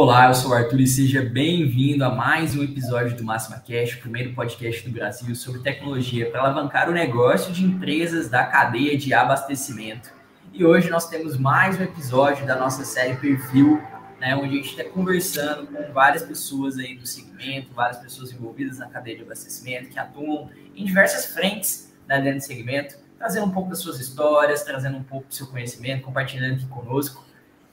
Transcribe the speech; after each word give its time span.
Olá, 0.00 0.28
eu 0.28 0.34
sou 0.34 0.52
o 0.52 0.54
Arthur 0.54 0.78
e 0.78 0.86
seja 0.86 1.22
bem-vindo 1.22 2.04
a 2.04 2.08
mais 2.08 2.54
um 2.54 2.62
episódio 2.62 3.16
do 3.16 3.24
Máxima 3.24 3.58
Cash, 3.58 3.96
o 3.96 4.00
primeiro 4.00 4.32
podcast 4.32 4.88
do 4.88 4.94
Brasil 4.94 5.34
sobre 5.34 5.60
tecnologia 5.60 6.30
para 6.30 6.40
alavancar 6.40 6.88
o 6.88 6.92
negócio 6.92 7.52
de 7.52 7.64
empresas 7.64 8.28
da 8.28 8.46
cadeia 8.46 8.96
de 8.96 9.12
abastecimento. 9.12 10.12
E 10.52 10.64
hoje 10.64 10.88
nós 10.88 11.08
temos 11.08 11.36
mais 11.36 11.80
um 11.80 11.82
episódio 11.82 12.46
da 12.46 12.54
nossa 12.54 12.84
série 12.84 13.16
Perfil, 13.16 13.82
né, 14.20 14.36
onde 14.36 14.50
a 14.50 14.62
gente 14.62 14.70
está 14.70 14.84
conversando 14.84 15.66
com 15.66 15.92
várias 15.92 16.22
pessoas 16.22 16.78
aí 16.78 16.96
do 16.96 17.04
segmento, 17.04 17.74
várias 17.74 17.98
pessoas 17.98 18.30
envolvidas 18.30 18.78
na 18.78 18.86
cadeia 18.86 19.16
de 19.16 19.24
abastecimento, 19.24 19.88
que 19.88 19.98
atuam 19.98 20.48
em 20.76 20.84
diversas 20.84 21.26
frentes 21.26 21.92
né, 22.06 22.20
dentro 22.20 22.38
do 22.38 22.44
segmento, 22.44 22.96
trazendo 23.18 23.46
um 23.46 23.50
pouco 23.50 23.68
das 23.68 23.80
suas 23.80 23.98
histórias, 23.98 24.62
trazendo 24.62 24.96
um 24.96 25.02
pouco 25.02 25.26
do 25.26 25.34
seu 25.34 25.48
conhecimento, 25.48 26.04
compartilhando 26.04 26.54
aqui 26.54 26.66
conosco. 26.66 27.26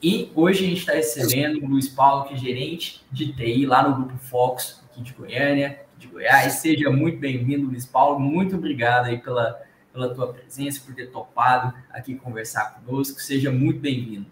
E 0.05 0.31
hoje 0.35 0.63
a 0.63 0.67
gente 0.67 0.77
está 0.81 0.93
recebendo 0.93 1.63
o 1.63 1.67
Luiz 1.67 1.89
Paulo, 1.89 2.25
que 2.25 2.35
é 2.35 2.37
gerente 2.37 3.03
de 3.11 3.33
TI 3.33 3.65
lá 3.65 3.89
no 3.89 3.95
Grupo 3.95 4.15
Fox, 4.19 4.83
aqui 4.87 5.01
de 5.01 5.11
Goiânia, 5.13 5.79
de 5.97 6.05
Goiás. 6.05 6.53
Seja 6.53 6.91
muito 6.91 7.17
bem-vindo, 7.17 7.65
Luiz 7.65 7.87
Paulo. 7.87 8.19
Muito 8.19 8.55
obrigado 8.55 9.07
aí 9.07 9.17
pela, 9.17 9.59
pela 9.91 10.13
tua 10.13 10.31
presença, 10.31 10.79
por 10.85 10.93
ter 10.93 11.09
topado 11.09 11.73
aqui 11.89 12.13
conversar 12.13 12.75
conosco. 12.75 13.19
Seja 13.19 13.51
muito 13.51 13.79
bem-vindo. 13.79 14.27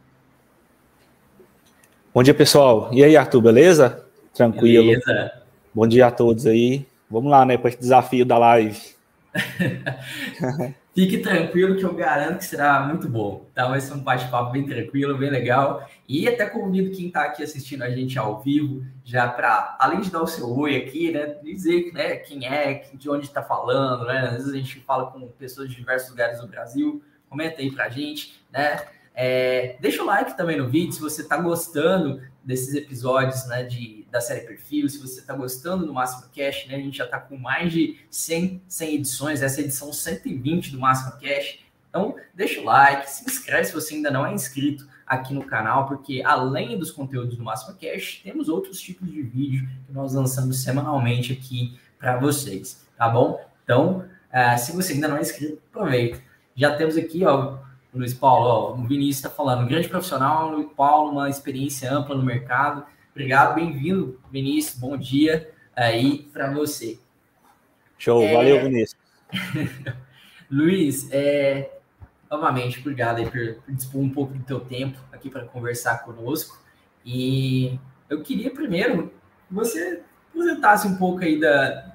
Bom 2.13 2.21
dia, 2.21 2.35
pessoal. 2.35 2.91
E 2.93 3.03
aí, 3.03 3.17
Arthur, 3.17 3.41
beleza? 3.41 4.05
Tranquilo. 4.31 4.85
Beleza. 4.85 5.41
Bom 5.73 5.87
dia 5.87 6.05
a 6.05 6.11
todos 6.11 6.45
aí. 6.45 6.85
Vamos 7.09 7.31
lá, 7.31 7.43
né, 7.47 7.57
para 7.57 7.69
esse 7.69 7.79
desafio 7.79 8.23
da 8.23 8.37
live. 8.37 8.79
Fique 10.93 11.17
tranquilo 11.17 11.75
que 11.75 11.83
eu 11.83 11.93
garanto 11.95 12.37
que 12.37 12.45
será 12.45 12.81
muito 12.81 13.09
bom. 13.09 13.47
Tá? 13.55 13.67
Vai 13.67 13.81
ser 13.81 13.93
um 13.93 13.99
bate-papo 13.99 14.51
bem 14.51 14.63
tranquilo, 14.63 15.17
bem 15.17 15.31
legal. 15.31 15.89
E 16.07 16.27
até 16.27 16.45
convido 16.45 16.95
quem 16.95 17.07
está 17.07 17.23
aqui 17.23 17.41
assistindo 17.41 17.81
a 17.81 17.89
gente 17.89 18.19
ao 18.19 18.41
vivo, 18.41 18.85
já 19.03 19.27
para, 19.27 19.75
além 19.79 20.01
de 20.01 20.11
dar 20.11 20.21
o 20.21 20.27
seu 20.27 20.55
oi 20.55 20.75
aqui, 20.75 21.11
né, 21.11 21.35
dizer 21.43 21.91
né, 21.93 22.17
quem 22.17 22.45
é, 22.45 22.85
de 22.93 23.09
onde 23.09 23.25
está 23.25 23.41
falando, 23.41 24.05
né? 24.05 24.19
Às 24.19 24.31
vezes 24.33 24.53
a 24.53 24.57
gente 24.57 24.79
fala 24.81 25.09
com 25.09 25.27
pessoas 25.29 25.67
de 25.69 25.75
diversos 25.75 26.11
lugares 26.11 26.39
do 26.39 26.47
Brasil. 26.47 27.03
Comenta 27.27 27.61
aí 27.61 27.71
para 27.71 27.85
a 27.85 27.89
gente, 27.89 28.39
né? 28.51 28.85
É, 29.15 29.75
deixa 29.79 30.03
o 30.03 30.05
like 30.05 30.37
também 30.37 30.57
no 30.57 30.67
vídeo 30.67 30.93
se 30.93 31.01
você 31.01 31.21
está 31.21 31.37
gostando 31.37 32.21
desses 32.43 32.73
episódios 32.75 33.47
né, 33.47 33.63
de, 33.63 34.02
da 34.13 34.21
série 34.21 34.41
Perfil, 34.41 34.87
se 34.87 34.99
você 34.99 35.21
está 35.21 35.33
gostando 35.33 35.87
do 35.87 35.93
Máximo 35.93 36.29
Cash, 36.33 36.67
né, 36.67 36.75
a 36.75 36.79
gente 36.79 36.99
já 36.99 37.05
está 37.05 37.19
com 37.19 37.35
mais 37.35 37.73
de 37.73 37.97
100, 38.11 38.61
100 38.67 38.95
edições, 38.95 39.41
essa 39.41 39.59
é 39.59 39.63
edição 39.63 39.91
120 39.91 40.71
do 40.71 40.79
Máximo 40.79 41.13
Cash. 41.19 41.57
Então, 41.89 42.15
deixa 42.31 42.61
o 42.61 42.63
like, 42.63 43.09
se 43.09 43.25
inscreve 43.25 43.65
se 43.65 43.73
você 43.73 43.95
ainda 43.95 44.11
não 44.11 44.23
é 44.23 44.31
inscrito 44.31 44.87
aqui 45.07 45.33
no 45.33 45.43
canal, 45.43 45.87
porque 45.87 46.21
além 46.23 46.77
dos 46.77 46.91
conteúdos 46.91 47.35
do 47.35 47.43
Máximo 47.43 47.75
Cash, 47.75 48.21
temos 48.23 48.49
outros 48.49 48.79
tipos 48.79 49.11
de 49.11 49.19
vídeo 49.23 49.67
que 49.87 49.91
nós 49.91 50.13
lançamos 50.13 50.61
semanalmente 50.61 51.33
aqui 51.33 51.75
para 51.97 52.19
vocês, 52.19 52.85
tá 52.95 53.09
bom? 53.09 53.43
Então, 53.63 54.05
uh, 54.31 54.59
se 54.59 54.73
você 54.73 54.93
ainda 54.93 55.07
não 55.07 55.17
é 55.17 55.21
inscrito, 55.21 55.59
aproveita. 55.71 56.21
Já 56.55 56.75
temos 56.75 56.95
aqui, 56.97 57.25
ó, 57.25 57.57
o 57.91 57.97
Luiz 57.97 58.13
Paulo, 58.13 58.45
ó, 58.47 58.73
o 58.73 58.85
Vinícius 58.85 59.25
está 59.25 59.29
falando, 59.31 59.63
um 59.63 59.67
grande 59.67 59.89
profissional, 59.89 60.51
Luiz 60.51 60.71
Paulo, 60.77 61.13
uma 61.13 61.29
experiência 61.29 61.91
ampla 61.91 62.15
no 62.15 62.21
mercado. 62.21 62.85
Obrigado, 63.15 63.53
bem-vindo, 63.53 64.19
Vinícius, 64.31 64.79
bom 64.79 64.97
dia 64.97 65.51
aí 65.75 66.23
para 66.33 66.51
você. 66.51 66.97
Show, 67.95 68.23
é... 68.23 68.33
valeu, 68.33 68.63
Vinícius. 68.63 68.99
Luiz, 70.49 71.07
é... 71.11 71.77
novamente, 72.29 72.79
obrigado 72.79 73.19
aí 73.19 73.29
por, 73.29 73.61
por 73.61 73.71
dispor 73.71 74.01
um 74.01 74.09
pouco 74.09 74.33
do 74.33 74.43
teu 74.43 74.59
tempo 74.61 74.97
aqui 75.11 75.29
para 75.29 75.45
conversar 75.45 75.99
conosco. 75.99 76.59
E 77.05 77.79
eu 78.09 78.23
queria 78.23 78.49
primeiro 78.49 79.13
que 79.47 79.53
você 79.53 80.01
apresentasse 80.29 80.87
um 80.87 80.97
pouco 80.97 81.23
aí 81.23 81.39
da, 81.39 81.93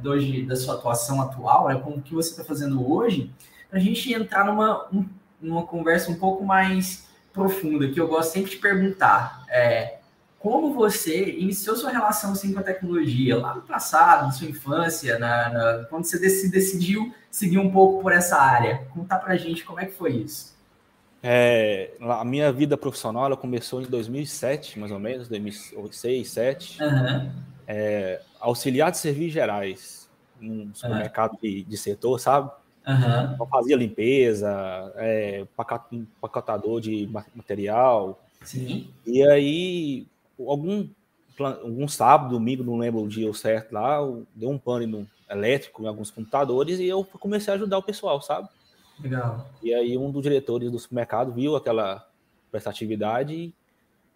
da, 0.00 0.10
hoje, 0.10 0.44
da 0.44 0.54
sua 0.54 0.74
atuação 0.74 1.20
atual, 1.20 1.70
né, 1.70 1.80
como 1.82 2.00
que 2.00 2.14
você 2.14 2.30
está 2.30 2.44
fazendo 2.44 2.88
hoje, 2.88 3.34
para 3.68 3.80
a 3.80 3.82
gente 3.82 4.12
entrar 4.12 4.44
numa, 4.44 4.88
um 4.92 5.04
numa 5.40 5.66
conversa 5.66 6.08
um 6.08 6.14
pouco 6.14 6.44
mais 6.44 7.08
profunda, 7.32 7.88
que 7.88 8.00
eu 8.00 8.06
gosto 8.06 8.32
sempre 8.32 8.52
de 8.52 8.58
perguntar. 8.58 9.44
É, 9.48 9.98
como 10.42 10.74
você 10.74 11.36
iniciou 11.38 11.76
sua 11.76 11.90
relação 11.90 12.32
assim, 12.32 12.52
com 12.52 12.58
a 12.58 12.64
tecnologia 12.64 13.38
lá 13.38 13.54
no 13.54 13.62
passado, 13.62 14.26
na 14.26 14.32
sua 14.32 14.48
infância, 14.48 15.16
na, 15.16 15.48
na, 15.50 15.84
quando 15.84 16.04
você 16.04 16.18
decidiu 16.18 17.14
seguir 17.30 17.58
um 17.58 17.70
pouco 17.70 18.02
por 18.02 18.12
essa 18.12 18.36
área? 18.36 18.84
Contar 18.92 19.20
pra 19.20 19.36
gente 19.36 19.64
como 19.64 19.78
é 19.78 19.86
que 19.86 19.92
foi 19.92 20.14
isso. 20.14 20.52
É, 21.22 21.92
a 22.00 22.24
minha 22.24 22.52
vida 22.52 22.76
profissional 22.76 23.26
ela 23.26 23.36
começou 23.36 23.80
em 23.80 23.86
2007, 23.86 24.80
mais 24.80 24.90
ou 24.90 24.98
menos, 24.98 25.28
2006, 25.28 25.74
2007. 25.76 26.82
Uhum. 26.82 27.30
É, 27.68 28.20
auxiliar 28.40 28.90
de 28.90 28.98
serviços 28.98 29.32
gerais, 29.32 30.10
num 30.40 30.74
supermercado 30.74 31.34
uhum. 31.34 31.38
de, 31.40 31.62
de 31.62 31.76
setor, 31.76 32.18
sabe? 32.18 32.50
Uhum. 32.84 33.34
Então, 33.34 33.46
fazia 33.46 33.76
limpeza, 33.76 34.92
é, 34.96 35.46
pacotador 36.20 36.80
de 36.80 37.08
material. 37.32 38.20
Sim. 38.42 38.90
E 39.06 39.22
aí, 39.22 40.06
algum, 40.38 40.88
algum 41.38 41.88
sábado, 41.88 42.30
domingo, 42.30 42.64
não 42.64 42.78
lembro 42.78 43.02
o 43.02 43.08
dia 43.08 43.32
certo 43.34 43.72
lá, 43.72 43.98
deu 44.34 44.50
um 44.50 44.58
pânico 44.58 45.06
elétrico 45.30 45.82
em 45.82 45.86
alguns 45.86 46.10
computadores 46.10 46.78
e 46.78 46.86
eu 46.86 47.04
comecei 47.04 47.52
a 47.52 47.56
ajudar 47.56 47.78
o 47.78 47.82
pessoal, 47.82 48.20
sabe? 48.20 48.48
Legal. 49.00 49.48
E 49.62 49.72
aí 49.72 49.96
um 49.96 50.10
dos 50.10 50.22
diretores 50.22 50.70
do 50.70 50.78
supermercado 50.78 51.32
viu 51.32 51.56
aquela 51.56 52.06
prestatividade 52.50 53.32
e 53.32 53.54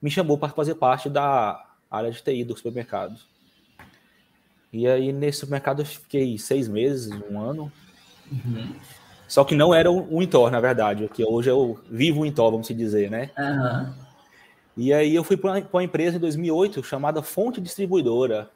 me 0.00 0.10
chamou 0.10 0.36
para 0.36 0.52
fazer 0.52 0.74
parte 0.74 1.08
da 1.08 1.64
área 1.90 2.10
de 2.10 2.22
TI 2.22 2.44
do 2.44 2.56
supermercado. 2.56 3.18
E 4.72 4.86
aí 4.86 5.12
nesse 5.12 5.40
supermercado 5.40 5.80
eu 5.80 5.86
fiquei 5.86 6.36
seis 6.38 6.68
meses, 6.68 7.10
um 7.30 7.40
ano, 7.40 7.72
Uhum. 8.30 8.74
Só 9.28 9.44
que 9.44 9.54
não 9.54 9.74
era 9.74 9.90
o 9.90 10.22
Intor, 10.22 10.50
na 10.50 10.60
verdade, 10.60 11.08
que 11.08 11.24
hoje 11.24 11.50
eu 11.50 11.80
vivo 11.90 12.20
o 12.20 12.26
Intor, 12.26 12.50
vamos 12.52 12.68
dizer, 12.68 13.10
né? 13.10 13.30
Uhum. 13.36 14.05
E 14.76 14.92
aí 14.92 15.14
eu 15.14 15.24
fui 15.24 15.36
para 15.36 15.66
uma 15.72 15.82
empresa 15.82 16.16
em 16.16 16.20
2008 16.20 16.82
chamada 16.82 17.22
Fonte 17.22 17.60
Distribuidora. 17.60 18.50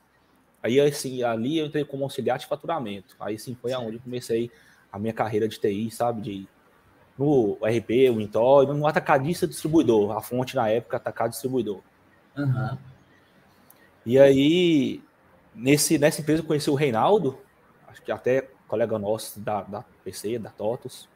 Aí 0.63 0.79
assim, 0.79 1.23
ali 1.23 1.59
eu 1.59 1.67
entrei 1.67 1.85
como 1.85 2.05
auxiliar 2.05 2.39
de 2.39 2.47
faturamento. 2.47 3.17
Aí 3.19 3.39
sim 3.39 3.55
foi 3.55 3.73
aonde 3.73 3.97
eu 3.97 4.03
comecei 4.03 4.51
a 4.93 4.99
minha 4.99 5.15
carreira 5.15 5.49
de 5.49 5.59
TI, 5.59 5.91
sabe? 5.91 6.21
De, 6.21 6.49
no 7.17 7.59
RP, 7.63 8.11
o 8.15 8.21
Intor, 8.21 8.75
no 8.75 8.87
atacadista 8.87 9.47
distribuidor. 9.47 10.17
A 10.17 10.21
fonte 10.21 10.55
na 10.55 10.69
época, 10.69 10.99
atacado 10.99 11.31
distribuidor. 11.31 11.81
Uhum. 12.37 12.79
E 14.05 14.19
aí, 14.19 15.03
nesse, 15.55 15.99
nessa 15.99 16.21
empresa 16.21 16.43
eu 16.43 16.47
conheci 16.47 16.71
o 16.71 16.75
Reinaldo, 16.75 17.39
acho 17.89 18.03
que 18.03 18.13
até 18.13 18.49
colega 18.67 18.99
nosso 18.99 19.41
da, 19.41 19.63
da 19.63 19.85
PC, 20.05 20.39
da 20.39 20.51
TOTOS. 20.51 21.09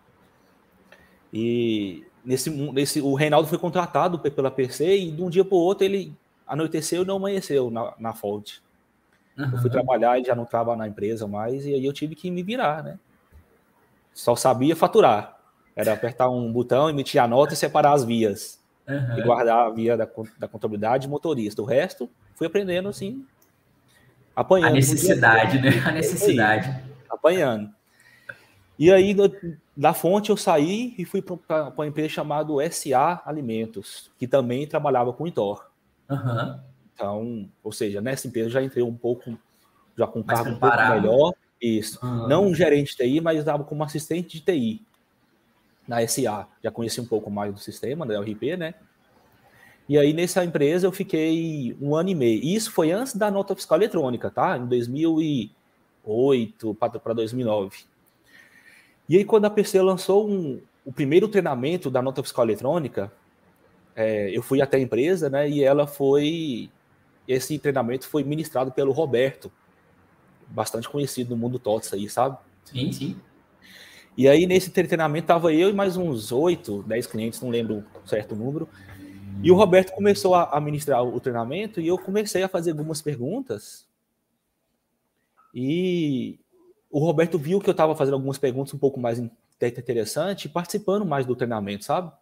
E 1.32 2.06
nesse, 2.24 2.50
nesse, 2.50 3.00
o 3.00 3.14
Reinaldo 3.14 3.48
foi 3.48 3.58
contratado 3.58 4.18
pela 4.18 4.50
PC 4.50 4.96
e 4.96 5.10
de 5.10 5.22
um 5.22 5.28
dia 5.28 5.44
para 5.44 5.54
o 5.54 5.60
outro 5.60 5.84
ele 5.84 6.14
anoiteceu 6.46 7.02
e 7.02 7.06
não 7.06 7.16
amanheceu 7.16 7.70
na, 7.70 7.94
na 7.98 8.12
fonte. 8.12 8.62
Uhum. 9.36 9.50
Eu 9.52 9.58
fui 9.58 9.70
trabalhar 9.70 10.18
e 10.18 10.24
já 10.24 10.34
não 10.34 10.44
estava 10.44 10.76
na 10.76 10.86
empresa 10.86 11.26
mais, 11.26 11.66
e 11.66 11.74
aí 11.74 11.84
eu 11.84 11.92
tive 11.92 12.14
que 12.14 12.30
me 12.30 12.42
virar, 12.42 12.82
né? 12.82 12.98
Só 14.12 14.36
sabia 14.36 14.76
faturar. 14.76 15.36
Era 15.74 15.92
apertar 15.92 16.30
um 16.30 16.52
botão, 16.52 16.88
emitir 16.88 17.20
a 17.20 17.26
nota 17.26 17.52
e 17.52 17.56
separar 17.56 17.94
as 17.94 18.04
vias. 18.04 18.60
Uhum. 18.86 19.18
E 19.18 19.22
guardar 19.22 19.66
a 19.66 19.70
via 19.70 19.96
da, 19.96 20.08
da 20.38 20.46
contabilidade 20.46 21.06
e 21.06 21.10
motorista. 21.10 21.60
O 21.60 21.64
resto, 21.64 22.08
fui 22.36 22.46
aprendendo 22.46 22.88
assim, 22.88 23.26
apanhando. 24.36 24.68
A 24.68 24.74
necessidade, 24.74 25.60
né? 25.60 25.70
A 25.84 25.90
necessidade 25.90 26.84
apanhando. 27.10 27.74
E 28.78 28.92
aí, 28.92 29.14
da 29.76 29.94
fonte, 29.94 30.30
eu 30.30 30.36
saí 30.36 30.94
e 30.98 31.04
fui 31.04 31.22
para 31.22 31.68
uma 31.70 31.86
empresa 31.86 32.08
chamada 32.08 32.52
SA 32.70 33.22
Alimentos, 33.24 34.10
que 34.18 34.26
também 34.26 34.66
trabalhava 34.66 35.12
com 35.12 35.26
Intor. 35.26 35.70
Uhum. 36.10 36.60
Então, 36.92 37.48
ou 37.62 37.72
seja, 37.72 38.00
nessa 38.00 38.26
empresa 38.26 38.50
já 38.50 38.62
entrei 38.62 38.82
um 38.82 38.94
pouco, 38.94 39.38
já 39.96 40.06
com 40.06 40.20
um 40.20 40.22
cargo 40.22 40.50
um 40.50 40.58
pouco 40.58 40.76
melhor. 40.76 41.34
Isso. 41.60 42.04
Uhum. 42.04 42.28
Não 42.28 42.46
um 42.46 42.54
gerente 42.54 42.96
de 42.96 42.96
TI, 42.96 43.20
mas 43.20 43.38
estava 43.38 43.64
como 43.64 43.82
assistente 43.84 44.38
de 44.38 44.44
TI 44.44 44.82
na 45.86 46.06
SA. 46.06 46.48
Já 46.62 46.70
conheci 46.70 47.00
um 47.00 47.06
pouco 47.06 47.30
mais 47.30 47.52
do 47.52 47.60
sistema, 47.60 48.04
da 48.04 48.20
RP, 48.20 48.56
né? 48.56 48.74
E 49.88 49.98
aí, 49.98 50.12
nessa 50.12 50.44
empresa, 50.44 50.86
eu 50.86 50.92
fiquei 50.92 51.76
um 51.80 51.94
ano 51.94 52.08
e 52.08 52.14
meio. 52.14 52.42
Isso 52.42 52.72
foi 52.72 52.90
antes 52.90 53.14
da 53.14 53.30
nota 53.30 53.54
fiscal 53.54 53.78
eletrônica, 53.78 54.30
tá? 54.30 54.56
Em 54.56 54.66
2000 54.66 55.20
e 55.20 55.50
2008 56.04 56.74
para 56.74 57.14
2009. 57.14 57.84
E 59.08 59.16
aí, 59.16 59.24
quando 59.24 59.44
a 59.44 59.50
PC 59.50 59.80
lançou 59.82 60.28
um, 60.28 60.60
o 60.84 60.92
primeiro 60.92 61.28
treinamento 61.28 61.90
da 61.90 62.02
nota 62.02 62.22
fiscal 62.22 62.44
eletrônica, 62.44 63.12
é, 63.94 64.30
eu 64.36 64.42
fui 64.42 64.60
até 64.60 64.76
a 64.76 64.80
empresa, 64.80 65.30
né? 65.30 65.48
E 65.48 65.62
ela 65.62 65.86
foi. 65.86 66.70
Esse 67.26 67.58
treinamento 67.58 68.06
foi 68.06 68.22
ministrado 68.22 68.70
pelo 68.72 68.92
Roberto, 68.92 69.50
bastante 70.48 70.88
conhecido 70.88 71.30
no 71.30 71.36
mundo 71.36 71.58
TOTS 71.58 71.94
aí, 71.94 72.08
sabe? 72.08 72.36
Sim, 72.64 72.92
sim. 72.92 73.16
E 74.16 74.28
aí, 74.28 74.46
nesse 74.46 74.70
treinamento, 74.70 75.26
tava 75.26 75.52
eu 75.52 75.70
e 75.70 75.72
mais 75.72 75.96
uns 75.96 76.30
oito, 76.30 76.82
dez 76.84 77.06
clientes, 77.06 77.40
não 77.40 77.50
lembro 77.50 77.84
certo 78.04 78.36
número. 78.36 78.68
E 79.42 79.50
o 79.50 79.54
Roberto 79.54 79.92
começou 79.92 80.34
a, 80.34 80.60
ministrar 80.60 81.02
o 81.02 81.18
treinamento 81.18 81.80
e 81.80 81.88
eu 81.88 81.98
comecei 81.98 82.42
a 82.42 82.48
fazer 82.48 82.70
algumas 82.70 83.02
perguntas. 83.02 83.86
E 85.52 86.38
o 86.94 87.00
Roberto 87.00 87.36
viu 87.36 87.58
que 87.58 87.68
eu 87.68 87.72
estava 87.72 87.96
fazendo 87.96 88.14
algumas 88.14 88.38
perguntas 88.38 88.72
um 88.72 88.78
pouco 88.78 89.00
mais 89.00 89.20
interessantes, 89.60 90.48
participando 90.48 91.04
mais 91.04 91.26
do 91.26 91.34
treinamento, 91.34 91.84
sabe? 91.84 92.12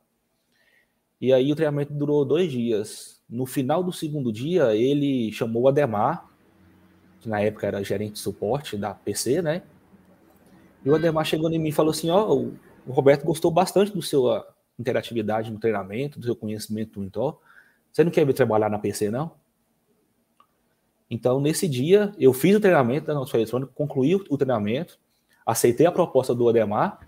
E 1.20 1.30
aí 1.30 1.52
o 1.52 1.54
treinamento 1.54 1.92
durou 1.92 2.24
dois 2.24 2.50
dias. 2.50 3.20
No 3.28 3.44
final 3.44 3.84
do 3.84 3.92
segundo 3.92 4.32
dia, 4.32 4.74
ele 4.74 5.30
chamou 5.30 5.64
o 5.64 5.68
Ademar, 5.68 6.26
que 7.20 7.28
na 7.28 7.38
época 7.38 7.66
era 7.66 7.84
gerente 7.84 8.14
de 8.14 8.20
suporte 8.20 8.78
da 8.78 8.94
PC, 8.94 9.42
né? 9.42 9.62
E 10.82 10.88
o 10.88 10.94
Ademar 10.94 11.26
chegou 11.26 11.52
em 11.52 11.58
mim 11.58 11.68
e 11.68 11.72
falou 11.72 11.90
assim: 11.90 12.08
Ó, 12.08 12.32
oh, 12.32 12.52
o 12.86 12.92
Roberto 12.92 13.26
gostou 13.26 13.50
bastante 13.50 13.92
do 13.92 14.00
seu 14.00 14.30
ah, 14.30 14.42
interatividade 14.78 15.52
no 15.52 15.58
treinamento, 15.60 16.18
do 16.18 16.24
seu 16.24 16.34
conhecimento 16.34 16.98
do 16.98 17.04
Intel. 17.04 17.38
Você 17.92 18.02
não 18.02 18.10
quer 18.10 18.24
vir 18.24 18.32
trabalhar 18.32 18.70
na 18.70 18.78
PC, 18.78 19.10
não? 19.10 19.32
Então, 21.14 21.38
nesse 21.42 21.68
dia, 21.68 22.10
eu 22.18 22.32
fiz 22.32 22.56
o 22.56 22.60
treinamento 22.60 23.06
da 23.06 23.12
nossa 23.12 23.36
eletrônica, 23.36 23.70
concluí 23.74 24.14
o 24.14 24.38
treinamento, 24.38 24.98
aceitei 25.44 25.84
a 25.84 25.92
proposta 25.92 26.34
do 26.34 26.48
Ademar, 26.48 27.06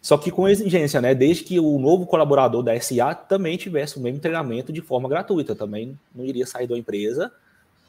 só 0.00 0.16
que 0.16 0.30
com 0.30 0.46
exigência, 0.46 1.00
né? 1.00 1.16
Desde 1.16 1.42
que 1.42 1.58
o 1.58 1.80
novo 1.80 2.06
colaborador 2.06 2.62
da 2.62 2.78
SA 2.78 3.12
também 3.12 3.56
tivesse 3.56 3.98
o 3.98 4.00
mesmo 4.00 4.20
treinamento 4.20 4.72
de 4.72 4.80
forma 4.80 5.08
gratuita. 5.08 5.56
Também 5.56 5.98
não 6.14 6.24
iria 6.24 6.46
sair 6.46 6.68
da 6.68 6.78
empresa 6.78 7.32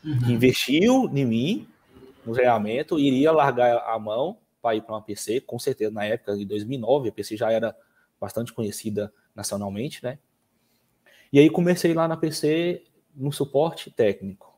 uhum. 0.03 0.19
que 0.21 0.33
investiu 0.33 1.07
em 1.13 1.23
mim, 1.23 1.67
no 2.25 2.33
treinamento, 2.33 2.97
iria 2.97 3.31
largar 3.31 3.83
a 3.87 3.99
mão 3.99 4.35
para 4.63 4.75
ir 4.75 4.81
para 4.81 4.95
uma 4.95 5.01
PC, 5.03 5.41
com 5.41 5.59
certeza, 5.59 5.91
na 5.91 6.05
época 6.05 6.35
de 6.35 6.43
2009, 6.43 7.09
a 7.09 7.11
PC 7.11 7.37
já 7.37 7.51
era 7.51 7.75
bastante 8.19 8.51
conhecida 8.51 9.13
nacionalmente, 9.35 10.03
né? 10.03 10.17
E 11.31 11.37
aí 11.37 11.51
comecei 11.51 11.93
lá 11.93 12.07
na 12.07 12.17
PC 12.17 12.81
no 13.17 13.31
suporte 13.31 13.89
técnico, 13.89 14.55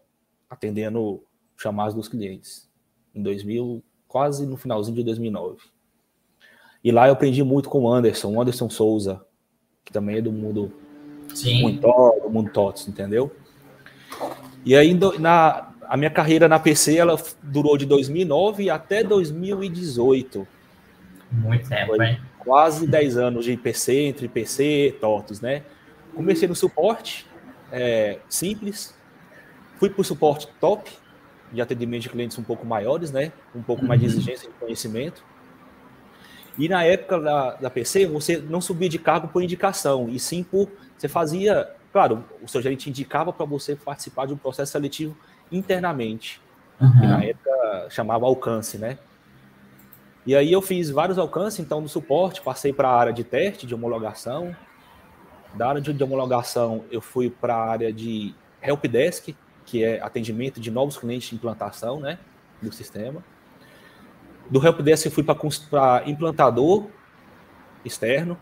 atendendo 0.49 1.23
chamadas 1.55 1.93
dos 1.93 2.09
clientes, 2.09 2.69
em 3.15 3.23
2000, 3.23 3.81
quase 4.07 4.45
no 4.45 4.57
finalzinho 4.57 4.97
de 4.97 5.03
2009. 5.03 5.57
E 6.83 6.91
lá 6.91 7.07
eu 7.07 7.13
aprendi 7.13 7.43
muito 7.43 7.69
com 7.69 7.83
o 7.83 7.91
Anderson, 7.91 8.33
o 8.33 8.41
Anderson 8.41 8.69
Souza, 8.69 9.25
que 9.83 9.93
também 9.93 10.17
é 10.17 10.21
do 10.21 10.31
mundo 10.31 10.71
Sim. 11.33 11.61
Muito, 11.61 11.81
do 11.81 12.29
mundo 12.29 12.51
TOTS, 12.51 12.87
entendeu? 12.87 13.31
E 14.65 14.75
aí 14.75 14.97
na, 15.19 15.71
a 15.87 15.95
minha 15.95 16.09
carreira 16.09 16.47
na 16.47 16.59
PC 16.59 16.97
ela 16.97 17.21
durou 17.43 17.77
de 17.77 17.85
2009 17.85 18.69
até 18.69 19.03
2018. 19.03 20.47
Muito 21.31 21.69
tempo, 21.69 21.95
Foi 21.95 22.05
hein? 22.05 22.19
Quase 22.39 22.87
10 22.87 23.17
anos 23.17 23.45
de 23.45 23.55
PC, 23.55 23.93
entre 24.05 24.27
PC 24.27 24.87
e 24.87 24.91
TOTOS, 24.93 25.41
né? 25.41 25.63
Comecei 26.15 26.47
no 26.47 26.55
suporte, 26.55 27.25
é, 27.71 28.19
simples. 28.29 28.95
Fui 29.77 29.89
para 29.89 30.01
o 30.01 30.03
suporte 30.03 30.47
top, 30.59 30.91
de 31.51 31.61
atendimento 31.61 32.03
de 32.03 32.09
clientes 32.09 32.37
um 32.37 32.43
pouco 32.43 32.65
maiores, 32.65 33.11
né? 33.11 33.31
Um 33.55 33.61
pouco 33.61 33.85
mais 33.85 33.99
de 33.99 34.07
uhum. 34.07 34.13
exigência 34.13 34.49
de 34.49 34.55
conhecimento. 34.55 35.23
E 36.57 36.67
na 36.67 36.83
época 36.83 37.19
da, 37.19 37.53
da 37.55 37.69
PC, 37.69 38.05
você 38.05 38.37
não 38.37 38.59
subia 38.59 38.89
de 38.89 38.99
cargo 38.99 39.29
por 39.29 39.41
indicação, 39.41 40.09
e 40.09 40.19
sim 40.19 40.43
por. 40.43 40.69
Você 40.97 41.07
fazia. 41.07 41.69
Claro, 41.91 42.23
o 42.41 42.47
seu 42.47 42.61
gerente 42.61 42.89
indicava 42.89 43.33
para 43.33 43.45
você 43.45 43.75
participar 43.75 44.27
de 44.27 44.33
um 44.33 44.37
processo 44.37 44.71
seletivo 44.71 45.17
internamente. 45.51 46.39
Uhum. 46.79 46.91
Que 46.99 47.07
na 47.07 47.23
época 47.23 47.87
chamava 47.89 48.25
alcance, 48.25 48.77
né? 48.77 48.99
E 50.25 50.35
aí 50.35 50.51
eu 50.51 50.61
fiz 50.61 50.89
vários 50.89 51.17
alcances, 51.17 51.59
então, 51.59 51.81
no 51.81 51.89
suporte, 51.89 52.41
passei 52.41 52.71
para 52.71 52.89
a 52.89 52.95
área 52.95 53.13
de 53.13 53.23
teste, 53.23 53.65
de 53.65 53.73
homologação. 53.73 54.55
Da 55.53 55.69
área 55.69 55.81
de 55.81 56.03
homologação, 56.03 56.85
eu 56.91 57.01
fui 57.01 57.29
para 57.29 57.55
a 57.55 57.69
área 57.69 57.91
de 57.91 58.33
helpdesk, 58.61 59.35
que 59.65 59.83
é 59.83 60.01
atendimento 60.01 60.59
de 60.59 60.69
novos 60.69 60.97
clientes 60.97 61.29
de 61.29 61.35
implantação, 61.35 61.99
né, 61.99 62.17
do 62.61 62.71
sistema. 62.71 63.23
Do 64.49 64.65
helpdesk 64.65 65.05
eu 65.05 65.11
fui 65.11 65.23
para 65.23 66.03
implantador 66.05 66.87
externo, 67.83 68.37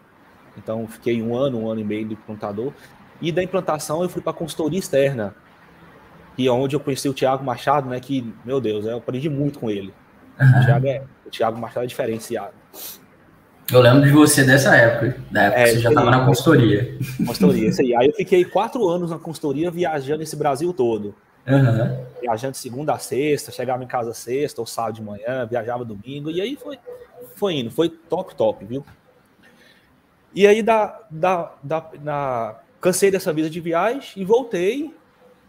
então 0.57 0.87
fiquei 0.87 1.21
um 1.21 1.35
ano, 1.35 1.59
um 1.59 1.69
ano 1.69 1.81
e 1.81 1.83
meio 1.83 2.07
de 2.07 2.13
implantador. 2.13 2.73
E 3.21 3.31
da 3.31 3.43
implantação 3.43 4.03
eu 4.03 4.09
fui 4.09 4.21
para 4.21 4.33
consultoria 4.33 4.79
externa, 4.79 5.35
e 6.37 6.47
onde 6.49 6.75
eu 6.75 6.79
conheci 6.79 7.09
o 7.09 7.13
Thiago 7.13 7.43
Machado, 7.43 7.89
né? 7.89 7.99
Que, 7.99 8.33
meu 8.45 8.61
Deus, 8.61 8.85
eu 8.85 8.97
aprendi 8.97 9.27
muito 9.27 9.59
com 9.59 9.71
ele. 9.71 9.93
Uhum. 10.39 10.47
O, 10.47 10.65
Thiago 10.65 10.87
é, 10.87 11.03
o 11.25 11.29
Thiago 11.31 11.59
Machado 11.59 11.83
é 11.83 11.87
diferenciado. 11.87 12.53
Eu 13.71 13.81
lembro 13.81 14.03
de 14.03 14.11
você 14.11 14.43
dessa 14.45 14.75
época, 14.75 15.17
da 15.29 15.43
época 15.43 15.61
é, 15.61 15.63
que 15.65 15.71
você 15.71 15.79
já 15.79 15.89
estava 15.89 16.09
na 16.09 16.25
consultoria. 16.25 16.97
Consultoria, 17.25 17.67
isso 17.67 17.81
aí. 17.81 17.95
Aí 17.95 18.07
eu 18.07 18.13
fiquei 18.13 18.45
quatro 18.45 18.87
anos 18.87 19.09
na 19.09 19.19
consultoria 19.19 19.69
viajando 19.69 20.23
esse 20.23 20.35
Brasil 20.35 20.71
todo. 20.73 21.13
Uhum. 21.45 22.05
Viajando 22.21 22.53
de 22.53 22.59
segunda 22.59 22.93
a 22.93 22.99
sexta, 22.99 23.51
chegava 23.51 23.83
em 23.83 23.87
casa 23.87 24.13
sexta 24.13 24.61
ou 24.61 24.67
sábado 24.67 24.95
de 24.95 25.01
manhã, 25.01 25.45
viajava 25.45 25.83
domingo, 25.83 26.29
e 26.29 26.41
aí 26.41 26.55
foi, 26.55 26.79
foi 27.35 27.55
indo, 27.55 27.71
foi 27.71 27.89
top, 27.89 28.35
top, 28.35 28.65
viu? 28.65 28.85
E 30.33 30.45
aí 30.45 30.61
da, 30.61 30.99
da, 31.09 31.53
da, 31.63 31.89
na, 32.01 32.55
cansei 32.79 33.11
dessa 33.11 33.33
vida 33.33 33.49
de 33.49 33.59
viagem 33.59 34.21
e 34.21 34.25
voltei 34.25 34.93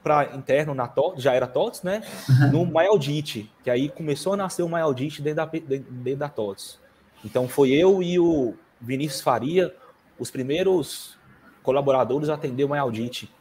para 0.02 0.36
interno 0.36 0.74
na 0.74 0.88
TOTS, 0.88 1.22
já 1.22 1.34
era 1.34 1.46
TOTS, 1.46 1.82
né? 1.82 2.02
No 2.50 2.64
MyAudit, 2.64 3.52
que 3.62 3.70
aí 3.70 3.88
começou 3.88 4.32
a 4.32 4.36
nascer 4.36 4.62
o 4.62 4.68
MyAudit 4.68 5.20
dentro 5.20 5.36
da, 5.36 5.46
dentro 5.46 6.18
da 6.18 6.28
TOTS. 6.28 6.78
Então 7.24 7.48
foi 7.48 7.70
eu 7.70 8.02
e 8.02 8.18
o 8.18 8.54
Vinícius 8.80 9.20
Faria, 9.20 9.74
os 10.18 10.30
primeiros 10.30 11.16
colaboradores 11.62 12.28
a 12.28 12.34
atender 12.34 12.64
o 12.64 12.68
MyAudit 12.68 13.32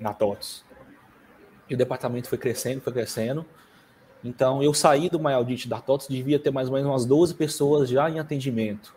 na 0.00 0.12
TOTS. 0.12 0.64
E 1.68 1.74
o 1.74 1.76
departamento 1.76 2.28
foi 2.28 2.38
crescendo, 2.38 2.80
foi 2.80 2.92
crescendo. 2.92 3.44
Então 4.24 4.62
eu 4.62 4.72
saí 4.72 5.08
do 5.08 5.18
MyAudit 5.18 5.68
da 5.68 5.80
TOTS, 5.80 6.08
devia 6.08 6.38
ter 6.38 6.50
mais 6.50 6.68
ou 6.68 6.74
menos 6.74 6.90
umas 6.90 7.04
12 7.04 7.34
pessoas 7.34 7.88
já 7.88 8.08
em 8.10 8.18
atendimento. 8.18 8.94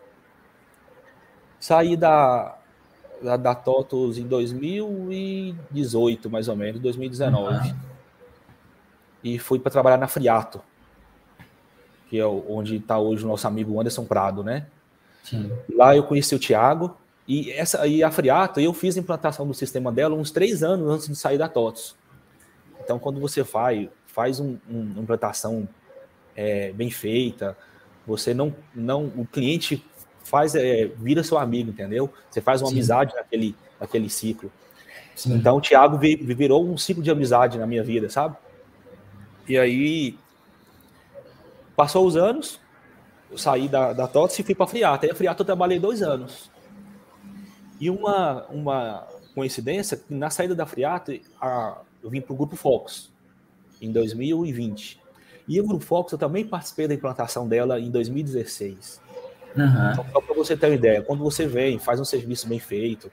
Saí 1.58 1.96
da, 1.96 2.58
da, 3.22 3.36
da 3.36 3.54
TOTOS 3.54 4.18
em 4.18 4.26
2018, 4.26 6.30
mais 6.30 6.48
ou 6.48 6.56
menos, 6.56 6.80
2019. 6.80 7.68
Uhum. 7.68 7.76
E 9.24 9.38
fui 9.38 9.58
para 9.58 9.72
trabalhar 9.72 9.96
na 9.96 10.06
Friato, 10.06 10.60
que 12.08 12.18
é 12.18 12.26
onde 12.26 12.76
está 12.76 12.98
hoje 12.98 13.24
o 13.24 13.28
nosso 13.28 13.46
amigo 13.46 13.80
Anderson 13.80 14.04
Prado, 14.04 14.42
né? 14.44 14.66
Sim. 15.22 15.50
Lá 15.74 15.96
eu 15.96 16.04
conheci 16.04 16.34
o 16.34 16.38
Thiago, 16.38 16.96
e, 17.26 17.50
essa, 17.50 17.86
e 17.86 18.02
a 18.02 18.10
Friato, 18.10 18.60
eu 18.60 18.72
fiz 18.72 18.96
a 18.96 19.00
implantação 19.00 19.46
do 19.46 19.54
sistema 19.54 19.90
dela 19.90 20.14
uns 20.14 20.30
três 20.30 20.62
anos 20.62 20.88
antes 20.88 21.08
de 21.08 21.16
sair 21.16 21.38
da 21.38 21.48
TOTOS. 21.48 21.96
Então, 22.82 22.98
quando 22.98 23.18
você 23.18 23.42
vai, 23.42 23.90
faz 24.06 24.38
um, 24.38 24.56
um, 24.70 24.80
uma 24.92 25.02
implantação 25.02 25.68
é, 26.36 26.72
bem 26.72 26.90
feita, 26.90 27.56
você 28.06 28.32
não, 28.32 28.54
não, 28.72 29.06
o 29.16 29.26
cliente 29.26 29.84
faz 30.22 30.54
é, 30.54 30.86
vira 30.86 31.24
seu 31.24 31.36
amigo, 31.36 31.70
entendeu? 31.70 32.12
Você 32.30 32.40
faz 32.40 32.62
uma 32.62 32.68
Sim. 32.68 32.76
amizade 32.76 33.14
naquele, 33.16 33.56
naquele 33.80 34.08
ciclo. 34.08 34.52
Sim. 35.16 35.34
Então 35.34 35.56
o 35.56 35.60
Thiago 35.60 35.98
virou 35.98 36.64
um 36.64 36.76
ciclo 36.76 37.02
de 37.02 37.10
amizade 37.10 37.58
na 37.58 37.66
minha 37.66 37.82
vida, 37.82 38.08
sabe? 38.08 38.36
E 39.48 39.58
aí 39.58 40.16
passou 41.76 42.06
os 42.06 42.16
anos, 42.16 42.58
eu 43.30 43.38
saí 43.38 43.68
da, 43.68 43.92
da 43.92 44.08
TOTS 44.08 44.38
e 44.38 44.42
fui 44.42 44.54
para 44.54 44.64
a 44.64 44.68
Friata. 44.68 45.06
Aí 45.06 45.12
a 45.12 45.14
Friata 45.14 45.42
eu 45.42 45.46
trabalhei 45.46 45.78
dois 45.78 46.02
anos. 46.02 46.50
E 47.78 47.90
uma, 47.90 48.46
uma 48.46 49.06
coincidência, 49.34 50.00
na 50.08 50.30
saída 50.30 50.54
da 50.54 50.64
Friata, 50.64 51.14
a, 51.40 51.78
eu 52.02 52.08
vim 52.08 52.20
para 52.20 52.32
o 52.32 52.36
Grupo 52.36 52.56
Fox 52.56 53.12
em 53.80 53.92
2020. 53.92 55.00
E 55.48 55.60
o 55.60 55.66
Grupo 55.66 55.84
Fox 55.84 56.12
eu 56.12 56.18
também 56.18 56.44
participei 56.46 56.88
da 56.88 56.94
implantação 56.94 57.46
dela 57.46 57.78
em 57.78 57.90
2016. 57.90 59.00
Uhum. 59.56 59.90
Então, 59.92 60.06
só 60.12 60.20
para 60.20 60.34
você 60.34 60.56
ter 60.56 60.66
uma 60.66 60.74
ideia, 60.74 61.02
quando 61.02 61.22
você 61.22 61.46
vem, 61.46 61.78
faz 61.78 62.00
um 62.00 62.04
serviço 62.04 62.48
bem 62.48 62.58
feito, 62.58 63.10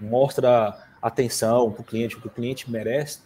mostra 0.00 0.76
atenção 1.00 1.70
para 1.70 1.82
o 1.82 1.84
cliente, 1.84 2.16
o 2.16 2.20
que 2.20 2.26
o 2.26 2.30
cliente 2.30 2.70
merece, 2.70 3.20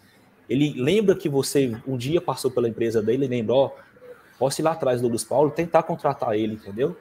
ele 0.48 0.74
lembra 0.80 1.14
que 1.14 1.28
você 1.28 1.76
um 1.86 1.96
dia 1.96 2.20
passou 2.20 2.50
pela 2.50 2.68
empresa 2.68 3.00
dele 3.00 3.24
e 3.24 3.28
lembra, 3.28 3.54
ó, 3.54 3.70
posso 4.40 4.58
ir 4.58 4.64
lá 4.64 4.72
atrás 4.72 5.02
do 5.02 5.06
Luiz 5.06 5.22
Paulo, 5.22 5.50
tentar 5.50 5.82
contratar 5.82 6.34
ele, 6.34 6.54
entendeu? 6.54 6.96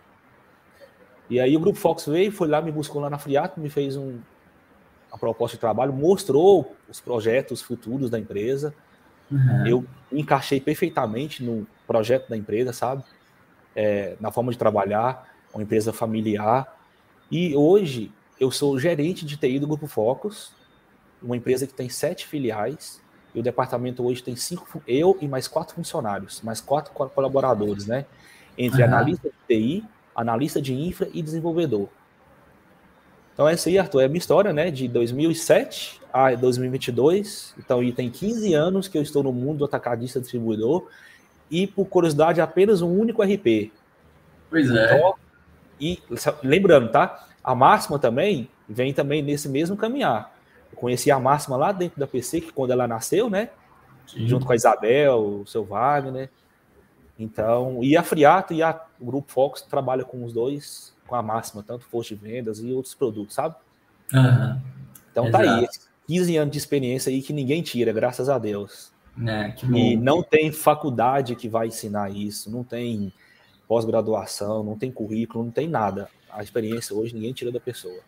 E 1.29 1.39
aí 1.39 1.55
o 1.55 1.60
Grupo 1.60 1.79
Fox 1.79 2.05
veio, 2.05 2.34
foi 2.34 2.50
lá, 2.50 2.62
me 2.62 2.69
buscou 2.69 3.01
lá 3.01 3.10
na 3.10 3.17
Friato, 3.17 3.62
me 3.62 3.69
fez 3.69 3.96
um, 3.96 4.19
uma 5.10 5.17
proposta 5.17 5.55
de 5.55 5.62
trabalho, 5.62 5.93
mostrou 5.93 6.75
os 6.89 7.00
projetos 7.00 7.62
futuros 7.62 8.10
da 8.10 8.19
empresa. 8.19 8.74
Uhum. 9.31 9.65
Eu 9.65 9.86
encaixei 10.12 10.60
perfeitamente 10.60 11.41
no 11.41 11.65
projeto 11.88 12.27
da 12.27 12.36
empresa, 12.36 12.74
sabe? 12.74 13.05
É, 13.74 14.17
na 14.19 14.31
forma 14.31 14.51
de 14.51 14.58
trabalhar 14.58 15.34
uma 15.53 15.63
empresa 15.63 15.93
familiar. 15.93 16.77
E 17.31 17.55
hoje 17.55 18.12
eu 18.38 18.51
sou 18.51 18.77
gerente 18.77 19.25
de 19.25 19.38
TI 19.38 19.60
do 19.60 19.67
Grupo 19.67 19.88
Focus, 19.88 20.51
uma 21.24 21.38
empresa 21.38 21.65
que 21.65 21.74
tem 21.74 21.88
sete 21.88 22.27
filiais. 22.27 23.01
E 23.33 23.39
o 23.39 23.43
departamento 23.43 24.05
hoje 24.05 24.24
tem 24.24 24.36
cinco, 24.36 24.81
eu 24.88 25.17
e 25.21 25.27
mais 25.27 25.48
quatro 25.48 25.75
funcionários, 25.75 26.41
mais 26.41 26.59
quatro 26.59 26.91
colaboradores, 26.93 27.86
né? 27.86 28.05
Entre 28.57 28.81
uhum. 28.81 28.88
analista 28.88 29.29
de 29.29 29.55
TI, 29.55 29.86
analista 30.15 30.62
de 30.62 30.74
infra 30.74 31.07
e 31.13 31.21
desenvolvedor. 31.21 31.89
Então, 33.33 33.48
essa 33.48 33.69
aí, 33.69 33.79
Arthur, 33.79 34.01
é 34.01 34.05
a 34.05 34.07
minha 34.09 34.17
história, 34.17 34.51
né? 34.51 34.69
De 34.69 34.88
2007 34.88 36.01
a 36.12 36.36
2022. 36.36 37.55
Então, 37.57 37.81
e 37.81 37.93
tem 37.93 38.09
15 38.09 38.53
anos 38.53 38.88
que 38.89 38.98
eu 38.98 39.01
estou 39.01 39.24
no 39.24 39.31
mundo 39.31 39.59
do 39.59 39.65
atacadista 39.65 40.19
distribuidor. 40.19 40.89
E, 41.50 41.65
por 41.65 41.86
curiosidade, 41.86 42.41
apenas 42.41 42.81
um 42.81 42.91
único 42.91 43.24
RP. 43.24 43.71
Pois 44.50 44.69
é. 44.69 44.98
Então, 44.98 45.13
e 45.79 46.01
lembrando, 46.43 46.91
tá? 46.91 47.27
A 47.41 47.55
máxima 47.55 47.98
também 47.98 48.50
vem 48.67 48.93
também 48.93 49.21
nesse 49.21 49.48
mesmo 49.48 49.77
caminhar. 49.77 50.38
Conheci 50.79 51.12
a 51.12 51.19
máxima 51.19 51.57
lá 51.57 51.71
dentro 51.71 52.00
da 52.00 52.07
PC, 52.07 52.41
que 52.41 52.53
quando 52.53 52.71
ela 52.71 52.88
nasceu, 52.88 53.29
né? 53.29 53.50
Sim. 54.07 54.27
Junto 54.27 54.45
com 54.45 54.51
a 54.51 54.55
Isabel, 54.55 55.41
o 55.41 55.48
seu 55.48 55.63
Wagner. 55.63 56.29
Então, 57.17 57.83
e 57.83 57.98
a 57.98 58.01
Friato 58.01 58.53
e 58.53 58.63
a, 58.63 58.81
o 59.00 59.05
Grupo 59.05 59.31
Fox 59.31 59.62
trabalha 59.62 60.05
com 60.05 60.24
os 60.24 60.31
dois, 60.31 60.95
com 61.05 61.15
a 61.15 61.21
máxima, 61.21 61.62
tanto 61.62 61.86
força 61.86 62.15
de 62.15 62.21
vendas 62.21 62.59
e 62.59 62.71
outros 62.71 62.95
produtos, 62.95 63.36
sabe? 63.36 63.55
Uhum. 64.13 64.62
Então 65.12 65.27
Exato. 65.27 65.43
tá 65.43 65.59
aí, 65.59 65.67
15 66.07 66.38
anos 66.38 66.51
de 66.53 66.57
experiência 66.57 67.09
aí 67.09 67.21
que 67.21 67.33
ninguém 67.33 67.62
tira, 67.62 67.91
graças 67.91 68.29
a 68.29 68.38
Deus. 68.38 68.91
É, 69.27 69.53
e 69.75 69.98
não 69.98 70.24
tem 70.24 70.50
faculdade 70.50 71.36
que 71.36 71.50
vai 71.50 71.67
ensinar 71.67 72.09
isso, 72.09 72.50
não 72.50 72.63
tem 72.63 73.12
pós-graduação, 73.67 74.63
não 74.63 74.77
tem 74.77 74.89
currículo, 74.89 75.43
não 75.43 75.51
tem 75.51 75.67
nada. 75.67 76.07
A 76.31 76.41
experiência 76.41 76.95
hoje 76.95 77.13
ninguém 77.13 77.33
tira 77.33 77.51
da 77.51 77.59
pessoa. 77.59 78.00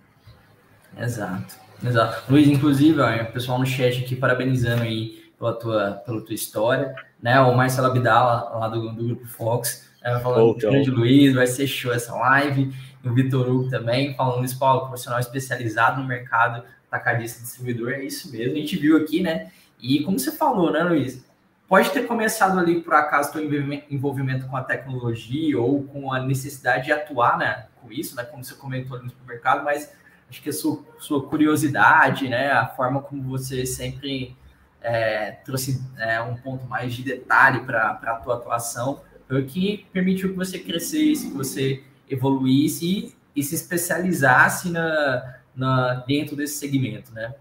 Exato, 0.98 1.60
exato. 1.84 2.32
Luiz, 2.32 2.48
inclusive, 2.48 3.00
ó, 3.00 3.24
o 3.24 3.32
pessoal 3.32 3.60
no 3.60 3.66
chat 3.66 4.04
aqui 4.04 4.16
parabenizando 4.16 4.84
aí 4.84 5.22
pela 5.38 5.54
tua, 5.54 5.92
pela 6.06 6.22
tua 6.22 6.36
história, 6.36 6.96
né? 7.22 7.40
O 7.42 7.56
Marcelo 7.56 7.88
Abdala, 7.88 8.58
lá 8.58 8.68
do, 8.68 8.92
do 8.94 9.04
Grupo 9.06 9.28
Fox, 9.28 9.90
é, 10.04 10.20
falando 10.20 10.50
oh, 10.50 10.56
grande 10.56 10.90
Luiz, 10.90 11.34
vai 11.34 11.48
ser 11.48 11.68
show 11.68 11.94
essa 11.94 12.14
live. 12.14 12.74
E 13.04 13.10
o 13.10 13.14
Vitor 13.14 13.50
Hugo 13.50 13.70
também, 13.70 14.16
falando 14.16 14.46
isso, 14.46 14.60
Paulo, 14.60 14.88
profissional 14.88 15.20
especializado 15.20 16.02
no 16.02 16.08
mercado 16.08 16.64
atacadista 16.92 17.42
distribuidor, 17.42 17.92
é 17.92 18.04
isso 18.04 18.32
mesmo. 18.32 18.54
A 18.54 18.60
gente 18.60 18.78
viu 18.78 18.98
aqui, 18.98 19.22
né? 19.22 19.52
E 19.80 20.04
como 20.04 20.20
você 20.20 20.32
falou, 20.32 20.72
né, 20.72 20.84
Luiz? 20.84 21.26
Pode 21.68 21.90
ter 21.92 22.06
começado 22.06 22.60
ali, 22.60 22.82
por 22.82 22.94
acaso, 22.94 23.32
teu 23.32 23.42
envolvimento 23.90 24.46
com 24.48 24.58
a 24.58 24.64
tecnologia 24.64 25.58
ou 25.58 25.84
com 25.84 26.12
a 26.12 26.20
necessidade 26.20 26.86
de 26.86 26.92
atuar 26.92 27.38
né, 27.38 27.68
com 27.82 27.90
isso, 27.90 28.14
né? 28.16 28.24
Como 28.24 28.44
você 28.44 28.54
comentou 28.56 28.98
ali 28.98 29.06
no 29.06 29.12
supermercado, 29.12 29.64
mas 29.64 29.90
acho 30.32 30.42
que 30.42 30.50
a 30.50 30.54
sua, 30.54 30.80
sua 30.98 31.22
curiosidade, 31.28 32.30
né? 32.30 32.50
A 32.52 32.66
forma 32.66 33.02
como 33.02 33.22
você 33.22 33.66
sempre 33.66 34.36
é, 34.82 35.32
trouxe 35.46 35.80
é, 36.00 36.22
um 36.22 36.36
ponto 36.38 36.66
mais 36.66 36.94
de 36.94 37.04
detalhe 37.04 37.60
para 37.66 37.92
a 37.92 38.16
tua 38.16 38.36
atuação 38.36 39.02
foi 39.28 39.42
o 39.42 39.46
que 39.46 39.86
permitiu 39.94 40.30
que 40.30 40.36
você 40.36 40.58
crescesse, 40.58 41.30
que 41.30 41.38
você 41.38 41.84
evoluísse 42.10 42.86
e, 42.86 43.16
e 43.36 43.44
se 43.44 43.56
especializasse 43.56 44.70
na, 44.70 45.36
na, 45.56 45.94
dentro 46.08 46.36
desse 46.36 46.56
segmento, 46.56 47.14
né? 47.14 47.34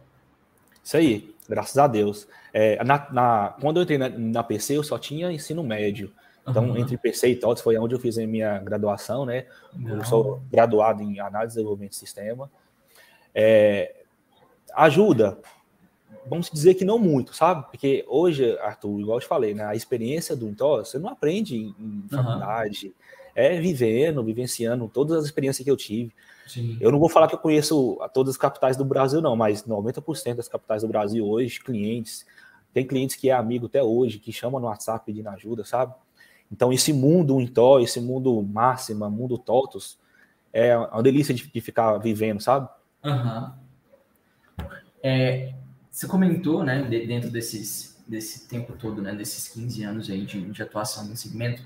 Isso 0.83 0.97
aí, 0.97 1.35
graças 1.49 1.77
a 1.79 1.87
Deus. 1.87 2.29
É, 2.53 2.83
na, 2.85 3.09
na, 3.13 3.57
quando 3.61 3.79
eu 3.79 3.83
entrei 3.85 3.99
na, 3.99 4.09
na, 4.09 4.43
PC, 4.43 4.77
eu 4.77 4.83
só 4.83 4.99
tinha 4.99 5.33
ensino 5.33 5.63
médio. 5.63 6.13
Então, 6.47 6.71
uhum. 6.71 6.77
entre 6.77 6.97
PC 6.97 7.29
e 7.29 7.37
TOTS 7.37 7.63
foi 7.63 7.77
onde 7.77 7.95
eu 7.95 8.01
fiz 8.01 8.19
a 8.19 8.27
minha 8.27 8.59
graduação, 8.59 9.25
né? 9.25 9.47
Não. 9.75 9.99
Eu 9.99 10.05
sou 10.05 10.43
graduado 10.51 11.03
em 11.03 11.21
análise 11.21 11.55
e 11.55 11.57
desenvolvimento 11.57 11.91
de 11.91 11.97
sistema. 11.97 12.51
É, 13.35 13.95
ajuda, 14.75 15.39
vamos 16.27 16.51
dizer 16.51 16.75
que 16.75 16.85
não 16.85 16.99
muito, 16.99 17.35
sabe? 17.35 17.65
Porque 17.71 18.05
hoje, 18.09 18.57
Arthur, 18.59 19.01
igual 19.01 19.17
eu 19.19 19.21
te 19.21 19.27
falei, 19.27 19.55
né? 19.55 19.65
A 19.65 19.75
experiência 19.75 20.37
do 20.37 20.49
Intel, 20.49 20.85
você 20.85 20.99
não 20.99 21.11
aprende 21.11 21.57
em, 21.57 21.75
em 21.79 22.05
faculdade. 22.09 22.87
Uhum. 22.87 22.93
É 23.35 23.61
vivendo, 23.61 24.25
vivenciando 24.25 24.89
todas 24.89 25.17
as 25.17 25.25
experiências 25.25 25.65
que 25.65 25.71
eu 25.71 25.77
tive. 25.77 26.13
Sim. 26.47 26.77
Eu 26.81 26.91
não 26.91 26.99
vou 26.99 27.09
falar 27.09 27.29
que 27.29 27.35
eu 27.35 27.39
conheço 27.39 27.99
todas 28.13 28.35
as 28.35 28.37
capitais 28.37 28.77
do 28.77 28.85
Brasil, 28.85 29.21
não, 29.21 29.37
mas 29.37 29.63
90% 29.63 30.35
das 30.35 30.49
capitais 30.49 30.83
do 30.83 30.89
Brasil 30.89 31.27
hoje, 31.27 31.61
clientes, 31.61 32.27
tem 32.75 32.87
clientes 32.87 33.17
que 33.17 33.31
é 33.31 33.33
amigo 33.33 33.67
até 33.67 33.83
hoje, 33.83 34.19
que 34.19 34.33
chama 34.33 34.59
no 34.59 34.67
WhatsApp 34.67 35.05
pedindo 35.07 35.29
ajuda, 35.29 35.65
sabe? 35.65 35.95
Então, 36.51 36.73
esse 36.73 36.93
mundo 36.93 37.41
Intó, 37.41 37.79
esse 37.79 38.01
mundo 38.01 38.43
Máxima, 38.43 39.09
mundo 39.09 39.39
Totos, 39.39 39.97
é 40.53 40.77
uma 40.77 41.03
delícia 41.03 41.33
de, 41.33 41.49
de 41.49 41.61
ficar 41.61 41.99
vivendo, 41.99 42.41
sabe? 42.41 42.69
Uhum. 43.05 43.53
É, 45.03 45.55
você 45.91 46.07
comentou, 46.07 46.63
né, 46.63 46.83
dentro 46.83 47.31
desses, 47.31 48.03
desse 48.07 48.47
tempo 48.49 48.75
todo, 48.75 49.01
né, 49.01 49.15
desses 49.15 49.49
15 49.49 49.83
anos 49.83 50.11
aí 50.11 50.25
de, 50.25 50.41
de 50.51 50.63
atuação 50.63 51.05
no 51.07 51.17
segmento, 51.17 51.63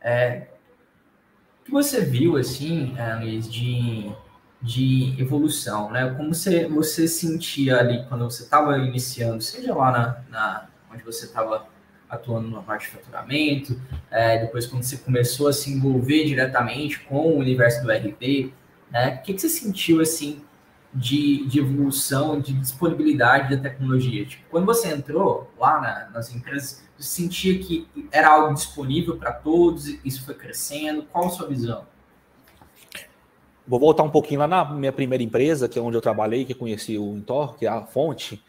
é, 0.00 0.48
que 1.64 1.70
você 1.70 2.04
viu, 2.04 2.36
assim, 2.36 2.94
Luiz, 3.20 3.50
de, 3.50 4.10
de 4.60 5.14
evolução, 5.20 5.90
né? 5.90 6.12
Como 6.16 6.34
você, 6.34 6.66
você 6.66 7.06
sentia 7.06 7.78
ali 7.78 8.04
quando 8.08 8.24
você 8.24 8.42
estava 8.42 8.78
iniciando, 8.78 9.40
seja 9.42 9.74
lá 9.74 9.92
na, 9.92 10.24
na 10.28 10.68
onde 10.92 11.04
você 11.04 11.26
estava 11.26 11.66
atuando 12.08 12.50
na 12.50 12.60
parte 12.60 12.86
de 12.86 12.96
faturamento, 12.96 13.80
é, 14.10 14.38
depois 14.38 14.66
quando 14.66 14.82
você 14.82 14.98
começou 14.98 15.48
a 15.48 15.52
se 15.52 15.72
envolver 15.72 16.24
diretamente 16.24 17.00
com 17.00 17.28
o 17.28 17.38
universo 17.38 17.82
do 17.82 17.90
RP, 17.90 18.52
né? 18.90 19.18
O 19.20 19.22
que, 19.22 19.34
que 19.34 19.40
você 19.40 19.48
sentiu, 19.48 20.00
assim, 20.00 20.42
de, 20.94 21.46
de 21.46 21.58
evolução, 21.58 22.40
de 22.40 22.52
disponibilidade 22.52 23.54
da 23.54 23.62
tecnologia? 23.62 24.26
Tipo, 24.26 24.44
quando 24.50 24.66
você 24.66 24.88
entrou 24.88 25.50
lá 25.58 25.80
na, 25.80 26.10
nas 26.10 26.34
empresas, 26.34 26.82
você 26.96 27.22
sentia 27.22 27.58
que 27.58 27.88
era 28.10 28.28
algo 28.28 28.54
disponível 28.54 29.16
para 29.16 29.32
todos, 29.32 29.86
isso 30.04 30.24
foi 30.24 30.34
crescendo? 30.34 31.04
Qual 31.04 31.26
a 31.26 31.30
sua 31.30 31.48
visão? 31.48 31.86
Vou 33.66 33.78
voltar 33.78 34.02
um 34.02 34.10
pouquinho 34.10 34.40
lá 34.40 34.48
na 34.48 34.64
minha 34.64 34.92
primeira 34.92 35.22
empresa, 35.22 35.68
que 35.68 35.78
é 35.78 35.82
onde 35.82 35.96
eu 35.96 36.00
trabalhei, 36.00 36.44
que 36.44 36.54
conheci 36.54 36.98
o 36.98 37.16
Intor, 37.16 37.56
que 37.56 37.64
é 37.64 37.68
a 37.68 37.82
Fonte. 37.82 38.42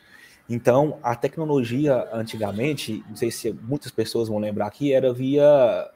Então, 0.50 1.00
a 1.02 1.16
tecnologia 1.16 2.10
antigamente, 2.12 3.04
não 3.08 3.16
sei 3.16 3.32
se 3.32 3.52
muitas 3.52 3.92
pessoas 3.92 4.28
vão 4.28 4.40
lembrar 4.40 4.68
aqui, 4.68 4.92
era 4.92 5.14
via 5.14 5.90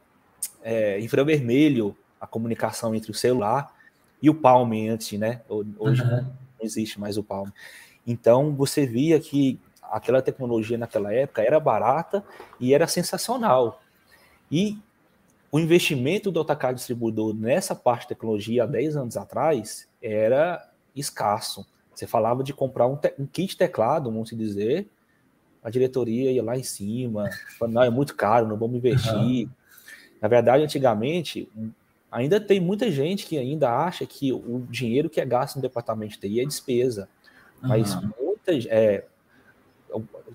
é, 0.63 0.99
infravermelho, 0.99 1.97
a 2.21 2.25
comunicação 2.25 2.95
entre 2.95 3.11
o 3.11 3.13
celular 3.13 3.76
e 4.21 4.29
o 4.29 4.35
Palm 4.35 4.71
antes, 4.89 5.17
né? 5.19 5.41
Hoje 5.49 6.01
uhum. 6.01 6.09
não 6.09 6.35
existe 6.61 6.99
mais 6.99 7.17
o 7.17 7.23
Palm. 7.23 7.49
Então 8.05 8.55
você 8.55 8.85
via 8.85 9.19
que 9.19 9.59
aquela 9.83 10.21
tecnologia 10.21 10.77
naquela 10.77 11.13
época 11.13 11.41
era 11.41 11.59
barata 11.59 12.23
e 12.59 12.73
era 12.73 12.87
sensacional. 12.87 13.81
E 14.51 14.77
o 15.51 15.59
investimento 15.59 16.31
do 16.31 16.39
AutoCAD 16.39 16.75
distribuidor 16.75 17.33
nessa 17.33 17.75
parte 17.75 18.03
de 18.03 18.09
tecnologia 18.09 18.63
há 18.63 18.65
10 18.65 18.97
anos 18.97 19.17
atrás 19.17 19.87
era 20.01 20.69
escasso. 20.95 21.65
Você 21.93 22.05
falava 22.05 22.43
de 22.43 22.53
comprar 22.53 22.87
um, 22.87 22.97
um 23.17 23.25
kit 23.25 23.57
teclado, 23.57 24.11
vamos 24.11 24.29
dizer, 24.29 24.87
a 25.63 25.69
diretoria 25.69 26.31
ia 26.31 26.43
lá 26.43 26.57
em 26.57 26.63
cima, 26.63 27.29
falando, 27.57 27.75
não, 27.75 27.83
é 27.83 27.89
muito 27.89 28.15
caro, 28.15 28.47
não 28.47 28.57
vamos 28.57 28.77
investir. 28.77 29.13
Uhum. 29.13 29.49
Na 30.21 30.27
verdade, 30.27 30.63
antigamente, 30.63 31.49
ainda 32.11 32.39
tem 32.39 32.59
muita 32.59 32.89
gente 32.89 33.25
que 33.25 33.37
ainda 33.37 33.71
acha 33.71 34.05
que 34.05 34.31
o 34.31 34.65
dinheiro 34.69 35.09
que 35.09 35.19
é 35.19 35.25
gasto 35.25 35.57
no 35.57 35.61
departamento 35.61 36.13
de 36.13 36.19
TI 36.19 36.41
é 36.41 36.45
despesa. 36.45 37.09
Mas 37.61 37.95
uhum. 37.95 38.11
muita, 38.19 38.53
é, 38.69 39.05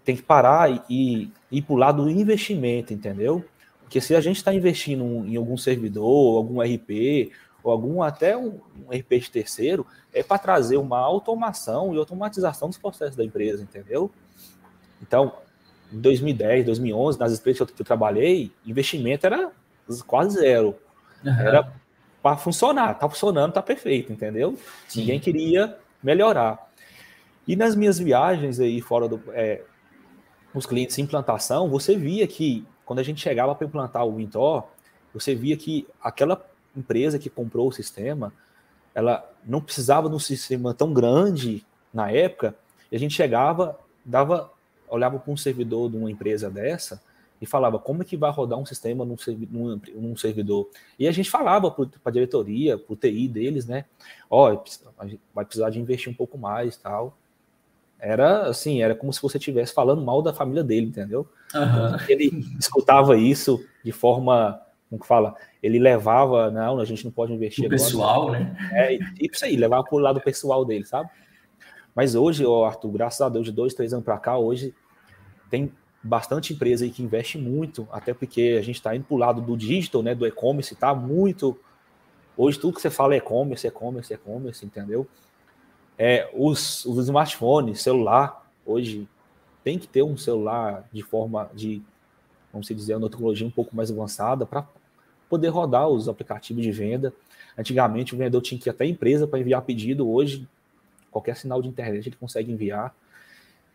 tem 0.05 0.17
que 0.17 0.23
parar 0.23 0.71
e, 0.71 0.83
e 0.89 1.33
ir 1.51 1.63
para 1.63 1.75
o 1.75 1.77
lado 1.77 2.03
do 2.03 2.11
investimento, 2.11 2.93
entendeu? 2.93 3.45
Porque 3.83 4.01
se 4.01 4.15
a 4.15 4.21
gente 4.21 4.37
está 4.37 4.55
investindo 4.55 5.05
em 5.27 5.37
algum 5.37 5.57
servidor, 5.57 6.37
algum 6.37 6.61
RP, 6.61 7.31
ou 7.63 7.71
algum 7.71 8.03
até 8.03 8.37
um, 8.37 8.59
um 8.77 8.91
RP 8.91 9.21
de 9.21 9.31
terceiro, 9.31 9.87
é 10.13 10.23
para 10.23 10.39
trazer 10.39 10.77
uma 10.77 10.99
automação 10.99 11.95
e 11.95 11.99
automatização 11.99 12.69
dos 12.69 12.79
processos 12.79 13.17
da 13.17 13.25
empresa, 13.25 13.63
entendeu? 13.63 14.11
Então, 15.01 15.35
em 15.93 16.01
2010, 16.01 16.65
2011, 16.67 17.19
nas 17.19 17.39
empresas 17.39 17.71
que 17.71 17.81
eu, 17.81 17.85
trabalhei, 17.85 18.51
investimento 18.67 19.27
era 19.27 19.53
quase 20.07 20.39
zero. 20.39 20.75
Uhum. 21.25 21.33
Era 21.33 21.73
para 22.23 22.37
funcionar, 22.37 22.95
tá 22.95 23.09
funcionando, 23.09 23.53
tá 23.53 23.63
perfeito, 23.63 24.13
entendeu? 24.13 24.57
Sim. 24.87 25.01
Ninguém 25.01 25.21
queria 25.21 25.77
melhorar. 26.03 26.71
E 27.47 27.57
nas 27.57 27.75
minhas 27.75 27.99
viagens 27.99 28.61
aí 28.61 28.81
fora 28.81 29.09
do 29.09 29.21
é, 29.31 29.63
os 30.55 30.67
clientes 30.67 30.97
em 30.99 31.03
implantação, 31.03 31.69
você 31.69 31.97
via 31.97 32.27
que 32.27 32.65
quando 32.85 33.01
a 33.01 33.03
gente 33.03 33.21
chegava 33.21 33.55
para 33.55 33.67
implantar 33.67 34.07
o 34.07 34.17
Wintor, 34.17 34.65
você 35.13 35.35
via 35.35 35.57
que 35.57 35.87
aquela 36.01 36.45
empresa 36.77 37.19
que 37.19 37.29
comprou 37.29 37.69
o 37.69 37.73
sistema, 37.73 38.33
ela 38.95 39.29
não 39.45 39.61
precisava 39.61 40.09
de 40.09 40.15
um 40.15 40.19
sistema 40.19 40.73
tão 40.75 40.93
grande 40.93 41.65
na 41.93 42.11
época, 42.11 42.55
e 42.91 42.97
a 42.97 42.99
gente 42.99 43.15
chegava, 43.15 43.79
dava, 44.05 44.51
olhava 44.89 45.19
para 45.19 45.33
um 45.33 45.37
servidor 45.37 45.91
de 45.91 45.97
uma 45.97 46.11
empresa 46.11 46.51
dessa, 46.51 47.03
e 47.43 47.47
falava 47.47 47.77
como 47.77 48.03
é 48.03 48.05
que 48.05 48.17
vai 48.17 48.31
rodar 48.31 48.57
um 48.57 48.65
sistema 48.65 49.05
num, 49.05 49.17
num, 49.51 49.81
num 49.97 50.17
servidor. 50.17 50.71
E 50.97 51.09
a 51.09 51.13
gente 51.13 51.29
falava 51.29 51.73
para 51.73 51.89
a 52.05 52.11
diretoria, 52.11 52.79
para 52.79 52.93
o 52.93 52.97
TI 52.97 53.27
deles, 53.27 53.67
né? 53.67 53.85
Ó, 54.31 54.53
oh, 54.53 54.63
vai 55.35 55.45
precisar 55.45 55.69
de 55.71 55.81
investir 55.81 56.09
um 56.09 56.15
pouco 56.15 56.39
mais 56.39 56.77
tal. 56.77 57.19
Era 57.99 58.47
assim, 58.47 58.81
era 58.81 58.95
como 58.95 59.13
se 59.13 59.21
você 59.21 59.39
estivesse 59.39 59.75
falando 59.75 60.01
mal 60.03 60.23
da 60.23 60.33
família 60.33 60.63
dele, 60.63 60.87
entendeu? 60.87 61.29
Uhum. 61.53 61.97
Ele 62.09 62.31
escutava 62.61 63.17
isso 63.17 63.67
de 63.85 63.91
forma, 63.91 64.63
como 64.89 65.03
que 65.03 65.09
fala, 65.09 65.35
ele 65.61 65.81
levava, 65.81 66.49
não, 66.49 66.79
a 66.79 66.85
gente 66.85 67.05
não 67.05 67.11
pode 67.11 67.33
investir 67.33 67.65
o 67.65 67.67
agora. 67.67 67.83
pessoal, 67.83 68.31
né? 68.31 68.57
É, 68.73 68.99
tipo 68.99 69.35
isso 69.35 69.45
aí, 69.45 69.57
levava 69.57 69.83
pro 69.83 69.99
lado 69.99 70.21
pessoal 70.21 70.65
dele, 70.65 70.85
sabe? 70.85 71.11
Mas 71.93 72.15
hoje, 72.15 72.47
ó, 72.47 72.65
Arthur, 72.67 72.93
graças 72.93 73.21
a 73.21 73.29
Deus, 73.29 73.47
de 73.47 73.53
dois, 73.53 73.75
três 73.75 73.93
anos 73.93 74.05
para 74.05 74.17
cá, 74.17 74.39
hoje 74.39 74.73
tem 75.51 75.73
bastante 76.03 76.53
empresa 76.53 76.85
aí 76.85 76.91
que 76.91 77.03
investe 77.03 77.39
muito, 77.39 77.87
até 77.93 78.13
porque 78.13 78.57
a 78.59 78.63
gente 78.63 78.77
está 78.77 78.95
indo 78.97 79.05
para 79.05 79.15
o 79.15 79.19
lado 79.19 79.41
do 79.41 79.57
digital, 79.57 80.03
né, 80.03 80.15
do 80.15 80.27
e-commerce, 80.27 80.75
tá 80.75 80.95
muito. 80.95 81.59
Hoje 82.37 82.59
tudo 82.59 82.75
que 82.75 82.81
você 82.81 82.91
fala 82.91 83.15
é 83.15 83.19
e-commerce, 83.19 83.67
e-commerce, 83.67 84.13
e-commerce, 84.13 84.67
entendeu? 84.67 85.07
É, 85.97 86.29
os, 86.35 86.85
os 86.85 86.99
smartphones, 87.05 87.81
celular, 87.83 88.51
hoje 88.67 89.07
tem 89.63 89.79
que 89.79 89.87
ter 89.87 90.03
um 90.03 90.17
celular 90.17 90.89
de 90.93 91.03
forma 91.03 91.49
de, 91.55 91.83
vamos 92.53 92.67
dizer, 92.67 92.97
uma 92.97 93.09
tecnologia 93.09 93.47
um 93.47 93.51
pouco 93.51 93.77
mais 93.77 93.91
avançada 93.91 94.45
para 94.45 94.67
poder 95.29 95.49
rodar 95.49 95.89
os 95.89 96.09
aplicativos 96.09 96.63
de 96.63 96.73
venda. 96.73 97.13
Antigamente 97.57 98.15
o 98.15 98.19
vendedor 98.19 98.41
tinha 98.43 98.59
que 98.61 98.69
ir 98.69 98.71
até 98.71 98.85
a 98.85 98.89
empresa 98.89 99.27
para 99.27 99.39
enviar 99.39 99.63
pedido, 99.63 100.11
hoje 100.11 100.49
qualquer 101.11 101.37
sinal 101.37 101.63
de 101.63 101.69
internet 101.69 102.09
ele 102.09 102.17
consegue 102.17 102.51
enviar. 102.51 102.95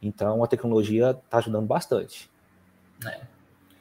Então 0.02 0.44
a 0.44 0.48
tecnologia 0.48 1.12
está 1.12 1.38
ajudando 1.40 1.66
bastante. 1.66 2.30
É, 3.06 3.22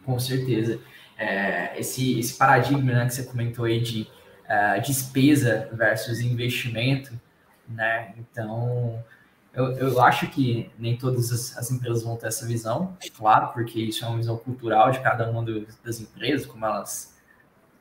com 0.05 0.19
certeza. 0.19 0.81
É, 1.19 1.79
esse, 1.79 2.19
esse 2.19 2.37
paradigma 2.37 2.93
né, 2.93 3.07
que 3.07 3.15
você 3.15 3.25
comentou 3.25 3.65
aí 3.65 3.81
de 3.81 4.07
uh, 4.45 4.81
despesa 4.83 5.69
versus 5.73 6.21
investimento, 6.21 7.19
né? 7.69 8.15
Então 8.19 9.03
eu, 9.57 9.73
eu 9.73 10.03
acho 10.03 10.29
que 10.29 10.71
nem 10.79 10.97
todas 10.97 11.33
as, 11.33 11.57
as, 11.57 11.71
empresas 11.71 12.03
vão 12.03 12.17
ter 12.17 12.27
essa 12.27 12.47
visão, 12.47 12.95
claro, 13.17 13.53
porque 13.55 13.81
isso 13.81 14.05
é 14.05 14.09
uma 14.09 14.19
visão 14.19 14.37
cultural 14.37 14.91
de 14.91 15.01
cada 15.01 15.29
uma 15.31 15.43
do, 15.43 15.67
das 15.83 15.99
empresas, 15.99 16.47
como 16.47 16.67
elas 16.67 17.17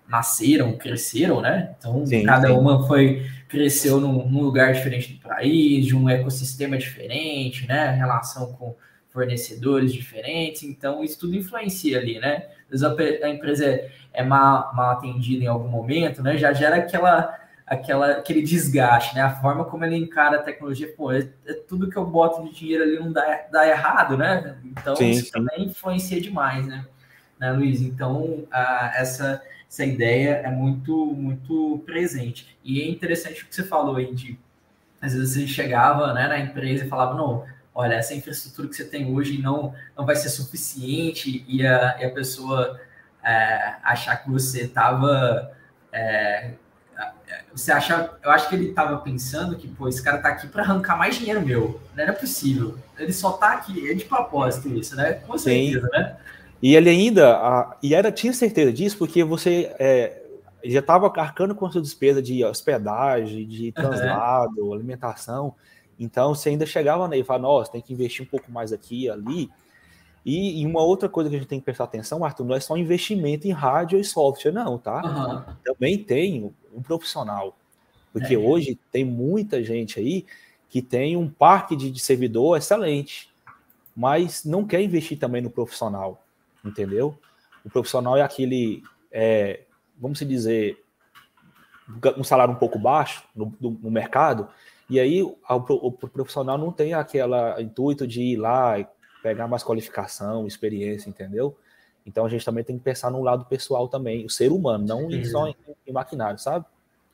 nasceram, 0.08 0.78
cresceram, 0.78 1.42
né? 1.42 1.76
Então 1.78 2.06
sim, 2.06 2.24
cada 2.24 2.48
sim. 2.48 2.54
uma 2.54 2.88
foi 2.88 3.30
cresceu 3.48 4.00
num, 4.00 4.28
num, 4.28 4.42
lugar 4.42 4.74
diferente 4.74 5.14
do 5.14 5.20
país, 5.20 5.86
de 5.86 5.96
um 5.96 6.10
ecossistema 6.10 6.78
diferente, 6.78 7.68
né? 7.68 7.92
Relação 7.92 8.54
com 8.54 8.76
fornecedores 9.10 9.94
diferentes, 9.94 10.64
então 10.64 11.02
isso 11.02 11.18
tudo 11.20 11.36
influencia 11.36 11.98
ali, 11.98 12.20
né? 12.20 12.48
Às 12.72 12.82
vezes 12.82 13.24
a, 13.24 13.30
empresa 13.30 13.66
é, 13.66 13.90
é 14.12 14.24
mal, 14.24 14.74
mal 14.76 14.92
atendida 14.92 15.46
em 15.46 15.48
algum 15.48 15.70
momento, 15.70 16.22
né? 16.22 16.38
Já 16.38 16.52
gera 16.52 16.78
aquela, 16.78 17.34
aquela, 17.66 18.12
aquele 18.12 18.42
desgaste, 18.42 19.16
né? 19.16 19.22
A 19.22 19.30
forma 19.30 19.64
como 19.64 19.86
ele 19.86 19.96
encara 19.96 20.38
a 20.38 20.44
tecnologia, 20.44 20.94
pô, 20.98 21.12
é, 21.12 21.30
é 21.46 21.54
tudo 21.54 21.90
que 21.90 21.96
eu 21.96 22.06
boto 22.06 22.44
de 22.44 22.54
dinheiro 22.54 22.84
ali 22.84 23.00
não 23.00 23.12
dá, 23.12 23.46
dá 23.50 23.68
errado, 23.68 24.18
né? 24.18 24.58
Então 24.66 24.96
sim, 24.96 25.12
isso 25.12 25.32
também 25.32 25.66
influencia 25.66 26.20
demais, 26.20 26.68
né? 26.68 26.86
né 27.40 27.52
Luiz? 27.54 27.82
Então, 27.82 28.46
a, 28.52 28.92
essa 28.98 29.42
essa 29.70 29.86
ideia 29.86 30.42
é 30.44 30.50
muito, 30.50 31.06
muito 31.08 31.82
presente. 31.86 32.58
E 32.64 32.82
é 32.82 32.88
interessante 32.88 33.44
o 33.44 33.48
que 33.48 33.56
você 33.56 33.64
falou 33.64 33.98
aí 33.98 34.14
de 34.14 34.38
às 35.02 35.14
vezes 35.14 35.34
você 35.34 35.48
chegava 35.48 36.14
né, 36.14 36.28
na 36.28 36.40
empresa 36.40 36.86
e 36.86 36.90
falava, 36.90 37.14
não, 37.14 37.46
olha, 37.74 37.96
essa 37.96 38.16
infraestrutura 38.16 38.68
que 38.68 38.76
você 38.76 38.86
tem 38.86 39.14
hoje 39.14 39.42
não, 39.42 39.74
não 39.96 40.06
vai 40.06 40.16
ser 40.16 40.30
suficiente 40.30 41.46
e 41.48 41.66
a, 41.66 41.98
e 42.00 42.06
a 42.06 42.10
pessoa 42.10 42.80
é, 43.24 43.76
achar 43.84 44.16
que 44.18 44.30
você 44.30 44.64
estava. 44.64 45.52
É, 45.92 46.52
você 47.52 47.72
acha, 47.72 48.12
eu 48.24 48.32
acho 48.32 48.48
que 48.50 48.56
ele 48.56 48.70
estava 48.70 48.98
pensando 48.98 49.56
que, 49.58 49.68
pô, 49.68 49.88
esse 49.88 50.02
cara 50.02 50.18
está 50.18 50.30
aqui 50.30 50.48
para 50.48 50.64
arrancar 50.64 50.98
mais 50.98 51.16
dinheiro 51.16 51.42
meu. 51.42 51.82
Não 51.96 52.04
era 52.04 52.14
possível. 52.14 52.78
Ele 52.98 53.12
só 53.12 53.32
está 53.32 53.54
aqui, 53.54 53.90
é 53.90 53.94
de 53.94 54.06
propósito 54.06 54.70
isso, 54.70 54.96
né? 54.96 55.14
Com 55.14 55.38
certeza, 55.38 55.88
Sim. 55.88 55.98
né? 55.98 56.18
E 56.66 56.76
ele 56.76 56.90
ainda, 56.90 57.38
a, 57.38 57.78
e 57.84 57.94
era 57.94 58.12
tinha 58.12 58.34
certeza 58.34 58.74
disso 58.74 58.98
porque 58.98 59.24
você 59.24 59.72
é, 59.78 60.20
já 60.64 60.80
estava 60.80 61.06
arcando 61.16 61.54
com 61.54 61.64
a 61.68 61.72
sua 61.72 61.80
despesa 61.80 62.24
de 62.24 62.44
hospedagem, 62.44 63.48
de 63.48 63.72
translado, 63.72 64.66
uhum. 64.66 64.74
alimentação. 64.74 65.54
Então 66.00 66.34
você 66.34 66.50
ainda 66.50 66.66
chegava 66.66 67.08
nele 67.08 67.22
e 67.22 67.24
falava, 67.24 67.44
nossa, 67.44 67.72
tem 67.72 67.84
que 67.84 67.94
investir 67.94 68.26
um 68.26 68.28
pouco 68.28 68.52
mais 68.52 68.74
aqui 68.74 69.08
ali. 69.08 69.48
E, 70.26 70.60
e, 70.60 70.66
uma 70.66 70.82
outra 70.82 71.08
coisa 71.08 71.30
que 71.30 71.36
a 71.36 71.40
gente 71.40 71.48
tem 71.48 71.60
que 71.60 71.66
prestar 71.66 71.84
atenção, 71.84 72.26
Arthur, 72.26 72.46
não 72.46 72.56
é 72.56 72.60
só 72.60 72.76
investimento 72.76 73.48
em 73.48 73.52
rádio 73.52 74.00
e 74.00 74.04
software, 74.04 74.52
não, 74.52 74.80
tá? 74.80 75.04
Uhum. 75.06 75.56
Também 75.64 76.00
tem 76.00 76.52
um 76.74 76.82
profissional. 76.82 77.56
Porque 78.12 78.34
é. 78.34 78.40
hoje 78.40 78.76
tem 78.92 79.06
muita 79.06 79.64
gente 79.64 80.00
aí 80.00 80.26
que 80.68 80.82
tem 80.82 81.16
um 81.16 81.30
parque 81.30 81.76
de, 81.76 81.92
de 81.92 82.00
servidor 82.00 82.58
excelente, 82.58 83.30
mas 83.96 84.44
não 84.44 84.66
quer 84.66 84.82
investir 84.82 85.20
também 85.20 85.44
no 85.44 85.52
profissional 85.52 86.25
entendeu? 86.66 87.18
O 87.64 87.70
profissional 87.70 88.18
é 88.18 88.22
aquele, 88.22 88.84
é, 89.12 89.62
vamos 89.98 90.20
dizer, 90.20 90.84
um 92.18 92.24
salário 92.24 92.54
um 92.54 92.58
pouco 92.58 92.80
baixo 92.80 93.24
no, 93.36 93.56
no 93.62 93.92
mercado, 93.92 94.48
e 94.90 95.00
aí 95.00 95.24
o, 95.24 95.38
o, 95.50 95.92
profissional 95.92 96.58
não 96.58 96.72
tem 96.72 96.94
aquele 96.94 97.34
intuito 97.60 98.06
de 98.06 98.22
ir 98.22 98.38
lá 98.38 98.80
e 98.80 98.88
pegar 99.24 99.48
mais 99.48 99.64
qualificação, 99.64 100.46
experiência, 100.46 101.10
entendeu? 101.10 101.58
Então 102.06 102.26
a 102.26 102.30
gente 102.30 102.46
também 102.46 102.64
tem 102.64 102.78
que 102.78 102.84
pensar 102.84 103.10
no 103.10 103.24
lado 103.24 103.46
pessoal 103.46 103.88
também, 103.88 104.26
o 104.26 104.30
ser 104.30 104.52
humano, 104.52 104.86
não 104.86 105.10
em, 105.10 105.26
só 105.26 105.48
em, 105.48 105.56
em, 105.88 105.92
maquinário, 105.92 106.38
sabe? 106.38 106.66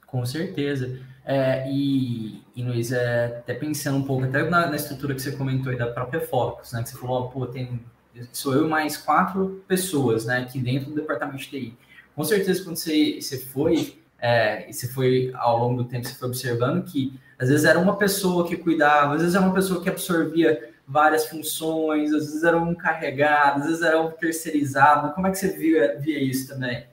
Com 0.06 0.26
certeza. 0.26 1.00
É, 1.26 1.66
e, 1.72 2.44
e 2.54 2.62
Luiz, 2.62 2.92
é, 2.92 3.38
até 3.38 3.54
pensando 3.54 4.00
um 4.00 4.04
pouco, 4.04 4.26
até 4.26 4.44
na, 4.50 4.68
na, 4.68 4.76
estrutura 4.76 5.16
que 5.16 5.22
você 5.22 5.32
comentou 5.32 5.72
aí 5.72 5.78
da 5.78 5.88
própria 5.88 6.20
Focus, 6.20 6.74
né? 6.74 6.84
Que 6.84 6.90
você 6.90 6.98
falou, 6.98 7.30
pô, 7.30 7.48
tem 7.48 7.80
sou 8.32 8.54
eu 8.54 8.68
mais 8.68 8.98
quatro 8.98 9.64
pessoas, 9.68 10.26
né, 10.26 10.40
aqui 10.40 10.60
dentro 10.60 10.90
do 10.90 10.96
departamento 10.96 11.38
de 11.38 11.48
TI. 11.50 11.78
Com 12.16 12.24
certeza, 12.24 12.64
quando 12.64 12.76
você, 12.76 13.20
você 13.22 13.38
foi, 13.38 13.98
é, 14.20 14.72
você 14.72 14.88
foi 14.88 15.32
ao 15.36 15.58
longo 15.58 15.84
do 15.84 15.90
tempo, 15.90 16.08
você 16.08 16.16
foi 16.16 16.28
observando 16.28 16.84
que 16.84 17.18
às 17.40 17.50
vezes 17.50 17.66
era 17.66 17.80
uma 17.80 17.96
pessoa 17.98 18.48
que 18.48 18.56
cuidava, 18.58 19.16
às 19.16 19.22
vezes 19.22 19.36
era 19.36 19.46
uma 19.46 19.54
pessoa 19.54 19.82
que 19.82 19.90
absorvia 19.90 20.72
várias 20.88 21.26
funções, 21.28 22.14
às 22.14 22.26
vezes 22.26 22.44
era 22.44 22.58
um 22.58 22.76
carregado, 22.76 23.62
às 23.62 23.68
vezes 23.68 23.82
era 23.82 24.00
um 24.02 24.12
terceirizado. 24.12 25.14
Como 25.14 25.26
é 25.26 25.32
que 25.32 25.38
você 25.38 25.58
via, 25.58 25.98
via 26.00 26.22
isso 26.22 26.50
também? 26.50 26.86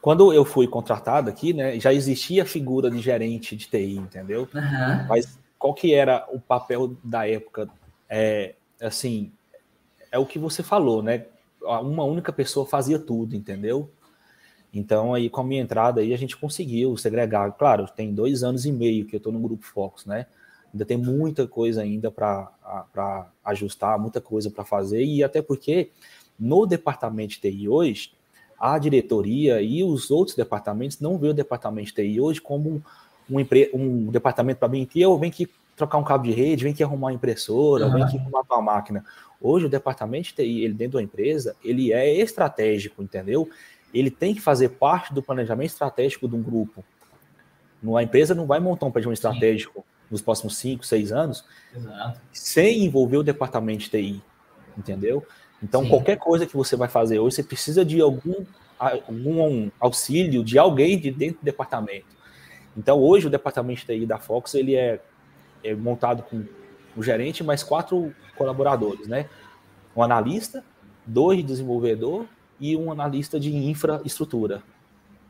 Quando 0.00 0.32
eu 0.32 0.44
fui 0.44 0.66
contratado 0.66 1.28
aqui, 1.28 1.52
né, 1.52 1.78
já 1.78 1.92
existia 1.92 2.42
a 2.42 2.46
figura 2.46 2.90
de 2.90 2.98
gerente 2.98 3.54
de 3.54 3.68
TI, 3.68 3.96
entendeu? 3.96 4.48
Uhum. 4.54 5.06
Mas 5.06 5.38
qual 5.58 5.74
que 5.74 5.92
era 5.92 6.26
o 6.32 6.40
papel 6.40 6.96
da 7.04 7.28
época? 7.28 7.68
É, 8.08 8.54
assim, 8.80 9.30
é 10.10 10.18
o 10.18 10.26
que 10.26 10.38
você 10.38 10.62
falou, 10.62 11.02
né? 11.02 11.26
Uma 11.62 12.04
única 12.04 12.32
pessoa 12.32 12.66
fazia 12.66 12.98
tudo, 12.98 13.36
entendeu? 13.36 13.90
Então, 14.72 15.14
aí 15.14 15.28
com 15.28 15.40
a 15.40 15.44
minha 15.44 15.62
entrada 15.62 16.00
aí, 16.00 16.14
a 16.14 16.18
gente 16.18 16.36
conseguiu 16.36 16.96
segregar. 16.96 17.50
Claro, 17.52 17.86
tem 17.94 18.14
dois 18.14 18.42
anos 18.42 18.64
e 18.64 18.72
meio 18.72 19.04
que 19.04 19.16
eu 19.16 19.18
estou 19.18 19.32
no 19.32 19.40
Grupo 19.40 19.64
Focus, 19.64 20.06
né? 20.06 20.26
Ainda 20.72 20.84
tem 20.84 20.96
muita 20.96 21.46
coisa 21.46 21.82
ainda 21.82 22.10
para 22.10 23.28
ajustar, 23.44 23.98
muita 23.98 24.20
coisa 24.20 24.50
para 24.50 24.64
fazer, 24.64 25.04
e 25.04 25.22
até 25.24 25.42
porque 25.42 25.90
no 26.38 26.64
departamento 26.64 27.34
de 27.34 27.40
TI 27.40 27.68
hoje, 27.68 28.12
a 28.58 28.78
diretoria 28.78 29.60
e 29.60 29.82
os 29.82 30.10
outros 30.10 30.36
departamentos 30.36 31.00
não 31.00 31.18
veem 31.18 31.32
o 31.32 31.34
departamento 31.34 31.88
de 31.88 31.94
TI 31.94 32.20
hoje 32.20 32.40
como 32.40 32.82
um, 33.28 33.38
um, 33.38 33.46
um 33.74 34.10
departamento 34.10 34.60
para 34.60 34.68
bem 34.68 34.86
que 34.86 35.00
eu 35.00 35.18
venho 35.18 35.32
aqui 35.32 35.48
trocar 35.76 35.98
um 35.98 36.04
cabo 36.04 36.24
de 36.24 36.32
rede, 36.32 36.62
vem 36.62 36.72
aqui 36.72 36.84
arrumar 36.84 37.08
uma 37.08 37.14
impressora, 37.14 37.86
uhum. 37.86 37.92
vem 37.94 38.02
aqui 38.04 38.18
arrumar 38.18 38.42
uma 38.48 38.62
máquina. 38.62 39.04
Hoje 39.40 39.66
o 39.66 39.68
departamento 39.68 40.28
de 40.28 40.34
TI, 40.34 40.64
ele 40.64 40.74
dentro 40.74 40.98
da 40.98 41.02
empresa, 41.02 41.56
ele 41.64 41.92
é 41.92 42.12
estratégico, 42.18 43.02
entendeu? 43.02 43.48
Ele 43.92 44.10
tem 44.10 44.34
que 44.34 44.40
fazer 44.40 44.70
parte 44.70 45.14
do 45.14 45.22
planejamento 45.22 45.70
estratégico 45.70 46.28
de 46.28 46.36
um 46.36 46.42
grupo. 46.42 46.84
A 47.96 48.02
empresa 48.02 48.34
não 48.34 48.46
vai 48.46 48.60
montar 48.60 48.86
um 48.86 48.90
planejamento 48.90 49.20
Sim. 49.20 49.28
estratégico 49.28 49.84
nos 50.10 50.20
próximos 50.20 50.56
5, 50.58 50.84
6 50.84 51.12
anos 51.12 51.44
Exato. 51.74 52.20
sem 52.32 52.84
envolver 52.84 53.16
o 53.16 53.22
departamento 53.22 53.84
de 53.84 53.90
TI, 53.90 54.22
entendeu? 54.76 55.26
Então, 55.62 55.82
Sim. 55.82 55.88
qualquer 55.88 56.16
coisa 56.16 56.46
que 56.46 56.56
você 56.56 56.76
vai 56.76 56.88
fazer 56.88 57.18
hoje, 57.18 57.36
você 57.36 57.42
precisa 57.42 57.84
de 57.84 58.00
algum, 58.00 58.44
algum 58.78 59.70
auxílio 59.80 60.44
de 60.44 60.58
alguém 60.58 60.98
de 60.98 61.10
dentro 61.10 61.40
do 61.40 61.44
departamento. 61.44 62.06
Então, 62.76 62.98
hoje, 62.98 63.26
o 63.26 63.30
departamento 63.30 63.80
de 63.80 63.86
TI 63.86 64.06
da 64.06 64.18
Fox, 64.18 64.54
ele 64.54 64.74
é, 64.74 65.00
é 65.64 65.74
montado 65.74 66.22
com 66.22 66.44
o 66.96 67.02
gerente 67.02 67.42
mais 67.42 67.62
quatro 67.62 68.14
colaboradores, 68.36 69.06
né? 69.06 69.28
Um 69.96 70.02
analista, 70.02 70.64
dois 71.06 71.38
de 71.38 71.44
desenvolvedor 71.44 72.26
e 72.58 72.76
um 72.76 72.90
analista 72.92 73.38
de 73.38 73.54
infraestrutura. 73.54 74.62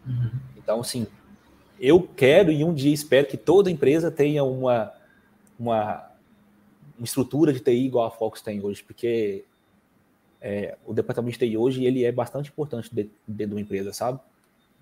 Uhum. 0.07 0.31
Então, 0.57 0.81
assim, 0.81 1.07
eu 1.79 2.03
quero 2.03 2.53
e 2.53 2.62
um 2.64 2.75
dia 2.75 2.92
espero 2.92 3.27
que 3.27 3.37
toda 3.37 3.70
empresa 3.70 4.11
tenha 4.11 4.44
uma, 4.44 4.92
uma, 5.59 6.11
uma 6.99 7.05
estrutura 7.05 7.53
de 7.53 7.61
TI 7.61 7.87
igual 7.87 8.07
a 8.07 8.11
Fox 8.11 8.42
tem 8.42 8.62
hoje, 8.62 8.83
porque 8.83 9.44
é, 10.40 10.77
o 10.87 10.92
departamento 10.92 11.38
de 11.38 11.46
TI 11.46 11.57
hoje 11.57 11.85
ele 11.85 12.05
é 12.05 12.12
bastante 12.12 12.51
importante 12.51 12.90
dentro 12.92 13.14
de 13.27 13.55
uma 13.55 13.61
empresa, 13.61 13.92
sabe? 13.92 14.20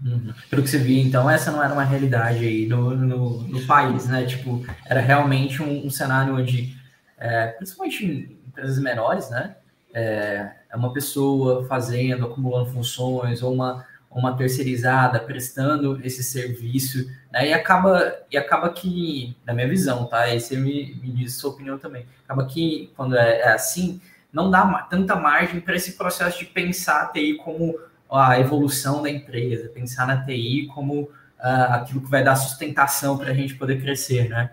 Uhum. 0.04 0.32
Pelo 0.48 0.62
que 0.62 0.68
você 0.68 0.78
viu, 0.78 0.98
então, 0.98 1.28
essa 1.28 1.50
não 1.50 1.62
era 1.62 1.72
uma 1.72 1.84
realidade 1.84 2.44
aí 2.44 2.66
no, 2.66 2.94
no, 2.94 3.42
no 3.42 3.66
país, 3.66 4.06
né? 4.06 4.24
Tipo, 4.24 4.64
era 4.87 5.00
realmente 5.00 5.62
um, 5.62 5.87
um 5.87 5.90
cenário 5.90 6.37
onde, 6.37 6.76
é, 7.18 7.48
principalmente 7.48 8.06
em 8.06 8.38
empresas 8.46 8.78
menores, 8.78 9.28
né? 9.30 9.56
É, 9.92 10.52
é, 10.70 10.76
uma 10.76 10.92
pessoa 10.92 11.66
fazendo, 11.66 12.26
acumulando 12.26 12.70
funções, 12.70 13.42
ou 13.42 13.52
uma, 13.52 13.84
uma 14.08 14.37
terceirizada 14.37 15.18
prestando 15.18 15.98
esse 16.04 16.22
serviço, 16.22 17.11
né? 17.32 17.48
E 17.48 17.52
acaba, 17.52 18.14
e 18.30 18.37
acaba 18.37 18.70
que, 18.70 19.37
na 19.44 19.52
minha 19.52 19.68
visão, 19.68 20.06
tá? 20.06 20.28
E 20.32 20.38
você 20.38 20.56
me, 20.56 20.94
me 21.02 21.11
diz 21.11 21.34
sua 21.34 21.50
opinião 21.50 21.76
também. 21.76 22.06
Acaba 22.24 22.46
que, 22.46 22.92
quando 22.96 23.16
é, 23.16 23.40
é 23.40 23.48
assim, 23.48 24.00
não 24.32 24.48
dá 24.48 24.64
tanta 24.88 25.16
margem 25.16 25.61
para 25.61 25.74
esse 25.74 25.92
processo 25.92 26.38
de 26.38 26.44
pensar 26.44 27.02
a 27.02 27.06
TI 27.06 27.34
como 27.34 27.76
a 28.11 28.38
evolução 28.40 29.03
da 29.03 29.11
empresa, 29.11 29.68
pensar 29.68 30.07
na 30.07 30.25
TI 30.25 30.68
como 30.75 31.03
uh, 31.03 31.11
aquilo 31.73 32.01
que 32.01 32.11
vai 32.11 32.25
dar 32.25 32.37
sustentação 32.37 33.18
para 33.18 33.31
a 33.31 33.35
gente 33.35 33.55
poder 33.55 33.81
crescer, 33.81 34.29
né? 34.29 34.51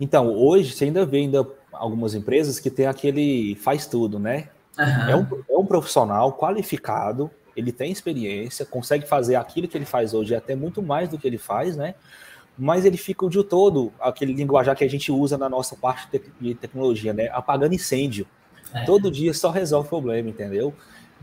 Então, 0.00 0.28
hoje 0.28 0.72
você 0.72 0.84
ainda 0.84 1.04
vê 1.06 1.18
ainda 1.18 1.46
algumas 1.72 2.14
empresas 2.14 2.58
que 2.58 2.70
tem 2.70 2.86
aquele 2.86 3.54
faz 3.56 3.86
tudo, 3.86 4.18
né? 4.18 4.48
Uhum. 4.78 5.08
É, 5.08 5.16
um, 5.16 5.26
é 5.50 5.58
um 5.58 5.66
profissional 5.66 6.32
qualificado, 6.32 7.30
ele 7.56 7.70
tem 7.70 7.92
experiência, 7.92 8.66
consegue 8.66 9.06
fazer 9.06 9.36
aquilo 9.36 9.68
que 9.68 9.78
ele 9.78 9.84
faz 9.84 10.12
hoje, 10.14 10.34
até 10.34 10.56
muito 10.56 10.82
mais 10.82 11.08
do 11.08 11.18
que 11.18 11.26
ele 11.26 11.38
faz, 11.38 11.76
né? 11.76 11.94
Mas 12.58 12.84
ele 12.84 12.96
fica 12.96 13.24
o 13.24 13.30
dia 13.30 13.44
todo, 13.44 13.92
aquele 14.00 14.32
linguajar 14.32 14.76
que 14.76 14.84
a 14.84 14.90
gente 14.90 15.10
usa 15.10 15.36
na 15.36 15.48
nossa 15.48 15.76
parte 15.76 16.08
de 16.40 16.54
tecnologia, 16.54 17.12
né? 17.12 17.28
Apagando 17.32 17.74
incêndio. 17.74 18.26
É. 18.72 18.84
Todo 18.84 19.10
dia 19.10 19.32
só 19.34 19.50
resolve 19.50 19.88
problema, 19.88 20.28
entendeu? 20.28 20.74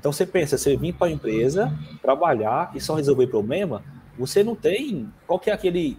Então 0.02 0.12
você 0.12 0.26
pensa, 0.26 0.58
você 0.58 0.76
vir 0.76 0.94
para 0.94 1.08
a 1.08 1.12
empresa, 1.12 1.72
trabalhar 2.02 2.72
e 2.74 2.82
só 2.82 2.96
resolver 2.96 3.28
problema, 3.28 3.84
você 4.18 4.44
não 4.44 4.56
tem. 4.56 5.08
Qual 5.28 5.38
que 5.38 5.52
é 5.52 5.54
aquele 5.54 5.96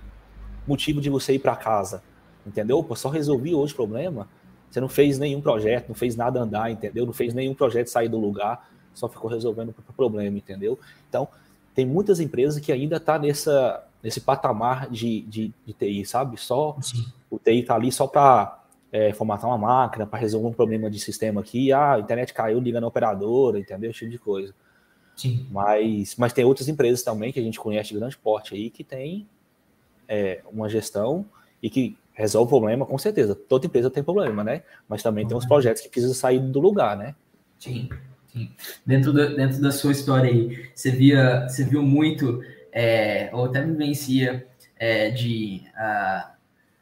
motivo 0.67 1.01
de 1.01 1.09
você 1.09 1.35
ir 1.35 1.39
para 1.39 1.55
casa? 1.55 2.03
Entendeu? 2.45 2.83
Pô, 2.83 2.97
só 2.97 3.09
resolvi 3.09 3.55
hoje 3.55 3.73
o 3.73 3.77
problema. 3.77 4.29
Você 4.69 4.81
não 4.81 4.89
fez 4.89 5.21
nenhum 5.21 5.41
projeto, 5.41 5.89
não 5.89 5.95
fez 5.95 6.17
nada 6.17 6.41
andar, 6.41 6.69
entendeu? 6.69 7.07
Não 7.07 7.13
fez 7.13 7.33
nenhum 7.33 7.55
projeto 7.55 7.87
sair 7.87 8.09
do 8.09 8.19
lugar, 8.19 8.69
só 8.93 9.09
ficou 9.09 9.31
resolvendo 9.31 9.73
o 9.89 9.93
problema, 9.93 10.37
entendeu? 10.37 10.77
Então, 11.09 11.29
tem 11.73 11.87
muitas 11.87 12.19
empresas 12.19 12.61
que 12.61 12.73
ainda 12.73 12.99
tá 12.99 13.21
nessa, 13.21 13.85
nesse 14.03 14.21
patamar 14.21 14.91
de, 14.91 15.21
de, 15.23 15.53
de 15.65 15.73
TI, 15.73 16.05
sabe? 16.05 16.37
Só 16.41 16.77
Sim. 16.83 17.07
o 17.31 17.39
TI 17.39 17.63
tá 17.63 17.77
ali 17.77 17.93
só 17.93 18.09
para 18.09 18.62
é, 18.93 19.13
formatar 19.13 19.49
uma 19.49 19.59
máquina, 19.59 20.07
para 20.07 20.19
resolver 20.19 20.47
um 20.47 20.53
problema 20.53 20.91
de 20.91 21.01
sistema 21.01 21.41
aqui. 21.41 21.73
Ah, 21.73 21.95
a 21.95 22.01
internet 22.01 22.35
caiu, 22.35 22.61
liga 22.61 22.81
na 22.81 22.87
operadora, 22.87 23.59
entendeu? 23.59 23.91
Esse 23.91 24.01
tipo 24.01 24.11
de 24.11 24.19
coisa. 24.19 24.55
Sim. 25.17 25.47
Mas, 25.51 26.15
mas 26.17 26.33
tem 26.33 26.45
outras 26.45 26.69
empresas 26.69 27.03
também 27.03 27.33
que 27.33 27.41
a 27.41 27.43
gente 27.43 27.59
conhece 27.59 27.91
de 27.91 27.99
grande 27.99 28.17
porte 28.19 28.55
aí 28.55 28.71
que 28.71 28.85
tem 28.85 29.27
é, 30.07 30.43
uma 30.53 30.69
gestão 30.69 31.25
e 31.63 31.71
que 31.71 31.97
resolve 32.13 32.49
o 32.49 32.59
problema, 32.59 32.85
com 32.85 32.99
certeza. 32.99 33.35
Toda 33.35 33.67
empresa 33.67 33.91
tem 33.91 34.03
problema, 34.03 34.45
né? 34.45 34.63
Mas 34.87 35.03
também 35.03 35.25
uhum. 35.25 35.29
tem 35.29 35.39
uns 35.39 35.47
projetos 35.47 35.81
que 35.81 35.89
precisam 35.89 36.15
sair 36.15 36.39
do 36.39 36.61
lugar, 36.61 36.97
né? 36.97 37.15
Sim, 37.59 37.89
sim. 38.29 38.51
Dentro, 38.85 39.13
da, 39.13 39.27
dentro 39.27 39.61
da 39.63 39.71
sua 39.71 39.93
história 39.93 40.31
aí, 40.31 40.71
você, 40.75 40.91
via, 40.91 41.49
você 41.49 41.65
viu 41.65 41.83
muito, 41.83 42.43
é, 42.71 43.31
ou 43.33 43.47
até 43.47 43.63
vivencia, 43.63 44.47
é, 44.77 45.11
de, 45.11 45.63
uh, 45.75 46.31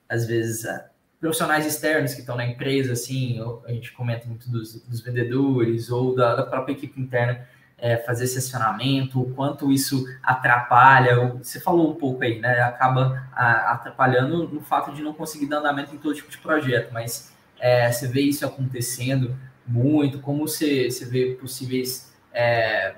às 0.08 0.26
vezes, 0.26 0.64
uh, 0.64 0.89
profissionais 1.20 1.66
externos 1.66 2.14
que 2.14 2.20
estão 2.20 2.34
na 2.34 2.46
empresa, 2.46 2.94
assim, 2.94 3.38
a 3.66 3.72
gente 3.72 3.92
comenta 3.92 4.26
muito 4.26 4.50
dos, 4.50 4.80
dos 4.82 5.00
vendedores 5.02 5.90
ou 5.90 6.14
da, 6.16 6.34
da, 6.34 6.46
própria 6.46 6.72
equipe 6.72 6.98
interna 6.98 7.46
é, 7.76 7.98
fazer 7.98 8.26
sessionamento, 8.26 9.20
o 9.20 9.34
quanto 9.34 9.70
isso 9.70 10.06
atrapalha. 10.22 11.34
Você 11.42 11.60
falou 11.60 11.90
um 11.90 11.94
pouco 11.94 12.24
aí, 12.24 12.40
né? 12.40 12.60
Acaba 12.62 13.28
a, 13.32 13.72
atrapalhando 13.72 14.48
no 14.48 14.62
fato 14.62 14.92
de 14.92 15.02
não 15.02 15.12
conseguir 15.12 15.46
dar 15.46 15.58
andamento 15.58 15.94
em 15.94 15.98
todo 15.98 16.14
tipo 16.14 16.30
de 16.30 16.38
projeto, 16.38 16.90
mas 16.92 17.34
é, 17.58 17.92
você 17.92 18.08
vê 18.08 18.22
isso 18.22 18.46
acontecendo 18.46 19.38
muito, 19.66 20.20
como 20.20 20.48
você, 20.48 20.90
você 20.90 21.04
vê 21.04 21.36
possíveis 21.38 22.12
é, 22.32 22.94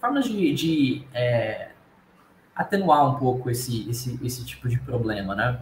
formas 0.00 0.24
de, 0.24 0.54
de 0.54 1.04
é, 1.12 1.70
atenuar 2.54 3.08
um 3.08 3.18
pouco 3.18 3.50
esse, 3.50 3.88
esse, 3.90 4.18
esse 4.24 4.44
tipo 4.44 4.68
de 4.68 4.78
problema, 4.78 5.34
né? 5.34 5.60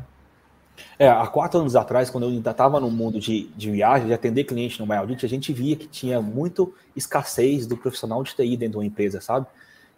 É, 0.98 1.08
há 1.08 1.26
quatro 1.26 1.60
anos 1.60 1.76
atrás, 1.76 2.10
quando 2.10 2.24
eu 2.24 2.30
ainda 2.30 2.50
estava 2.50 2.80
no 2.80 2.90
mundo 2.90 3.20
de, 3.20 3.44
de 3.56 3.70
viagem, 3.70 4.06
de 4.08 4.14
atender 4.14 4.44
cliente 4.44 4.80
no 4.80 4.86
MyAudit, 4.86 5.24
a 5.24 5.28
gente 5.28 5.52
via 5.52 5.76
que 5.76 5.86
tinha 5.86 6.20
muito 6.20 6.74
escassez 6.96 7.66
do 7.66 7.76
profissional 7.76 8.22
de 8.22 8.34
TI 8.34 8.56
dentro 8.56 8.72
de 8.72 8.76
uma 8.78 8.86
empresa, 8.86 9.20
sabe? 9.20 9.46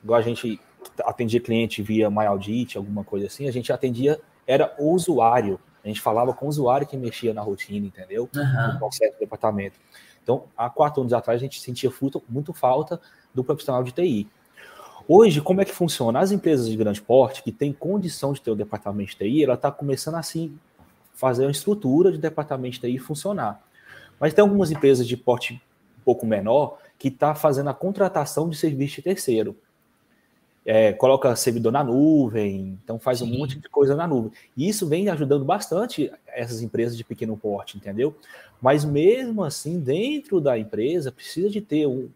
Igual 0.02 0.18
a 0.18 0.22
gente 0.22 0.60
atendia 1.04 1.40
cliente 1.40 1.82
via 1.82 2.10
MyAudit, 2.10 2.76
alguma 2.76 3.04
coisa 3.04 3.26
assim, 3.26 3.48
a 3.48 3.52
gente 3.52 3.72
atendia, 3.72 4.20
era 4.46 4.74
o 4.78 4.92
usuário. 4.92 5.58
A 5.84 5.88
gente 5.88 6.00
falava 6.00 6.32
com 6.32 6.46
o 6.46 6.48
usuário 6.48 6.86
que 6.86 6.96
mexia 6.96 7.32
na 7.32 7.40
rotina, 7.40 7.86
entendeu? 7.86 8.28
Uhum. 8.34 8.72
No 8.72 8.78
processo 8.78 9.14
do 9.14 9.20
departamento. 9.20 9.78
Então, 10.22 10.44
há 10.56 10.68
quatro 10.68 11.00
anos 11.00 11.12
atrás, 11.12 11.40
a 11.40 11.42
gente 11.42 11.60
sentia 11.60 11.90
muito, 12.00 12.22
muito 12.28 12.52
falta 12.52 13.00
do 13.34 13.42
profissional 13.42 13.82
de 13.82 13.92
TI. 13.92 14.28
Hoje, 15.08 15.40
como 15.40 15.60
é 15.60 15.64
que 15.64 15.72
funciona? 15.72 16.20
As 16.20 16.30
empresas 16.30 16.68
de 16.68 16.76
grande 16.76 17.00
porte 17.00 17.42
que 17.42 17.50
têm 17.50 17.72
condição 17.72 18.32
de 18.32 18.40
ter 18.40 18.50
o 18.50 18.54
departamento 18.54 19.10
de 19.10 19.16
TI, 19.16 19.42
ela 19.42 19.54
está 19.54 19.70
começando 19.70 20.14
assim 20.14 20.56
fazer 21.20 21.44
uma 21.44 21.50
estrutura 21.50 22.10
de 22.10 22.16
departamento 22.16 22.76
de 22.76 22.80
TI 22.80 22.98
funcionar. 22.98 23.62
Mas 24.18 24.32
tem 24.32 24.40
algumas 24.40 24.70
empresas 24.70 25.06
de 25.06 25.18
porte 25.18 25.52
um 25.98 26.02
pouco 26.02 26.24
menor 26.24 26.78
que 26.98 27.08
está 27.08 27.34
fazendo 27.34 27.68
a 27.68 27.74
contratação 27.74 28.48
de 28.48 28.56
serviço 28.56 28.96
de 28.96 29.02
terceiro. 29.02 29.54
É, 30.64 30.94
coloca 30.94 31.36
servidor 31.36 31.72
na 31.72 31.84
nuvem, 31.84 32.78
então 32.82 32.98
faz 32.98 33.18
Sim. 33.18 33.24
um 33.24 33.38
monte 33.38 33.58
de 33.58 33.68
coisa 33.68 33.94
na 33.94 34.06
nuvem. 34.06 34.32
E 34.56 34.66
isso 34.66 34.86
vem 34.86 35.10
ajudando 35.10 35.44
bastante 35.44 36.10
essas 36.26 36.62
empresas 36.62 36.96
de 36.96 37.04
pequeno 37.04 37.36
porte, 37.36 37.76
entendeu? 37.76 38.14
Mas 38.60 38.82
mesmo 38.82 39.44
assim, 39.44 39.78
dentro 39.78 40.40
da 40.40 40.58
empresa, 40.58 41.12
precisa 41.12 41.50
de 41.50 41.60
ter 41.60 41.86
um, 41.86 42.08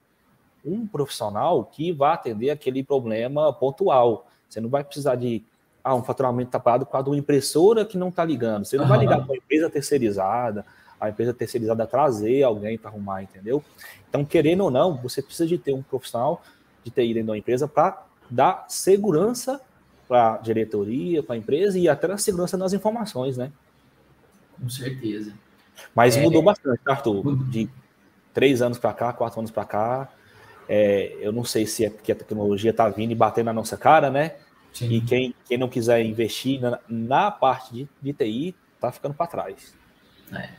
um 0.65 0.87
profissional 0.87 1.63
que 1.65 1.93
vá 1.93 2.15
atender 2.15 2.49
aquele 2.49 2.83
problema 2.83 3.53
pontual. 3.53 4.27
Você 4.49 4.63
não 4.63 4.71
vai 4.71 4.83
precisar 4.83 5.17
de 5.17 5.43
ah, 5.85 5.95
um 5.95 6.03
faturamento 6.03 6.49
está 6.49 6.59
parado 6.59 6.87
por 6.87 6.93
causa 6.93 7.05
de 7.05 7.11
uma 7.11 7.19
impressora 7.19 7.85
que 7.85 7.99
não 7.99 8.09
está 8.09 8.25
ligando. 8.25 8.65
Você 8.65 8.77
não 8.77 8.85
uhum. 8.85 8.89
vai 8.89 8.99
ligar 9.01 9.23
para 9.23 9.35
a 9.35 9.37
empresa 9.37 9.69
terceirizada, 9.69 10.65
a 10.99 11.11
empresa 11.11 11.35
terceirizada 11.35 11.87
trazer 11.87 12.43
alguém 12.43 12.79
para 12.79 12.91
arrumar, 12.91 13.23
entendeu? 13.23 13.63
Então, 14.09 14.25
querendo 14.25 14.65
ou 14.65 14.71
não, 14.71 14.97
você 14.97 15.21
precisa 15.21 15.47
de 15.47 15.59
ter 15.59 15.75
um 15.75 15.83
profissional 15.83 16.43
de 16.83 16.91
TI 16.91 17.13
dentro 17.13 17.33
da 17.33 17.39
empresa 17.39 17.69
para 17.69 18.03
dar 18.31 18.65
segurança 18.69 19.61
para 20.09 20.35
a 20.35 20.39
diretoria, 20.39 21.23
para 21.23 21.35
a 21.35 21.39
empresa 21.39 21.79
e 21.79 21.89
até 21.89 22.11
a 22.11 22.17
segurança 22.17 22.57
nas 22.57 22.73
informações, 22.73 23.37
né? 23.37 23.53
Com 24.59 24.71
certeza. 24.71 25.35
Mas 25.95 26.17
é... 26.17 26.23
mudou 26.23 26.43
bastante, 26.43 26.81
tá, 26.83 26.93
Arthur? 26.93 27.37
De 27.49 27.69
três 28.33 28.63
anos 28.63 28.79
para 28.79 28.93
cá, 28.95 29.13
quatro 29.13 29.39
anos 29.39 29.51
para 29.51 29.65
cá. 29.65 30.09
É, 30.67 31.17
eu 31.21 31.31
não 31.33 31.45
sei 31.45 31.67
se 31.67 31.85
é 31.85 31.91
porque 31.91 32.13
a 32.13 32.15
tecnologia 32.15 32.71
está 32.71 32.89
vindo 32.89 33.11
e 33.11 33.15
batendo 33.15 33.47
na 33.47 33.53
nossa 33.53 33.77
cara, 33.77 34.11
né? 34.11 34.37
Sim. 34.75 34.91
E 34.91 35.01
quem, 35.01 35.35
quem 35.47 35.57
não 35.57 35.69
quiser 35.69 36.05
investir 36.05 36.61
na, 36.61 36.79
na 36.89 37.31
parte 37.31 37.73
de, 37.73 37.89
de 38.03 38.13
TI 38.13 38.55
está 38.75 38.91
ficando 38.91 39.15
para 39.15 39.29
trás. 39.29 39.73
É. 40.33 40.51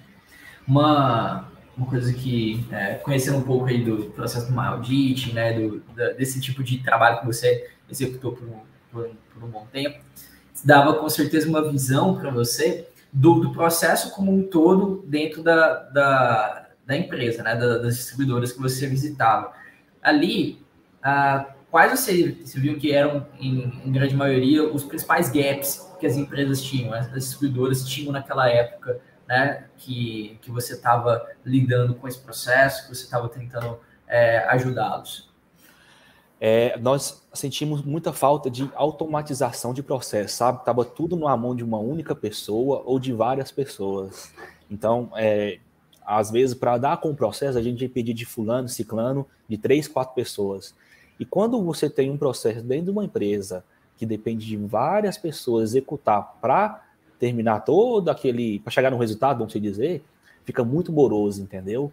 Uma, 0.66 1.52
uma 1.78 1.88
coisa 1.88 2.12
que, 2.14 2.66
é, 2.72 2.96
conhecendo 2.96 3.38
um 3.38 3.42
pouco 3.42 3.66
aí 3.66 3.84
do 3.84 4.06
processo 4.12 4.52
do 4.52 4.60
audit, 4.60 5.34
né, 5.34 5.60
do, 5.60 5.82
da, 5.94 6.14
desse 6.14 6.40
tipo 6.40 6.64
de 6.64 6.82
trabalho 6.82 7.20
que 7.20 7.26
você 7.26 7.70
executou 7.90 8.32
por 8.32 8.48
um, 8.48 8.60
por, 8.90 9.10
por 9.34 9.44
um 9.44 9.52
bom 9.52 9.68
tempo, 9.72 10.00
dava 10.64 10.94
com 10.94 11.10
certeza 11.10 11.50
uma 11.50 11.70
visão 11.70 12.18
para 12.18 12.32
você 12.32 12.88
do, 13.12 13.42
do, 13.42 13.52
processo 13.52 14.12
como 14.16 14.34
um 14.34 14.44
todo 14.44 15.04
dentro 15.08 15.44
da, 15.44 15.84
da, 15.90 16.68
da 16.86 16.98
empresa, 16.98 17.44
né, 17.44 17.54
da, 17.54 17.80
das 17.80 17.98
distribuidoras 17.98 18.54
que 18.54 18.62
você 18.62 18.88
visitava. 18.88 19.54
Ali, 20.02 20.64
a 21.04 21.55
quais 21.76 21.92
você, 21.92 22.32
você 22.42 22.58
viu 22.58 22.78
que 22.78 22.94
eram, 22.94 23.28
em, 23.38 23.82
em, 23.84 23.92
grande 23.92 24.16
maioria, 24.16 24.64
os 24.64 24.86
principais 24.86 25.28
gaps 25.28 25.94
que 26.00 26.08
as 26.08 26.16
empresas 26.16 26.62
tinham, 26.62 26.94
as 26.94 27.12
distribuidoras 27.12 27.86
tinham 27.86 28.14
naquela 28.14 28.48
época, 28.50 29.02
né, 29.28 29.66
que, 29.76 30.40
que 30.42 30.50
você 30.50 30.72
estava 30.72 31.28
lidando 31.44 31.94
com 31.96 32.08
esse 32.08 32.18
processo, 32.18 32.84
que 32.84 32.96
você 32.96 33.04
estava 33.04 33.28
tentando 33.28 33.78
é, 34.08 34.38
ajudá-los? 34.48 35.30
É, 36.40 36.78
nós 36.78 37.28
sentimos 37.34 37.82
muita 37.82 38.14
falta 38.14 38.50
de 38.50 38.72
automatização 38.74 39.74
de 39.74 39.84
processo, 39.84 40.34
sabe? 40.34 40.64
Tava 40.64 40.86
tudo 40.86 41.18
na 41.18 41.36
mão 41.36 41.54
de 41.54 41.64
uma 41.66 41.80
única 41.80 42.16
pessoa 42.16 42.84
ou 42.86 42.98
de 42.98 43.12
várias 43.12 43.52
pessoas. 43.52 44.34
Então, 44.72 45.12
é, 45.18 45.60
às 46.06 46.32
vezes, 46.32 46.56
para 46.56 46.78
dar 46.78 47.02
com 47.02 47.10
o 47.10 47.16
processo, 47.16 47.58
a 47.58 47.62
gente 47.62 47.92
ia 47.94 48.14
de 48.14 48.26
fulano, 48.26 48.70
ciclano, 48.70 49.28
de 49.50 49.58
três, 49.58 49.90
quatro 49.90 50.16
pessoas. 50.16 50.74
E 51.20 51.26
quando 51.26 51.62
você 51.64 51.90
tem 51.90 52.10
um 52.10 52.18
processo 52.18 52.62
dentro 52.62 52.86
de 52.86 52.92
uma 52.92 53.06
empresa 53.06 53.64
que 53.98 54.06
depende 54.06 54.46
de 54.46 54.58
várias 54.58 55.18
pessoas 55.18 55.70
executar 55.70 56.38
para 56.42 56.84
terminar 57.20 57.62
todo 57.62 58.10
aquele, 58.10 58.60
para 58.60 58.72
chegar 58.72 58.92
no 58.92 58.98
resultado, 58.98 59.38
vamos 59.38 59.54
dizer, 59.54 60.04
fica 60.44 60.64
muito 60.64 60.92
moroso, 60.92 61.42
entendeu? 61.42 61.92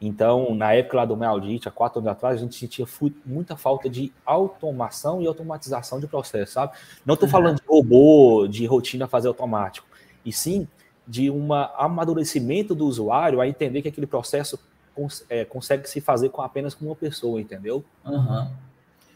Então, 0.00 0.54
na 0.54 0.72
época 0.72 0.96
lá 0.96 1.04
do 1.04 1.16
Mealdite, 1.16 1.68
há 1.68 1.70
quatro 1.70 1.98
anos 1.98 2.10
atrás, 2.10 2.36
a 2.36 2.42
gente 2.42 2.54
sentia 2.54 2.86
muita 3.24 3.56
falta 3.56 3.88
de 3.88 4.10
automação 4.24 5.20
e 5.20 5.26
automatização 5.26 6.00
de 6.00 6.06
processo, 6.06 6.52
sabe? 6.52 6.72
Não 7.04 7.14
estou 7.14 7.28
falando 7.28 7.56
de 7.56 7.66
robô, 7.66 8.46
de 8.48 8.64
rotina 8.64 9.06
fazer 9.06 9.28
automático, 9.28 9.86
e 10.24 10.32
sim 10.32 10.66
de 11.06 11.30
um 11.30 11.52
amadurecimento 11.52 12.74
do 12.74 12.86
usuário 12.86 13.40
a 13.40 13.48
entender 13.48 13.82
que 13.82 13.88
aquele 13.88 14.06
processo 14.06 14.58
cons 15.00 15.24
é, 15.30 15.44
consegue 15.44 15.88
se 15.88 16.00
fazer 16.00 16.28
com 16.28 16.42
apenas 16.42 16.74
com 16.74 16.84
uma 16.86 16.96
pessoa, 16.96 17.40
entendeu? 17.40 17.84
Uhum. 18.04 18.48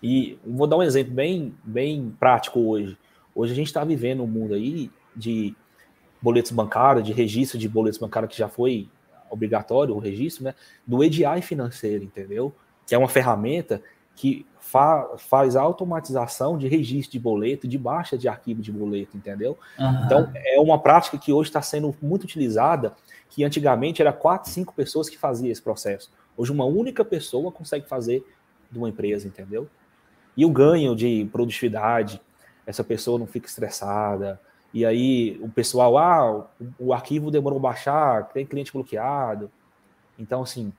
E 0.03 0.39
vou 0.47 0.67
dar 0.67 0.77
um 0.77 0.83
exemplo 0.83 1.13
bem, 1.13 1.55
bem 1.63 2.15
prático 2.19 2.61
hoje. 2.61 2.97
Hoje 3.35 3.53
a 3.53 3.57
gente 3.57 3.67
está 3.67 3.85
vivendo 3.85 4.23
um 4.23 4.27
mundo 4.27 4.55
aí 4.55 4.91
de 5.15 5.55
boletos 6.21 6.53
bancários, 6.53 7.05
de 7.05 7.13
registro 7.13 7.59
de 7.59 7.69
boletos 7.69 7.99
bancários 7.99 8.33
que 8.33 8.39
já 8.39 8.49
foi 8.49 8.89
obrigatório 9.31 9.95
o 9.95 9.99
registro, 9.99 10.45
né? 10.45 10.55
Do 10.87 11.03
EDI 11.03 11.43
financeiro, 11.43 12.05
entendeu? 12.05 12.55
Que 12.87 12.95
é 12.95 12.99
uma 12.99 13.09
ferramenta 13.09 13.83
que 14.15 14.47
fa 14.61 15.17
faz 15.19 15.57
a 15.57 15.61
automatização 15.61 16.57
de 16.57 16.69
registro 16.69 17.13
de 17.13 17.19
boleto, 17.19 17.67
de 17.67 17.77
baixa 17.77 18.17
de 18.17 18.29
arquivo 18.29 18.63
de 18.63 18.71
boleto, 18.71 19.17
entendeu? 19.17 19.59
Uhum. 19.79 20.05
Então, 20.05 20.31
é 20.35 20.61
uma 20.61 20.79
prática 20.79 21.19
que 21.19 21.33
hoje 21.33 21.51
está 21.51 21.61
sendo 21.61 21.95
muito 22.01 22.25
utilizada, 22.25 22.95
que 23.35 23.43
antigamente 23.43 24.01
era 24.01 24.13
quatro, 24.13 24.49
cinco 24.49 24.73
pessoas 24.73 25.09
que 25.09 25.19
faziam 25.19 25.51
esse 25.51 25.61
processo. 25.61 26.09
Hoje, 26.37 26.53
uma 26.53 26.65
única 26.65 27.05
pessoa 27.05 27.51
consegue 27.51 27.89
fazer 27.89 28.25
de 28.71 28.79
uma 28.79 28.89
empresa, 28.89 29.27
entendeu? 29.27 29.69
E 30.37 30.45
o 30.45 30.51
ganho 30.51 30.95
de 30.95 31.29
produtividade, 31.33 32.21
essa 32.65 32.85
pessoa 32.85 33.19
não 33.19 33.27
fica 33.27 33.49
estressada, 33.49 34.41
e 34.73 34.87
aí 34.87 35.37
o 35.43 35.49
pessoal, 35.49 35.99
ah, 35.99 36.47
o, 36.79 36.93
arquivo 36.93 37.29
demorou 37.29 37.59
a 37.59 37.63
baixar, 37.63 38.29
tem 38.29 38.47
cliente 38.47 38.73
bloqueado. 38.73 39.51
Então, 40.17 40.43
assim, 40.43 40.73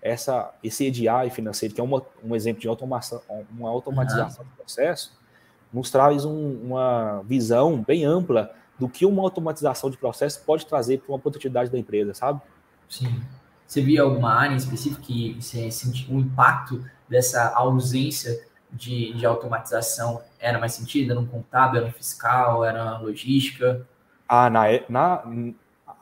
essa, 0.00 0.50
esse 0.64 0.86
EDI 0.86 1.28
financeiro, 1.30 1.74
que 1.74 1.80
é 1.80 1.84
uma, 1.84 2.02
um 2.24 2.34
exemplo 2.34 2.62
de 2.62 2.68
automação, 2.68 3.20
uma 3.50 3.68
automatização 3.68 4.44
uhum. 4.44 4.50
do 4.50 4.56
processo, 4.56 5.12
nos 5.70 5.90
traz 5.90 6.24
um, 6.24 6.52
uma 6.62 7.22
visão 7.26 7.82
bem 7.82 8.06
ampla 8.06 8.54
do 8.78 8.88
que 8.88 9.04
uma 9.04 9.22
automatização 9.22 9.90
de 9.90 9.96
processo 9.96 10.42
pode 10.44 10.66
trazer 10.66 11.00
para 11.00 11.12
uma 11.12 11.18
produtividade 11.18 11.70
da 11.70 11.78
empresa, 11.78 12.14
sabe? 12.14 12.40
Sim. 12.88 13.20
Você 13.66 13.82
via 13.82 14.02
alguma 14.02 14.32
área 14.32 14.54
em 14.54 14.56
específico 14.56 15.02
que 15.02 15.36
você 15.40 15.70
sentiu 15.70 16.14
um 16.14 16.20
impacto 16.20 16.84
dessa 17.08 17.52
ausência 17.54 18.46
de, 18.72 19.12
de 19.14 19.26
automatização 19.26 20.22
era 20.38 20.58
mais 20.58 20.72
sentido? 20.72 21.10
Era 21.10 21.20
um 21.20 21.26
contábil, 21.26 21.80
era 21.80 21.88
um 21.88 21.92
fiscal, 21.92 22.64
era 22.64 22.98
logística? 22.98 23.86
Ah, 24.28 24.48
na, 24.48 24.64
na, 24.88 25.24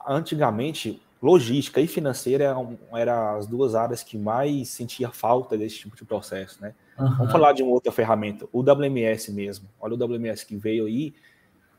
antigamente 0.06 1.02
logística 1.20 1.80
e 1.80 1.86
financeira 1.86 2.44
eram, 2.44 2.78
eram 2.92 3.36
as 3.36 3.46
duas 3.46 3.74
áreas 3.74 4.02
que 4.02 4.18
mais 4.18 4.68
sentia 4.68 5.10
falta 5.10 5.56
desse 5.56 5.78
tipo 5.78 5.96
de 5.96 6.04
processo, 6.04 6.60
né? 6.60 6.74
Uhum. 6.98 7.16
Vamos 7.16 7.32
falar 7.32 7.52
de 7.52 7.62
uma 7.62 7.72
outra 7.72 7.92
ferramenta, 7.92 8.46
o 8.52 8.60
WMS 8.60 9.32
mesmo. 9.32 9.68
Olha 9.80 9.94
o 9.94 9.96
WMS 9.96 10.44
que 10.46 10.56
veio 10.56 10.86
aí, 10.86 11.14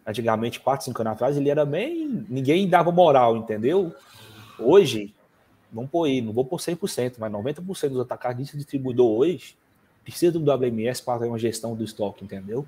antigamente, 0.08 0.60
4, 0.62 0.86
5 0.86 1.02
anos 1.02 1.14
atrás, 1.14 1.38
ele 1.38 1.50
era 1.50 1.66
bem... 1.66 2.26
Ninguém 2.30 2.68
dava 2.68 2.92
moral, 2.92 3.36
entendeu? 3.36 3.94
Hoje, 4.58 5.14
vamos 5.72 5.92
pôr 5.92 6.06
aí, 6.06 6.22
não 6.22 6.32
vou 6.32 6.46
por 6.46 6.60
100%, 6.60 7.16
mas 7.20 7.32
90% 7.32 7.90
dos 7.90 8.00
atacadistas 8.00 8.58
distribuidor 8.58 9.10
hoje 9.12 9.58
precisa 10.04 10.32
do 10.32 10.52
WMS 10.52 11.02
para 11.02 11.20
ter 11.20 11.28
uma 11.28 11.38
gestão 11.38 11.76
do 11.76 11.84
estoque, 11.84 12.24
entendeu? 12.24 12.66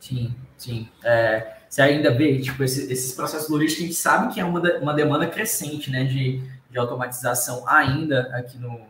Sim, 0.00 0.34
sim. 0.58 0.88
É, 1.04 1.58
você 1.68 1.82
ainda 1.82 2.12
vê, 2.12 2.40
tipo, 2.40 2.62
esse, 2.62 2.92
esses 2.92 3.12
processos 3.12 3.48
logísticos, 3.48 3.84
a 3.84 3.86
gente 3.86 3.96
sabe 3.96 4.34
que 4.34 4.40
é 4.40 4.44
uma, 4.44 4.60
uma 4.78 4.92
demanda 4.92 5.26
crescente, 5.26 5.90
né, 5.90 6.04
de, 6.04 6.42
de 6.70 6.78
automatização 6.78 7.66
ainda 7.68 8.22
aqui 8.36 8.58
no, 8.58 8.80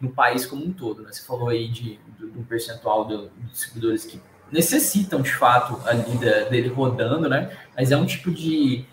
no 0.00 0.10
país 0.10 0.46
como 0.46 0.64
um 0.64 0.72
todo, 0.72 1.02
né? 1.02 1.12
Você 1.12 1.22
falou 1.22 1.48
aí 1.48 1.68
de, 1.68 1.98
de, 2.18 2.30
de 2.30 2.38
um 2.38 2.44
percentual 2.44 3.06
de, 3.06 3.28
de 3.28 3.50
distribuidores 3.50 4.04
que 4.04 4.20
necessitam, 4.52 5.22
de 5.22 5.32
fato, 5.32 5.80
ali 5.86 6.18
da, 6.18 6.44
dele 6.48 6.68
rodando, 6.68 7.28
né? 7.28 7.50
Mas 7.74 7.90
é 7.90 7.96
um 7.96 8.04
tipo 8.04 8.30
de 8.30 8.84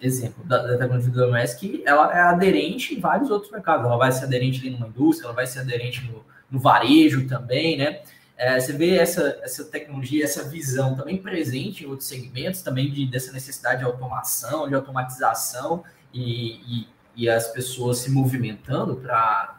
exemplo 0.00 0.44
da, 0.44 0.58
da 0.58 0.78
tecnologia 0.78 1.10
do 1.10 1.24
WMS 1.24 1.56
que 1.58 1.82
ela 1.84 2.16
é 2.16 2.20
aderente 2.20 2.94
em 2.94 3.00
vários 3.00 3.30
outros 3.30 3.50
mercados. 3.50 3.86
Ela 3.86 3.96
vai 3.96 4.12
ser 4.12 4.26
aderente 4.26 4.60
ali 4.60 4.70
numa 4.70 4.86
indústria, 4.86 5.26
ela 5.26 5.34
vai 5.34 5.46
ser 5.46 5.60
aderente 5.60 6.04
no, 6.04 6.24
no 6.50 6.60
varejo 6.60 7.26
também, 7.26 7.76
né? 7.76 8.00
É, 8.36 8.60
você 8.60 8.72
vê 8.72 8.96
essa, 8.96 9.40
essa 9.42 9.64
tecnologia, 9.64 10.22
essa 10.22 10.48
visão 10.48 10.94
também 10.94 11.16
presente 11.16 11.82
em 11.82 11.88
outros 11.88 12.08
segmentos, 12.08 12.62
também 12.62 12.88
de, 12.88 13.04
dessa 13.04 13.32
necessidade 13.32 13.80
de 13.80 13.84
automação, 13.84 14.68
de 14.68 14.76
automatização 14.76 15.82
e, 16.14 16.82
e, 16.82 16.88
e 17.16 17.28
as 17.28 17.48
pessoas 17.48 17.98
se 17.98 18.12
movimentando 18.12 18.94
para 18.94 19.58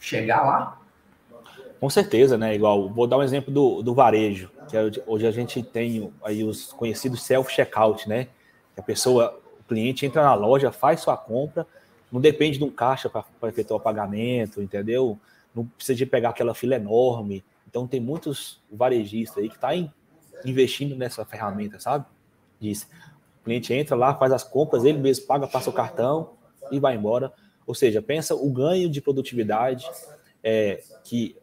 chegar 0.00 0.42
lá? 0.42 0.79
Com 1.80 1.88
certeza, 1.88 2.36
né? 2.36 2.54
Igual, 2.54 2.88
vou 2.90 3.06
dar 3.06 3.16
um 3.16 3.22
exemplo 3.22 3.52
do, 3.52 3.82
do 3.82 3.94
varejo, 3.94 4.50
que 4.68 4.76
é, 4.76 4.90
hoje 5.06 5.26
a 5.26 5.30
gente 5.30 5.62
tem 5.62 6.12
aí 6.22 6.44
os 6.44 6.72
conhecidos 6.72 7.22
self-checkout, 7.22 8.08
né? 8.08 8.28
Que 8.74 8.80
a 8.80 8.82
pessoa, 8.82 9.40
o 9.60 9.64
cliente 9.64 10.04
entra 10.04 10.22
na 10.22 10.34
loja, 10.34 10.70
faz 10.70 11.00
sua 11.00 11.16
compra, 11.16 11.66
não 12.12 12.20
depende 12.20 12.58
de 12.58 12.64
um 12.64 12.70
caixa 12.70 13.08
para 13.08 13.24
efetuar 13.48 13.80
o 13.80 13.82
pagamento, 13.82 14.60
entendeu? 14.60 15.18
Não 15.54 15.64
precisa 15.64 15.96
de 15.96 16.04
pegar 16.04 16.30
aquela 16.30 16.54
fila 16.54 16.76
enorme 16.76 17.42
então 17.70 17.86
tem 17.86 18.00
muitos 18.00 18.60
varejistas 18.70 19.38
aí 19.38 19.48
que 19.48 19.54
estão 19.54 19.70
tá 19.70 19.94
investindo 20.44 20.96
nessa 20.96 21.24
ferramenta, 21.24 21.78
sabe? 21.78 22.04
Diz, 22.58 22.82
o 23.40 23.44
cliente 23.44 23.72
entra 23.72 23.94
lá, 23.94 24.12
faz 24.16 24.32
as 24.32 24.42
compras, 24.42 24.84
ele 24.84 24.98
mesmo 24.98 25.26
paga, 25.26 25.46
passa 25.46 25.70
o 25.70 25.72
cartão 25.72 26.32
e 26.72 26.80
vai 26.80 26.96
embora. 26.96 27.32
Ou 27.64 27.74
seja, 27.74 28.02
pensa 28.02 28.34
o 28.34 28.50
ganho 28.50 28.90
de 28.90 29.00
produtividade 29.00 29.88
é, 30.42 30.82
que 31.04 31.36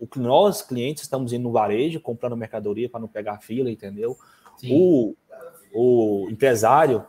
o 0.00 0.06
que 0.06 0.18
nós, 0.18 0.62
clientes, 0.62 1.02
estamos 1.02 1.32
indo 1.32 1.42
no 1.42 1.52
varejo, 1.52 2.00
comprando 2.00 2.36
mercadoria 2.36 2.88
para 2.88 3.00
não 3.00 3.08
pegar 3.08 3.38
fila, 3.38 3.70
entendeu? 3.70 4.16
O, 4.64 5.14
o 5.72 6.28
empresário, 6.30 7.04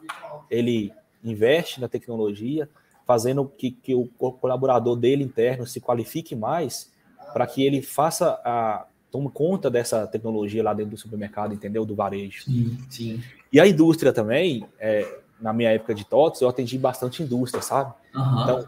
ele 0.50 0.94
investe 1.24 1.82
na 1.82 1.88
tecnologia, 1.88 2.70
fazendo 3.06 3.46
que, 3.46 3.72
que 3.72 3.96
o 3.96 4.06
colaborador 4.06 4.96
dele 4.96 5.24
interno 5.24 5.66
se 5.66 5.82
qualifique 5.82 6.36
mais 6.36 6.92
para 7.34 7.48
que 7.48 7.66
ele 7.66 7.82
faça 7.82 8.40
a 8.46 8.86
tome 9.12 9.30
conta 9.32 9.70
dessa 9.70 10.06
tecnologia 10.06 10.64
lá 10.64 10.74
dentro 10.74 10.92
do 10.92 10.98
supermercado, 10.98 11.54
entendeu? 11.54 11.86
Do 11.86 11.96
varejo. 11.96 12.44
Sim, 12.44 12.78
sim. 12.90 13.24
E 13.52 13.60
a 13.60 13.68
indústria 13.68 14.14
também, 14.14 14.66
é, 14.80 15.22
na 15.42 15.52
minha 15.52 15.72
época 15.72 15.96
de 15.96 16.06
TOTS, 16.06 16.42
eu 16.42 16.50
atendi 16.50 16.78
bastante 16.78 17.24
indústria, 17.24 17.64
sabe? 17.64 17.94
Uhum. 18.14 18.44
Então, 18.44 18.68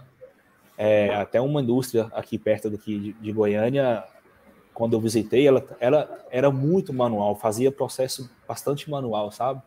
é, 0.84 1.14
até 1.14 1.40
uma 1.40 1.62
indústria 1.62 2.08
aqui 2.12 2.40
perto 2.40 2.68
daqui 2.68 2.98
de, 2.98 3.14
de, 3.14 3.32
Goiânia, 3.32 4.04
quando 4.74 4.94
eu 4.94 5.00
visitei, 5.00 5.48
ela, 5.48 5.64
ela 5.80 6.26
era 6.32 6.50
muito 6.50 6.92
manual, 6.92 7.36
fazia 7.36 7.72
processo 7.72 8.28
bastante 8.48 8.90
manual, 8.90 9.32
sabe? 9.32 9.62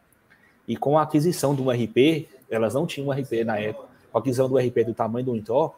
E 0.66 0.76
com 0.76 0.98
a 0.98 1.02
aquisição 1.02 1.54
do 1.54 1.70
RP, 1.70 2.28
elas 2.50 2.74
não 2.74 2.84
tinham 2.84 3.06
um 3.06 3.12
RP 3.12 3.44
na 3.46 3.60
época, 3.60 3.86
com 4.10 4.18
a 4.18 4.20
aquisição 4.20 4.48
do 4.48 4.58
RP 4.58 4.84
do 4.86 4.92
tamanho 4.92 5.26
do 5.26 5.36
Intor, 5.36 5.76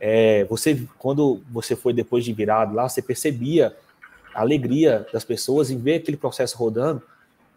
é, 0.00 0.44
você, 0.46 0.88
quando 0.98 1.40
você 1.48 1.76
foi 1.76 1.92
depois 1.92 2.24
de 2.24 2.32
virado 2.32 2.74
lá, 2.74 2.88
você 2.88 3.00
percebia 3.00 3.76
a 4.34 4.40
alegria 4.40 5.06
das 5.12 5.24
pessoas 5.24 5.70
em 5.70 5.78
ver 5.78 6.00
aquele 6.00 6.16
processo 6.16 6.58
rodando 6.58 7.00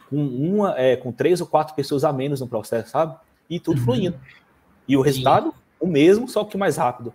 com 0.07 0.23
uma, 0.23 0.79
é, 0.79 0.95
com 0.95 1.11
três 1.11 1.41
ou 1.41 1.47
quatro 1.47 1.73
pessoas 1.73 2.03
a 2.03 2.13
menos 2.13 2.41
no 2.41 2.47
processo, 2.47 2.91
sabe? 2.91 3.15
E 3.49 3.59
tudo 3.59 3.79
uhum. 3.79 3.85
fluindo. 3.85 4.19
E 4.87 4.95
o 4.95 5.01
resultado, 5.01 5.47
sim. 5.47 5.60
O 5.81 5.87
mesmo, 5.87 6.29
só 6.29 6.45
que 6.45 6.57
mais 6.57 6.77
rápido. 6.77 7.13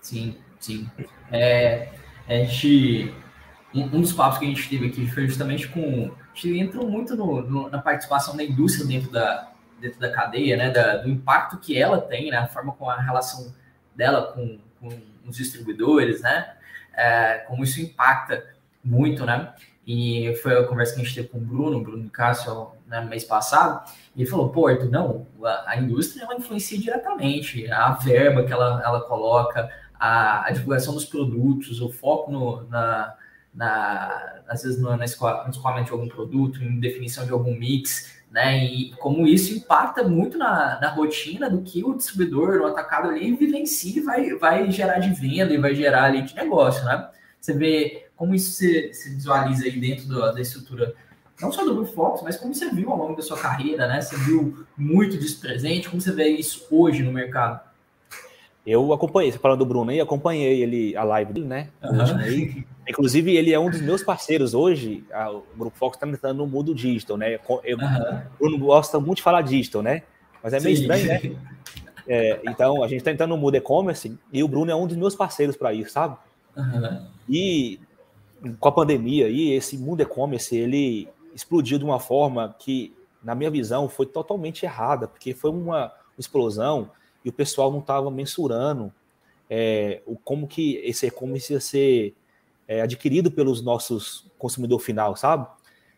Sim, 0.00 0.36
sim. 0.58 0.88
É, 1.30 1.90
a 2.26 2.34
gente, 2.34 3.14
um, 3.74 3.86
dos 3.88 4.12
papos 4.12 4.38
que 4.38 4.46
a 4.46 4.48
gente 4.48 4.68
teve 4.68 4.86
aqui 4.86 5.06
foi 5.06 5.26
justamente 5.26 5.68
com. 5.68 6.10
A 6.10 6.34
gente 6.34 6.58
entrou 6.58 6.88
muito 6.88 7.14
no, 7.14 7.42
no, 7.42 7.70
na 7.70 7.78
participação 7.78 8.36
da 8.36 8.42
indústria 8.42 8.86
dentro 8.86 9.10
da, 9.10 9.52
dentro 9.80 10.00
da 10.00 10.10
cadeia, 10.10 10.56
né? 10.56 10.70
Da, 10.70 10.96
do 10.98 11.08
impacto 11.08 11.58
que 11.58 11.78
ela 11.78 12.00
tem, 12.00 12.30
né? 12.30 12.38
A 12.38 12.48
forma 12.48 12.72
com 12.72 12.88
a 12.88 13.00
relação 13.00 13.54
dela 13.94 14.32
com, 14.32 14.58
com 14.80 14.88
os 15.26 15.36
distribuidores, 15.36 16.22
né? 16.22 16.54
É, 16.94 17.44
como 17.46 17.62
isso 17.62 17.80
impacta 17.80 18.44
muito, 18.82 19.26
né? 19.26 19.52
E 19.86 20.34
foi 20.42 20.58
a 20.58 20.64
conversa 20.64 20.94
que 20.94 21.00
a 21.00 21.04
gente 21.04 21.14
teve 21.14 21.28
com 21.28 21.38
o 21.38 21.40
Bruno, 21.40 21.80
Bruno 21.80 22.10
Cássio, 22.10 22.72
né, 22.88 23.00
no 23.00 23.08
mês 23.08 23.22
passado, 23.22 23.88
e 24.16 24.22
ele 24.22 24.30
falou, 24.30 24.48
pô, 24.48 24.68
não, 24.90 25.26
a, 25.44 25.70
a, 25.70 25.76
indústria 25.76 26.24
ela 26.24 26.34
influencia 26.34 26.76
diretamente, 26.76 27.70
a 27.70 27.92
verba 27.92 28.42
que 28.42 28.52
ela, 28.52 28.82
ela 28.84 29.00
coloca, 29.02 29.70
a, 29.98 30.46
a 30.46 30.50
divulgação 30.50 30.92
dos 30.92 31.04
produtos, 31.04 31.80
o 31.80 31.88
foco 31.88 32.32
no, 32.32 32.68
na, 32.68 33.14
na, 33.54 34.40
às 34.48 34.62
vezes 34.62 34.80
no, 34.80 34.96
na 34.96 35.04
escola, 35.04 35.48
de 35.84 35.90
algum 35.90 36.08
produto, 36.08 36.62
em 36.62 36.80
definição 36.80 37.24
de 37.24 37.32
algum 37.32 37.56
mix, 37.56 38.16
né? 38.30 38.64
E 38.64 38.90
como 38.96 39.26
isso 39.26 39.54
impacta 39.54 40.02
muito 40.02 40.36
na, 40.36 40.80
na 40.80 40.90
rotina 40.90 41.48
do 41.48 41.62
que 41.62 41.82
o 41.84 41.94
distribuidor, 41.94 42.60
o 42.60 42.66
atacado 42.66 43.08
ali 43.08 43.34
vivencia 43.34 43.98
e 43.98 44.04
vai, 44.04 44.34
vai 44.34 44.70
gerar 44.70 44.98
de 44.98 45.14
venda 45.14 45.54
e 45.54 45.58
vai 45.58 45.74
gerar 45.74 46.04
ali 46.04 46.22
de 46.22 46.34
negócio, 46.34 46.84
né? 46.84 47.08
Você 47.40 47.54
vê 47.54 48.05
como 48.16 48.34
isso 48.34 48.50
se, 48.52 48.92
se 48.94 49.10
visualiza 49.10 49.64
aí 49.64 49.78
dentro 49.78 50.06
do, 50.06 50.20
da 50.32 50.40
estrutura, 50.40 50.94
não 51.40 51.52
só 51.52 51.64
do 51.64 51.74
Blue 51.74 51.86
Fox, 51.86 52.22
mas 52.22 52.36
como 52.36 52.54
você 52.54 52.70
viu 52.70 52.90
ao 52.90 52.96
longo 52.96 53.14
da 53.14 53.22
sua 53.22 53.36
carreira, 53.36 53.86
né? 53.86 54.00
Você 54.00 54.16
viu 54.16 54.66
muito 54.76 55.18
disso 55.18 55.38
presente, 55.40 55.88
como 55.88 56.00
você 56.00 56.12
vê 56.12 56.28
isso 56.28 56.66
hoje 56.70 57.02
no 57.02 57.12
mercado? 57.12 57.60
Eu 58.66 58.92
acompanhei, 58.92 59.30
você 59.30 59.38
falando 59.38 59.60
do 59.60 59.66
Bruno 59.66 59.90
aí, 59.90 60.00
acompanhei 60.00 60.60
ele, 60.60 60.96
a 60.96 61.04
live 61.04 61.32
dele, 61.32 61.46
né? 61.46 61.68
Uhum. 61.84 62.64
Inclusive, 62.88 63.36
ele 63.36 63.52
é 63.52 63.58
um 63.58 63.70
dos 63.70 63.80
meus 63.80 64.02
parceiros 64.02 64.54
hoje. 64.54 65.04
A, 65.12 65.30
o 65.30 65.44
Grupo 65.56 65.76
Fox 65.76 65.96
está 65.96 66.08
entrando 66.08 66.38
no 66.38 66.46
mundo 66.48 66.74
digital, 66.74 67.16
né? 67.16 67.38
Eu, 67.62 67.78
uhum. 67.78 68.22
Bruno 68.40 68.58
gosta 68.58 68.98
muito 68.98 69.18
de 69.18 69.22
falar 69.22 69.42
digital, 69.42 69.82
né? 69.82 70.02
Mas 70.42 70.52
é 70.52 70.58
meio 70.58 70.76
Sim. 70.76 70.82
estranho, 70.82 71.06
né? 71.06 71.36
É, 72.08 72.40
então, 72.44 72.82
a 72.82 72.88
gente 72.88 72.98
está 72.98 73.10
entrando 73.10 73.30
no 73.30 73.36
mundo 73.36 73.56
e-commerce 73.56 74.16
e 74.32 74.42
o 74.42 74.48
Bruno 74.48 74.70
é 74.70 74.74
um 74.74 74.86
dos 74.86 74.96
meus 74.96 75.14
parceiros 75.14 75.56
para 75.56 75.72
isso, 75.72 75.90
sabe? 75.90 76.16
Uhum. 76.56 77.06
E 77.28 77.80
com 78.58 78.68
a 78.68 78.72
pandemia 78.72 79.26
aí, 79.26 79.52
esse 79.52 79.76
mundo 79.76 80.02
e-commerce, 80.02 80.54
ele 80.56 81.08
explodiu 81.34 81.78
de 81.78 81.84
uma 81.84 82.00
forma 82.00 82.54
que, 82.58 82.94
na 83.22 83.34
minha 83.34 83.50
visão, 83.50 83.88
foi 83.88 84.06
totalmente 84.06 84.64
errada, 84.64 85.08
porque 85.08 85.34
foi 85.34 85.50
uma 85.50 85.92
explosão 86.18 86.90
e 87.24 87.28
o 87.28 87.32
pessoal 87.32 87.70
não 87.70 87.80
estava 87.80 88.10
mensurando 88.10 88.92
é, 89.48 90.00
o, 90.06 90.16
como 90.16 90.46
que 90.46 90.76
esse 90.76 91.06
e-commerce 91.06 91.52
ia 91.52 91.60
ser 91.60 92.14
é, 92.66 92.80
adquirido 92.80 93.30
pelos 93.30 93.62
nossos 93.62 94.26
consumidor 94.38 94.80
final, 94.80 95.16
sabe? 95.16 95.46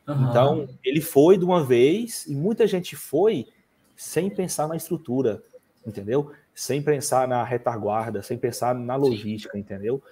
Uhum. 0.07 0.31
Então, 0.31 0.69
ele 0.85 1.01
foi 1.01 1.37
de 1.37 1.45
uma 1.45 1.63
vez 1.63 2.27
e 2.27 2.35
muita 2.35 2.67
gente 2.67 2.97
foi 2.97 3.47
sem 3.97 4.31
pensar 4.31 4.69
na 4.69 4.77
estrutura, 4.77 5.43
entendeu? 5.87 6.33
Sem 6.55 6.81
pensar 6.83 7.29
na 7.29 7.43
retaguarda, 7.45 8.23
sem 8.23 8.39
pensar 8.39 8.75
na 8.75 8.97
logística, 8.97 9.53
Sim. 9.53 9.61
entendeu? 9.61 10.03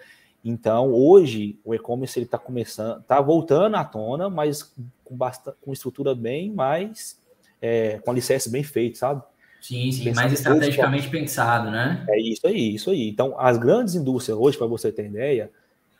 Então, 0.49 0.93
hoje, 0.93 1.59
o 1.65 1.75
e-commerce 1.75 2.21
está 2.21 2.39
começando, 2.39 3.01
está 3.01 3.21
voltando 3.21 3.75
à 3.75 3.85
tona, 3.85 4.31
mas 4.31 4.73
com, 5.03 5.17
bastante, 5.17 5.57
com 5.61 5.73
estrutura 5.73 6.15
bem 6.15 6.53
mais, 6.53 7.21
é, 7.61 7.99
com 7.99 8.13
alicerce 8.13 8.49
bem 8.49 8.63
feito, 8.63 8.97
sabe? 8.97 9.25
Sim, 9.61 9.91
sim, 9.91 10.13
mais 10.13 10.33
estrategicamente 10.33 11.09
pensado, 11.11 11.69
né? 11.69 12.07
É 12.09 12.21
isso 12.21 12.47
aí, 12.47 12.75
isso 12.77 12.91
aí. 12.91 13.09
Então, 13.09 13.35
as 13.41 13.59
grandes 13.59 13.97
indústrias 13.97 14.39
hoje, 14.39 14.57
para 14.57 14.69
você 14.69 14.93
ter 14.93 15.07
ideia, 15.07 15.51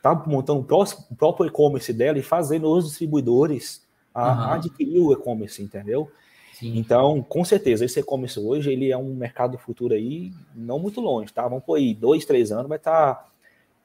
tá 0.01 0.15
montando 0.15 0.61
o, 0.61 0.63
próximo, 0.63 1.03
o 1.11 1.15
próprio 1.15 1.47
e-commerce 1.47 1.91
dela 1.91 2.17
e 2.17 2.23
fazendo 2.23 2.71
os 2.71 2.85
distribuidores 2.85 3.85
a, 4.15 4.31
uhum. 4.31 4.53
adquirir 4.53 5.01
o 5.01 5.11
e-commerce, 5.11 5.61
entendeu? 5.61 6.09
Sim. 6.53 6.77
Então, 6.77 7.21
com 7.21 7.43
certeza, 7.43 7.83
esse 7.83 7.99
e-commerce 7.99 8.39
hoje, 8.39 8.71
ele 8.71 8.91
é 8.91 8.97
um 8.97 9.13
mercado 9.13 9.57
futuro 9.57 9.93
aí, 9.93 10.31
não 10.55 10.79
muito 10.79 11.01
longe, 11.01 11.33
tá? 11.33 11.45
Vamos 11.45 11.65
por 11.65 11.75
aí, 11.75 11.93
dois, 11.93 12.23
três 12.23 12.49
anos, 12.49 12.69
vai 12.69 12.77
estar... 12.77 13.15
Tá, 13.15 13.25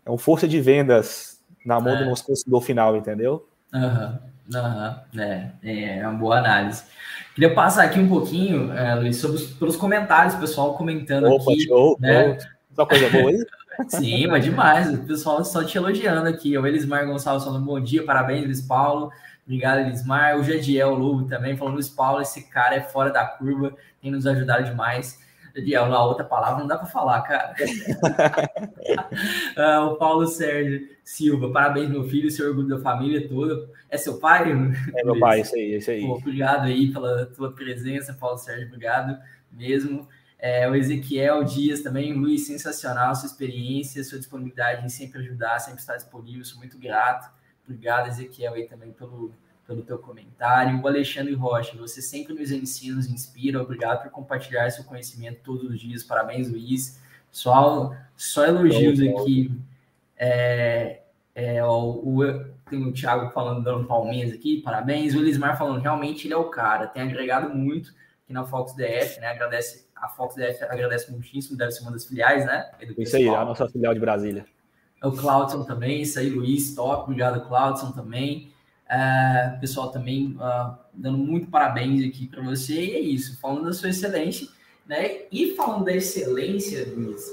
é 0.04 0.10
uma 0.10 0.18
força 0.18 0.46
de 0.48 0.60
vendas 0.60 1.40
na 1.64 1.80
mão 1.80 1.94
é. 1.94 1.98
do 1.98 2.04
nosso 2.06 2.24
consumidor 2.24 2.62
final, 2.62 2.96
entendeu? 2.96 3.48
Aham, 3.72 4.20
uhum. 4.52 4.60
uhum. 4.60 5.20
é, 5.62 5.98
é 5.98 6.08
uma 6.08 6.18
boa 6.18 6.38
análise. 6.38 6.84
Queria 7.34 7.54
passar 7.54 7.84
aqui 7.84 7.98
um 7.98 8.08
pouquinho, 8.08 8.72
é, 8.72 8.94
Luiz, 8.94 9.16
sobre 9.16 9.36
os, 9.36 9.46
pelos 9.52 9.76
comentários, 9.76 10.34
o 10.34 10.38
pessoal 10.38 10.74
comentando 10.74 11.28
Opa, 11.28 11.52
aqui. 11.52 11.62
Show, 11.62 11.96
né? 11.98 12.36
Só 12.74 12.84
coisa 12.84 13.08
boa 13.08 13.30
aí? 13.30 13.38
Sim, 13.88 14.26
mas 14.26 14.44
demais. 14.44 14.92
O 14.92 14.98
pessoal 15.04 15.42
só 15.44 15.64
te 15.64 15.78
elogiando 15.78 16.28
aqui. 16.28 16.56
O 16.58 16.66
Elismar 16.66 17.06
Gonçalves 17.06 17.44
falando 17.44 17.64
bom 17.64 17.80
dia, 17.80 18.04
parabéns, 18.04 18.44
Luiz 18.44 18.60
Paulo. 18.60 19.10
Obrigado, 19.46 19.80
Elismar. 19.80 20.38
O 20.38 20.44
Jadiel 20.44 20.94
Lobo 20.94 21.24
também 21.24 21.56
falando, 21.56 21.74
Luiz 21.74 21.88
Paulo, 21.88 22.20
esse 22.20 22.42
cara 22.48 22.74
é 22.74 22.80
fora 22.80 23.10
da 23.10 23.24
curva, 23.24 23.74
tem 24.00 24.10
nos 24.10 24.26
ajudado 24.26 24.64
demais. 24.64 25.18
Jadiel, 25.54 25.88
na 25.88 26.02
outra 26.04 26.24
palavra 26.24 26.60
não 26.60 26.66
dá 26.66 26.78
para 26.78 26.86
falar, 26.86 27.22
cara. 27.22 27.54
uh, 29.56 29.86
o 29.92 29.96
Paulo 29.96 30.26
Sérgio 30.26 30.88
Silva, 31.04 31.50
parabéns, 31.50 31.90
meu 31.90 32.04
filho, 32.04 32.30
seu 32.30 32.48
orgulho 32.48 32.68
da 32.68 32.78
família 32.78 33.28
toda. 33.28 33.68
É 33.90 33.98
seu 33.98 34.18
pai? 34.18 34.52
É 34.94 35.04
meu 35.04 35.18
pai, 35.18 35.40
isso 35.40 35.54
aí, 35.54 35.76
isso 35.76 35.90
aí. 35.90 36.00
Pô, 36.00 36.14
obrigado 36.14 36.64
aí 36.64 36.92
pela 36.92 37.26
tua 37.26 37.52
presença, 37.52 38.14
Paulo 38.14 38.38
Sérgio, 38.38 38.66
obrigado 38.66 39.18
mesmo. 39.50 40.08
É, 40.38 40.68
o 40.68 40.74
Ezequiel 40.74 41.44
Dias 41.44 41.82
também, 41.82 42.12
Luiz, 42.14 42.46
sensacional 42.46 43.14
sua 43.14 43.26
experiência, 43.26 44.02
sua 44.02 44.18
disponibilidade 44.18 44.84
em 44.84 44.88
sempre 44.88 45.20
ajudar, 45.20 45.60
sempre 45.60 45.80
estar 45.80 45.96
disponível, 45.96 46.44
sou 46.44 46.58
muito 46.58 46.78
grato. 46.78 47.30
Obrigado, 47.64 48.08
Ezequiel, 48.08 48.54
aí 48.54 48.66
também 48.66 48.90
pelo, 48.92 49.32
pelo 49.66 49.82
teu 49.82 49.98
comentário. 49.98 50.80
O 50.80 50.86
Alexandre 50.86 51.34
Rocha, 51.34 51.76
você 51.76 52.02
sempre 52.02 52.34
nos 52.34 52.50
ensina, 52.50 52.96
nos 52.96 53.08
inspira. 53.08 53.62
Obrigado 53.62 54.02
por 54.02 54.10
compartilhar 54.10 54.70
seu 54.70 54.84
conhecimento 54.84 55.40
todos 55.44 55.70
os 55.70 55.80
dias. 55.80 56.02
Parabéns, 56.02 56.50
Luiz. 56.50 57.00
Só, 57.30 57.94
só 58.16 58.44
elogios 58.44 59.00
aqui. 59.00 59.50
É, 60.16 61.00
é, 61.34 61.64
o, 61.64 62.02
o, 62.04 62.44
tem 62.68 62.84
o 62.84 62.92
Thiago 62.92 63.30
falando, 63.30 63.64
dando 63.64 63.86
palminhas 63.86 64.32
aqui, 64.32 64.60
parabéns. 64.60 65.14
O 65.14 65.18
Elismar 65.18 65.56
falando, 65.56 65.80
realmente 65.80 66.26
ele 66.26 66.34
é 66.34 66.36
o 66.36 66.44
cara, 66.44 66.86
tem 66.86 67.02
agregado 67.02 67.54
muito 67.54 67.92
aqui 68.22 68.32
na 68.32 68.44
Fox 68.44 68.74
DF, 68.74 69.20
né? 69.20 69.28
Agradece, 69.28 69.88
a 69.96 70.08
Fox 70.08 70.34
DF 70.34 70.62
agradece 70.64 71.10
muitíssimo, 71.10 71.56
deve 71.56 71.72
ser 71.72 71.82
uma 71.82 71.92
das 71.92 72.04
filiais, 72.04 72.44
né? 72.44 72.70
Isso 72.98 73.16
aí, 73.16 73.28
a 73.28 73.44
nossa 73.44 73.68
filial 73.68 73.94
de 73.94 74.00
Brasília. 74.00 74.44
É 75.02 75.06
o 75.06 75.12
Claudson 75.12 75.64
também, 75.64 76.02
isso 76.02 76.18
aí, 76.18 76.30
Luiz, 76.30 76.74
top, 76.74 77.04
obrigado, 77.04 77.46
Claudson 77.48 77.90
também. 77.92 78.51
É, 78.94 79.56
pessoal 79.58 79.90
também 79.90 80.36
uh, 80.36 80.76
dando 80.92 81.16
muito 81.16 81.46
parabéns 81.46 82.06
aqui 82.06 82.28
para 82.28 82.42
você, 82.42 82.74
e 82.74 82.90
é 82.90 83.00
isso, 83.00 83.40
falando 83.40 83.64
da 83.64 83.72
sua 83.72 83.88
excelência, 83.88 84.46
né? 84.86 85.22
E 85.32 85.54
falando 85.54 85.86
da 85.86 85.96
excelência, 85.96 86.86
Luiz, 86.94 87.24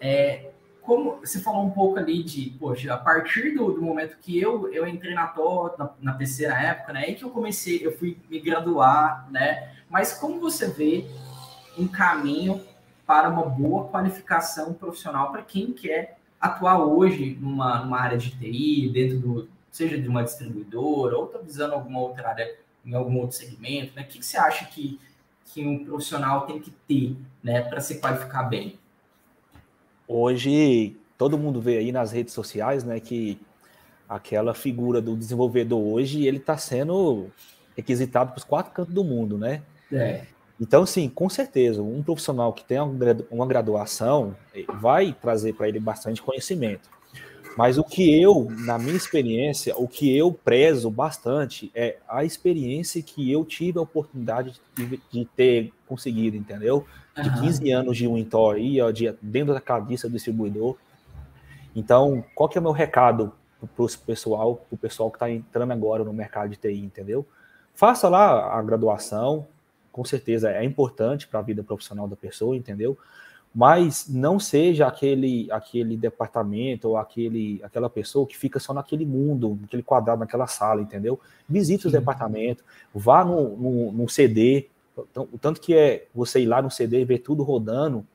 é, 0.00 0.50
como 0.82 1.20
você 1.20 1.38
falou 1.38 1.64
um 1.64 1.70
pouco 1.70 1.96
ali 2.00 2.24
de, 2.24 2.50
poxa, 2.58 2.92
a 2.92 2.96
partir 2.96 3.54
do, 3.54 3.72
do 3.72 3.80
momento 3.80 4.16
que 4.20 4.36
eu, 4.36 4.72
eu 4.72 4.84
entrei 4.84 5.14
na 5.14 5.28
TO, 5.28 5.70
na, 5.78 5.94
na 6.00 6.60
época, 6.60 6.92
né? 6.92 7.08
E 7.08 7.14
que 7.14 7.24
eu 7.24 7.30
comecei, 7.30 7.86
eu 7.86 7.96
fui 7.96 8.18
me 8.28 8.40
graduar, 8.40 9.30
né? 9.30 9.72
Mas 9.88 10.14
como 10.14 10.40
você 10.40 10.66
vê 10.66 11.06
um 11.78 11.86
caminho 11.86 12.60
para 13.06 13.28
uma 13.28 13.46
boa 13.46 13.86
qualificação 13.86 14.72
profissional 14.72 15.30
para 15.30 15.42
quem 15.42 15.72
quer 15.72 16.18
atuar 16.40 16.80
hoje 16.80 17.38
numa, 17.40 17.78
numa 17.84 18.00
área 18.00 18.18
de 18.18 18.30
TI, 18.30 18.90
dentro 18.92 19.18
do, 19.20 19.48
seja 19.70 19.98
de 19.98 20.08
uma 20.08 20.22
distribuidora, 20.22 21.16
ou 21.16 21.26
está 21.26 21.38
visando 21.38 21.74
alguma 21.74 22.00
outra 22.00 22.28
área, 22.28 22.56
em 22.84 22.94
algum 22.94 23.18
outro 23.18 23.36
segmento, 23.36 23.94
né? 23.94 24.02
O 24.02 24.06
que, 24.06 24.18
que 24.18 24.26
você 24.26 24.36
acha 24.36 24.64
que, 24.66 24.98
que 25.44 25.66
um 25.66 25.84
profissional 25.84 26.46
tem 26.46 26.58
que 26.58 26.70
ter, 26.88 27.16
né, 27.42 27.62
para 27.62 27.80
se 27.80 28.00
qualificar 28.00 28.44
bem? 28.44 28.78
Hoje, 30.08 30.96
todo 31.16 31.38
mundo 31.38 31.60
vê 31.60 31.78
aí 31.78 31.92
nas 31.92 32.10
redes 32.10 32.34
sociais, 32.34 32.82
né, 32.82 32.98
que 32.98 33.40
aquela 34.08 34.54
figura 34.54 35.00
do 35.00 35.16
desenvolvedor 35.16 35.80
hoje, 35.80 36.26
ele 36.26 36.38
está 36.38 36.56
sendo 36.56 37.30
requisitado 37.76 38.32
para 38.32 38.38
os 38.38 38.44
quatro 38.44 38.72
cantos 38.72 38.92
do 38.92 39.04
mundo, 39.04 39.38
né? 39.38 39.62
É. 39.92 40.24
Então, 40.60 40.84
sim, 40.84 41.08
com 41.08 41.28
certeza, 41.28 41.82
um 41.82 42.02
profissional 42.02 42.52
que 42.52 42.64
tem 42.64 42.78
uma 43.30 43.46
graduação 43.46 44.36
eh, 44.54 44.64
vai 44.80 45.14
trazer 45.14 45.54
para 45.54 45.68
ele 45.68 45.80
bastante 45.80 46.20
conhecimento. 46.20 46.90
Mas 47.56 47.78
o 47.78 47.84
que 47.84 48.20
eu, 48.20 48.48
na 48.50 48.78
minha 48.78 48.96
experiência, 48.96 49.76
o 49.76 49.88
que 49.88 50.16
eu 50.16 50.32
prezo 50.32 50.90
bastante 50.90 51.70
é 51.74 51.96
a 52.08 52.24
experiência 52.24 53.02
que 53.02 53.30
eu 53.30 53.44
tive 53.44 53.78
a 53.78 53.82
oportunidade 53.82 54.60
de, 54.74 55.00
de 55.10 55.24
ter 55.36 55.72
conseguido, 55.86 56.36
entendeu? 56.36 56.86
De 57.20 57.28
uhum. 57.28 57.40
15 57.42 57.70
anos 57.72 57.96
de 57.96 58.06
ó, 58.80 58.90
de, 58.90 59.12
dentro 59.20 59.52
da 59.52 59.60
cabeça 59.60 60.08
do 60.08 60.14
distribuidor. 60.14 60.76
Então, 61.74 62.24
qual 62.34 62.48
que 62.48 62.56
é 62.56 62.60
o 62.60 62.62
meu 62.62 62.72
recado 62.72 63.32
para 63.74 63.84
o 63.84 63.88
pessoal, 64.06 64.64
o 64.70 64.76
pessoal 64.76 65.10
que 65.10 65.16
está 65.16 65.30
entrando 65.30 65.72
agora 65.72 66.04
no 66.04 66.12
mercado 66.12 66.50
de 66.50 66.56
TI, 66.56 66.78
entendeu? 66.78 67.26
Faça 67.74 68.08
lá 68.08 68.58
a 68.58 68.62
graduação, 68.62 69.46
com 69.92 70.04
certeza 70.04 70.50
é 70.50 70.64
importante 70.64 71.26
para 71.26 71.40
a 71.40 71.42
vida 71.42 71.62
profissional 71.62 72.08
da 72.08 72.16
pessoa, 72.16 72.56
entendeu? 72.56 72.96
Mas 73.52 74.08
não 74.08 74.38
seja 74.38 74.86
aquele 74.86 75.50
aquele 75.50 75.96
departamento 75.96 76.88
ou 76.88 76.96
aquele 76.96 77.60
aquela 77.64 77.90
pessoa 77.90 78.26
que 78.26 78.36
fica 78.36 78.60
só 78.60 78.72
naquele 78.72 79.04
mundo, 79.04 79.58
naquele 79.60 79.82
quadrado, 79.82 80.20
naquela 80.20 80.46
sala, 80.46 80.82
entendeu? 80.82 81.18
Visite 81.48 81.86
os 81.86 81.92
departamentos, 81.92 82.62
vá 82.94 83.24
no, 83.24 83.56
no, 83.56 83.92
no 83.92 84.08
CD, 84.08 84.68
o 85.16 85.38
tanto 85.38 85.60
que 85.60 85.74
é 85.74 86.06
você 86.14 86.40
ir 86.40 86.46
lá 86.46 86.62
no 86.62 86.70
CD 86.70 87.00
e 87.00 87.04
ver 87.04 87.18
tudo 87.18 87.42
rodando 87.42 88.06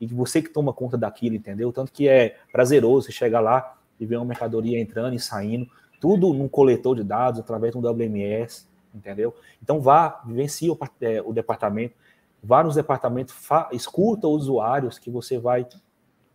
e 0.00 0.06
você 0.06 0.40
que 0.40 0.48
toma 0.48 0.72
conta 0.72 0.96
daquilo, 0.96 1.36
entendeu? 1.36 1.72
Tanto 1.72 1.92
que 1.92 2.08
é 2.08 2.36
prazeroso 2.50 3.06
você 3.06 3.12
chegar 3.12 3.40
lá 3.40 3.76
e 3.98 4.06
ver 4.06 4.16
uma 4.16 4.24
mercadoria 4.24 4.80
entrando 4.80 5.14
e 5.14 5.20
saindo, 5.20 5.68
tudo 6.00 6.32
num 6.32 6.48
coletor 6.48 6.96
de 6.96 7.04
dados 7.04 7.38
através 7.38 7.72
de 7.72 7.78
um 7.78 7.82
WMS, 7.82 8.66
entendeu? 8.94 9.34
Então 9.62 9.80
vá, 9.80 10.22
vivencie 10.24 10.70
o, 10.70 10.78
é, 11.02 11.20
o 11.20 11.32
departamento, 11.32 11.94
vá 12.42 12.62
nos 12.62 12.74
departamentos, 12.74 13.34
escuta 13.72 14.26
os 14.26 14.42
usuários 14.42 14.98
que 14.98 15.10
você 15.10 15.38
vai 15.38 15.66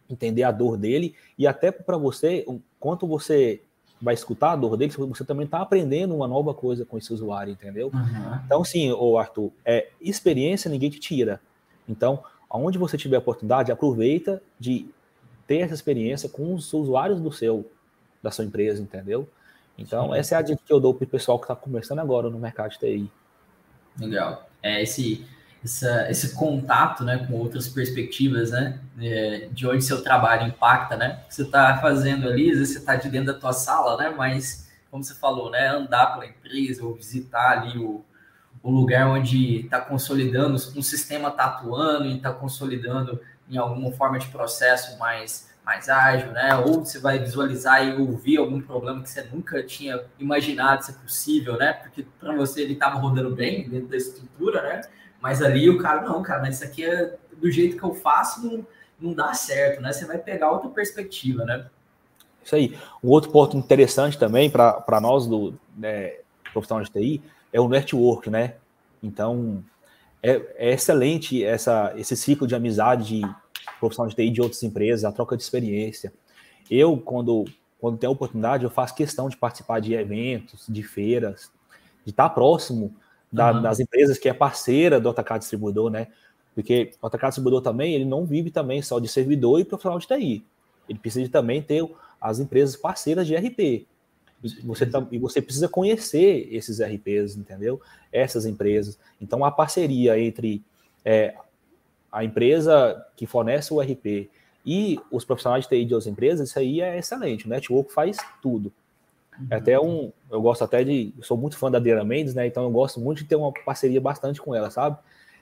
entender 0.10 0.44
a 0.44 0.52
dor 0.52 0.78
dele 0.78 1.16
e 1.38 1.48
até 1.48 1.72
para 1.72 1.98
você, 1.98 2.46
quanto 2.80 3.08
você 3.08 3.62
vai 4.02 4.14
escutar 4.14 4.52
a 4.52 4.56
dor 4.56 4.78
dele, 4.78 4.92
você 4.92 5.24
também 5.24 5.46
está 5.46 5.62
aprendendo 5.62 6.16
uma 6.16 6.28
nova 6.28 6.54
coisa 6.54 6.86
com 6.86 6.98
esse 6.98 7.12
usuário, 7.14 7.52
entendeu? 7.52 7.90
Uhum. 7.94 8.40
Então, 8.46 8.64
sim, 8.64 8.92
o 8.92 9.18
Arthur, 9.18 9.52
é, 9.64 9.90
experiência 10.00 10.70
ninguém 10.70 10.90
te 10.90 11.00
tira. 11.00 11.42
Então, 11.88 12.24
aonde 12.50 12.78
você 12.78 12.98
tiver 12.98 13.16
a 13.16 13.20
oportunidade, 13.20 13.72
aproveita 13.72 14.42
de 14.60 14.88
ter 15.48 15.58
essa 15.58 15.74
experiência 15.74 16.28
com 16.30 16.54
os 16.54 16.72
usuários 16.74 17.20
do 17.20 17.32
seu, 17.32 17.70
da 18.22 18.32
sua 18.32 18.46
empresa, 18.46 18.82
entendeu? 18.82 19.28
Então, 19.78 20.12
Sim. 20.12 20.20
essa 20.20 20.36
é 20.36 20.38
a 20.38 20.42
dica 20.42 20.62
que 20.66 20.72
eu 20.72 20.80
dou 20.80 20.94
para 20.94 21.06
o 21.06 21.08
pessoal 21.08 21.38
que 21.38 21.46
está 21.46 21.56
começando 21.56 22.00
agora 22.00 22.30
no 22.30 22.40
mercado 22.40 22.72
de 22.72 22.80
TI. 22.80 23.12
Legal. 24.00 24.48
É 24.62 24.82
esse, 24.82 25.26
essa, 25.66 26.10
esse 26.12 26.36
contato 26.36 27.04
né, 27.04 27.26
com 27.26 27.34
outras 27.34 27.68
perspectivas, 27.68 28.52
né? 28.52 28.80
É, 29.02 29.50
de 29.52 29.68
onde 29.68 29.84
seu 29.84 30.02
trabalho 30.04 30.48
impacta, 30.48 30.96
né? 30.96 31.24
Você 31.28 31.42
está 31.42 31.80
fazendo 31.82 32.30
ali, 32.30 32.52
às 32.52 32.60
vezes 32.60 32.74
você 32.74 32.80
está 32.80 32.96
de 32.96 33.10
dentro 33.10 33.34
da 33.34 33.40
tua 33.40 33.52
sala, 33.52 33.98
né? 33.98 34.14
Mas, 34.16 34.70
como 34.92 35.04
você 35.04 35.16
falou, 35.16 35.50
né? 35.50 35.68
Andar 35.68 36.14
pela 36.14 36.28
empresa 36.28 36.86
ou 36.86 36.94
visitar 36.94 37.60
ali 37.60 37.80
o, 37.80 38.06
o 38.62 38.70
lugar 38.70 39.08
onde 39.08 39.62
está 39.62 39.82
consolidando, 39.82 40.54
um 40.54 40.84
sistema 40.84 41.30
está 41.30 41.46
atuando 41.46 42.06
e 42.06 42.16
está 42.16 42.32
consolidando 42.32 43.20
em 43.50 43.58
alguma 43.58 43.92
forma 43.92 44.20
de 44.20 44.28
processo 44.28 44.98
mais 45.00 45.54
mais 45.66 45.90
ágil, 45.90 46.32
né? 46.32 46.56
Ou 46.58 46.86
você 46.86 47.00
vai 47.00 47.18
visualizar 47.18 47.84
e 47.84 48.00
ouvir 48.00 48.38
algum 48.38 48.62
problema 48.62 49.02
que 49.02 49.10
você 49.10 49.24
nunca 49.24 49.64
tinha 49.64 50.00
imaginado 50.20 50.86
ser 50.86 50.94
possível, 50.94 51.58
né? 51.58 51.74
Porque 51.74 52.06
para 52.20 52.36
você 52.36 52.62
ele 52.62 52.74
estava 52.74 53.00
rodando 53.00 53.36
bem 53.36 53.68
dentro 53.68 53.88
da 53.88 53.98
estrutura, 53.98 54.62
né? 54.62 54.82
Mas 55.26 55.42
ali 55.42 55.68
o 55.68 55.80
cara, 55.80 56.04
não, 56.04 56.22
cara, 56.22 56.40
mas 56.40 56.58
isso 56.58 56.64
aqui 56.64 56.86
é 56.86 57.16
do 57.42 57.50
jeito 57.50 57.76
que 57.76 57.84
eu 57.84 57.96
faço, 57.96 58.46
não, 58.46 58.68
não 59.02 59.12
dá 59.12 59.34
certo, 59.34 59.82
né? 59.82 59.92
Você 59.92 60.06
vai 60.06 60.20
pegar 60.20 60.52
outra 60.52 60.70
perspectiva, 60.70 61.44
né? 61.44 61.66
Isso 62.44 62.56
aí. 62.56 62.78
Um 63.04 63.10
outro 63.10 63.32
ponto 63.32 63.58
interessante 63.58 64.20
também 64.20 64.52
para 64.52 65.02
nós 65.02 65.26
do 65.26 65.56
né, 65.76 66.18
profissional 66.54 66.84
de 66.84 66.92
TI 66.92 67.24
é 67.52 67.60
o 67.60 67.68
network, 67.68 68.30
né? 68.30 68.54
Então, 69.02 69.64
é, 70.22 70.40
é, 70.58 70.74
excelente 70.74 71.44
essa, 71.44 71.92
esse 71.98 72.16
ciclo 72.16 72.46
de 72.46 72.54
amizade 72.54 73.20
de 73.20 73.36
profissional 73.80 74.08
de 74.08 74.16
TI 74.16 74.30
de 74.30 74.42
outras 74.44 74.62
empresas, 74.62 75.06
a 75.06 75.12
troca 75.12 75.36
de 75.36 75.42
experiência. 75.42 76.14
Eu, 76.70 77.00
quando, 77.00 77.46
quando 77.82 77.98
tenho 77.98 78.12
a 78.12 78.14
oportunidade, 78.14 78.64
eu 78.64 78.70
faço 78.70 78.94
questão 78.94 79.28
de 79.28 79.38
participar 79.38 79.80
de 79.82 79.96
eventos, 79.96 80.68
de 80.70 80.84
feiras, 80.84 81.52
de 82.04 82.12
estar 82.12 82.30
próximo 82.30 82.96
da, 83.36 83.52
uhum. 83.52 83.62
das 83.62 83.80
empresas 83.80 84.18
que 84.18 84.30
é 84.30 84.34
parceira 84.34 85.00
do 85.00 85.10
AutoCAD 85.10 85.40
Distribuidor, 85.40 85.90
né? 85.90 86.08
Porque 86.54 86.92
o 87.02 87.06
AutoCAD 87.06 87.32
Distribuidor 87.32 87.62
também, 87.62 87.94
ele 87.94 88.06
não 88.06 88.26
vive 88.26 88.50
também 88.50 88.82
só 88.82 89.00
de 89.00 89.08
servidor 89.08 89.60
e 89.60 89.66
profissional 89.66 90.00
de 90.00 90.08
TI. 90.08 90.44
Ele 90.88 91.00
precisa 91.00 91.30
também 91.30 91.62
ter 91.62 91.86
as 92.20 92.40
empresas 92.40 92.76
parceiras 92.76 93.28
de 93.28 93.36
RP. 93.36 93.86
Você, 94.64 94.88
e 95.12 95.18
você 95.18 95.42
precisa 95.42 95.68
conhecer 95.68 96.48
esses 96.52 96.80
RPs, 96.80 97.36
entendeu? 97.36 97.82
Essas 98.12 98.46
empresas. 98.46 98.98
Então, 99.20 99.44
a 99.44 99.52
parceria 99.52 100.20
entre 100.20 100.64
é, 101.04 101.36
a 102.12 102.24
empresa 102.24 103.06
que 103.18 103.26
fornece 103.26 103.74
o 103.74 103.82
RP 103.82 104.30
e 104.66 105.00
os 105.12 105.26
profissionais 105.26 105.64
de 105.64 105.70
TI 105.70 105.86
de 105.86 105.94
outras 105.94 106.12
empresas, 106.12 106.50
isso 106.50 106.60
aí 106.60 106.80
é 106.80 106.98
excelente. 106.98 107.46
O 107.46 107.50
network 107.50 107.92
faz 107.92 108.18
tudo. 108.42 108.72
É 109.50 109.56
até 109.56 109.80
um, 109.80 110.12
eu 110.32 110.42
gosto 110.42 110.64
até 110.64 110.84
de, 110.84 111.14
eu 111.18 111.24
sou 111.24 111.38
muito 111.38 111.58
fã 111.58 111.70
da 111.70 111.78
Adriana 111.78 112.04
Mendes, 112.04 112.34
né? 112.34 112.48
Então 112.48 112.64
eu 112.64 112.72
gosto 112.72 113.00
muito 113.00 113.20
de 113.20 113.26
ter 113.26 113.36
uma 113.36 113.52
parceria 113.52 114.00
bastante 114.00 114.42
com 114.42 114.56
ela, 114.56 114.70
sabe? 114.70 114.98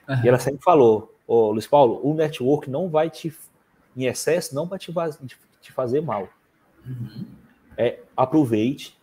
Uhum. 0.08 0.24
E 0.24 0.28
ela 0.28 0.38
sempre 0.38 0.62
falou, 0.62 1.14
ô 1.26 1.50
Luiz 1.50 1.66
Paulo, 1.66 2.00
o 2.02 2.14
network 2.14 2.68
não 2.68 2.88
vai 2.88 3.10
te, 3.10 3.34
em 3.96 4.06
excesso, 4.06 4.54
não 4.54 4.66
vai 4.66 4.78
te, 4.78 4.92
te 5.60 5.72
fazer 5.72 6.00
mal. 6.00 6.28
Uhum. 6.86 7.24
É, 7.76 8.00
aproveite 8.16 8.98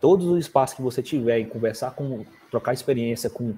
todos 0.00 0.26
os 0.26 0.38
espaços 0.38 0.76
que 0.76 0.82
você 0.82 1.02
tiver 1.02 1.38
em 1.38 1.46
conversar 1.46 1.92
com, 1.92 2.24
trocar 2.50 2.72
experiência 2.72 3.30
com 3.30 3.54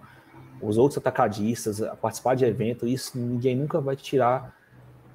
os 0.60 0.78
outros 0.78 0.98
atacadistas, 0.98 1.80
participar 2.00 2.34
de 2.34 2.44
evento, 2.44 2.86
isso 2.86 3.18
ninguém 3.18 3.56
nunca 3.56 3.80
vai 3.80 3.96
te 3.96 4.02
tirar 4.02 4.54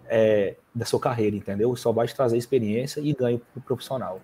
é, 0.05 0.55
da 0.73 0.85
sua 0.85 0.99
carreira, 0.99 1.35
entendeu? 1.35 1.75
Só 1.75 1.91
vai 1.91 2.07
te 2.07 2.15
trazer 2.15 2.37
experiência 2.37 2.99
e 2.99 3.13
ganho 3.13 3.39
para 3.39 3.59
o 3.59 3.61
profissional. 3.61 4.19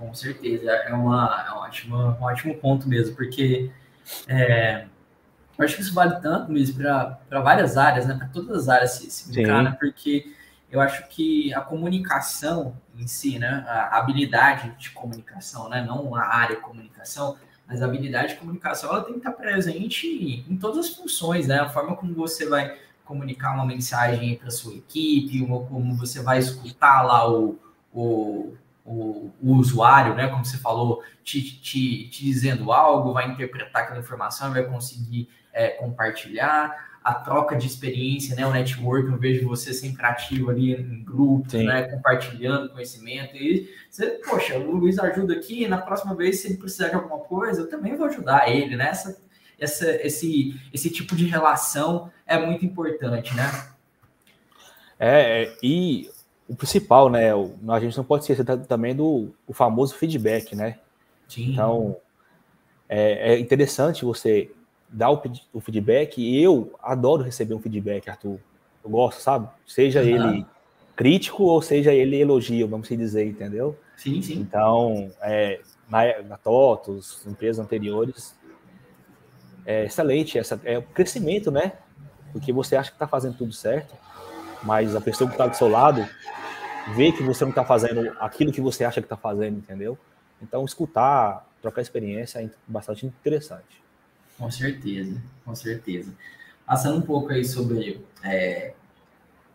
Com 0.00 0.14
certeza, 0.14 0.70
é, 0.70 0.94
uma, 0.94 1.44
é 1.46 1.52
um, 1.52 1.58
ótimo, 1.58 1.96
um 1.96 2.22
ótimo 2.22 2.54
ponto 2.54 2.88
mesmo, 2.88 3.14
porque 3.14 3.70
é, 4.26 4.86
eu 5.58 5.64
acho 5.64 5.76
que 5.76 5.82
isso 5.82 5.92
vale 5.92 6.18
tanto 6.22 6.50
mesmo 6.50 6.78
para 6.78 7.40
várias 7.42 7.76
áreas, 7.76 8.06
né? 8.06 8.14
Para 8.14 8.28
todas 8.28 8.62
as 8.62 8.68
áreas 8.70 8.92
se, 8.92 9.10
se 9.10 9.30
brincar, 9.30 9.62
né? 9.62 9.76
Porque 9.78 10.32
eu 10.70 10.80
acho 10.80 11.06
que 11.08 11.52
a 11.52 11.60
comunicação 11.60 12.74
em 12.96 13.06
si, 13.06 13.38
né? 13.38 13.62
A 13.68 13.98
habilidade 13.98 14.74
de 14.78 14.90
comunicação, 14.90 15.68
né? 15.68 15.84
Não 15.84 16.14
a 16.14 16.24
área 16.24 16.56
de 16.56 16.62
comunicação, 16.62 17.36
mas 17.68 17.82
a 17.82 17.84
habilidade 17.84 18.32
de 18.32 18.40
comunicação 18.40 18.88
ela 18.88 19.04
tem 19.04 19.12
que 19.12 19.18
estar 19.18 19.32
presente 19.32 20.46
em 20.48 20.56
todas 20.56 20.78
as 20.78 20.88
funções, 20.96 21.46
né? 21.46 21.60
A 21.60 21.68
forma 21.68 21.94
como 21.94 22.14
você 22.14 22.48
vai 22.48 22.74
comunicar 23.04 23.52
uma 23.52 23.66
mensagem 23.66 24.36
para 24.36 24.50
sua 24.50 24.72
equipe, 24.72 25.46
ou 25.46 25.66
como 25.66 25.94
você 25.94 26.22
vai 26.22 26.38
escutar 26.38 27.02
lá 27.02 27.30
o, 27.30 27.58
o, 27.92 28.54
o, 28.90 29.30
o, 29.40 29.54
usuário, 29.54 30.14
né? 30.14 30.26
Como 30.28 30.44
você 30.44 30.58
falou, 30.58 31.02
te, 31.22 31.40
te, 31.40 32.08
te 32.08 32.24
dizendo 32.24 32.72
algo, 32.72 33.12
vai 33.12 33.30
interpretar 33.30 33.82
aquela 33.82 34.00
informação, 34.00 34.52
vai 34.52 34.64
conseguir 34.64 35.28
é, 35.52 35.68
compartilhar 35.68 36.90
a 37.02 37.14
troca 37.14 37.56
de 37.56 37.66
experiência, 37.66 38.34
né? 38.34 38.44
O 38.44 38.50
network, 38.50 39.08
eu 39.08 39.16
vejo 39.16 39.48
você 39.48 39.72
sempre 39.72 40.04
ativo 40.04 40.50
ali 40.50 40.74
em 40.74 41.04
grupos, 41.04 41.52
Sim. 41.52 41.66
né? 41.66 41.84
Compartilhando 41.84 42.70
conhecimento. 42.70 43.36
E 43.36 43.70
você, 43.88 44.20
poxa, 44.28 44.58
o 44.58 44.76
Luiz 44.76 44.98
ajuda 44.98 45.34
aqui, 45.34 45.68
na 45.68 45.78
próxima 45.78 46.14
vez, 46.14 46.40
se 46.40 46.48
ele 46.48 46.56
precisar 46.56 46.88
de 46.88 46.96
alguma 46.96 47.20
coisa, 47.20 47.62
eu 47.62 47.68
também 47.68 47.96
vou 47.96 48.06
ajudar 48.06 48.50
ele, 48.50 48.76
né? 48.76 48.88
Essa, 48.88 49.16
essa, 49.58 49.90
esse, 50.04 50.60
esse 50.72 50.90
tipo 50.90 51.14
de 51.14 51.26
relação 51.26 52.10
é 52.26 52.36
muito 52.36 52.66
importante, 52.66 53.34
né? 53.36 53.44
É, 54.98 55.44
é 55.44 55.56
e 55.62 56.10
o 56.50 56.56
principal, 56.56 57.08
né? 57.08 57.30
A 57.32 57.80
gente 57.80 57.96
não 57.96 58.02
pode 58.02 58.24
esquecer 58.24 58.44
também 58.66 58.92
do 58.92 59.30
o 59.46 59.52
famoso 59.52 59.94
feedback, 59.94 60.56
né? 60.56 60.78
Sim. 61.28 61.52
Então, 61.52 61.96
é, 62.88 63.34
é 63.34 63.38
interessante 63.38 64.04
você 64.04 64.50
dar 64.88 65.12
o, 65.12 65.22
o, 65.52 65.60
feedback. 65.60 66.20
E 66.20 66.42
eu 66.42 66.74
adoro 66.82 67.22
receber 67.22 67.54
um 67.54 67.60
feedback, 67.60 68.10
Arthur. 68.10 68.40
Eu 68.82 68.90
gosto, 68.90 69.20
sabe? 69.20 69.48
Seja 69.64 70.02
uhum. 70.02 70.08
ele 70.08 70.46
crítico 70.96 71.44
ou 71.44 71.62
seja 71.62 71.94
ele 71.94 72.20
elogio, 72.20 72.66
vamos 72.66 72.88
dizer, 72.88 73.26
entendeu? 73.26 73.78
Sim, 73.96 74.20
sim. 74.20 74.40
Então, 74.40 75.08
é, 75.22 75.60
na, 75.88 76.20
na 76.22 76.36
TOTOS, 76.36 77.24
empresas 77.26 77.64
anteriores, 77.64 78.34
é 79.64 79.84
excelente 79.84 80.36
essa, 80.36 80.60
é 80.64 80.78
o 80.78 80.82
crescimento, 80.82 81.50
né? 81.50 81.74
Porque 82.32 82.52
você 82.52 82.74
acha 82.74 82.90
que 82.90 82.96
está 82.96 83.06
fazendo 83.06 83.36
tudo 83.36 83.52
certo, 83.52 83.94
mas 84.62 84.94
a 84.94 85.00
pessoa 85.00 85.28
que 85.28 85.34
está 85.34 85.46
do 85.46 85.56
seu 85.56 85.68
lado 85.68 86.06
vê 86.94 87.12
que 87.12 87.22
você 87.22 87.44
não 87.44 87.50
está 87.50 87.64
fazendo 87.64 88.10
aquilo 88.18 88.52
que 88.52 88.60
você 88.60 88.84
acha 88.84 89.00
que 89.00 89.06
está 89.06 89.16
fazendo, 89.16 89.58
entendeu? 89.58 89.98
Então, 90.42 90.64
escutar, 90.64 91.46
trocar 91.60 91.82
experiência 91.82 92.38
é 92.40 92.50
bastante 92.66 93.06
interessante. 93.06 93.82
Com 94.38 94.50
certeza, 94.50 95.20
com 95.44 95.54
certeza. 95.54 96.12
Passando 96.66 96.98
um 96.98 97.02
pouco 97.02 97.30
aí 97.32 97.44
sobre 97.44 98.04
é, 98.24 98.72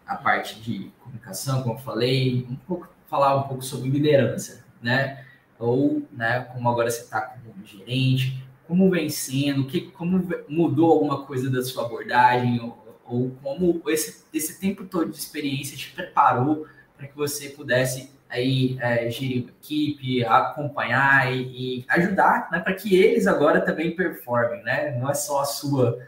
a 0.06 0.16
parte 0.16 0.60
de 0.62 0.92
comunicação, 1.00 1.64
como 1.64 1.76
eu 1.76 1.80
falei, 1.80 2.46
um 2.50 2.56
pouco, 2.56 2.88
falar 3.08 3.36
um 3.36 3.44
pouco 3.44 3.64
sobre 3.64 3.90
liderança, 3.90 4.64
né? 4.82 5.26
Ou, 5.58 6.04
né, 6.12 6.42
como 6.54 6.70
agora 6.70 6.92
você 6.92 7.02
está 7.02 7.22
como 7.22 7.66
gerente, 7.66 8.46
como 8.68 8.90
vem 8.90 9.10
sendo, 9.10 9.66
que, 9.66 9.82
como 9.92 10.28
mudou 10.50 10.92
alguma 10.92 11.24
coisa 11.26 11.50
da 11.50 11.64
sua 11.64 11.86
abordagem, 11.86 12.60
ou, 12.60 12.85
ou 13.08 13.32
como 13.42 13.82
esse, 13.88 14.24
esse 14.34 14.60
tempo 14.60 14.86
todo 14.86 15.12
de 15.12 15.18
experiência 15.18 15.78
te 15.78 15.92
preparou 15.92 16.66
para 16.98 17.08
que 17.08 17.16
você 17.16 17.50
pudesse 17.50 18.10
aí 18.30 18.78
é, 18.82 19.10
gerir 19.10 19.46
equipe, 19.62 20.26
acompanhar 20.26 21.32
e, 21.32 21.42
e 21.80 21.86
ajudar, 21.88 22.50
né, 22.52 22.60
para 22.60 22.74
que 22.74 22.96
eles 22.96 23.28
agora 23.28 23.62
também 23.62 23.96
performem, 23.96 24.64
né? 24.64 24.98
Não 25.00 25.10
é 25.10 25.14
só 25.14 25.42
a 25.42 25.46
sua, 25.46 26.00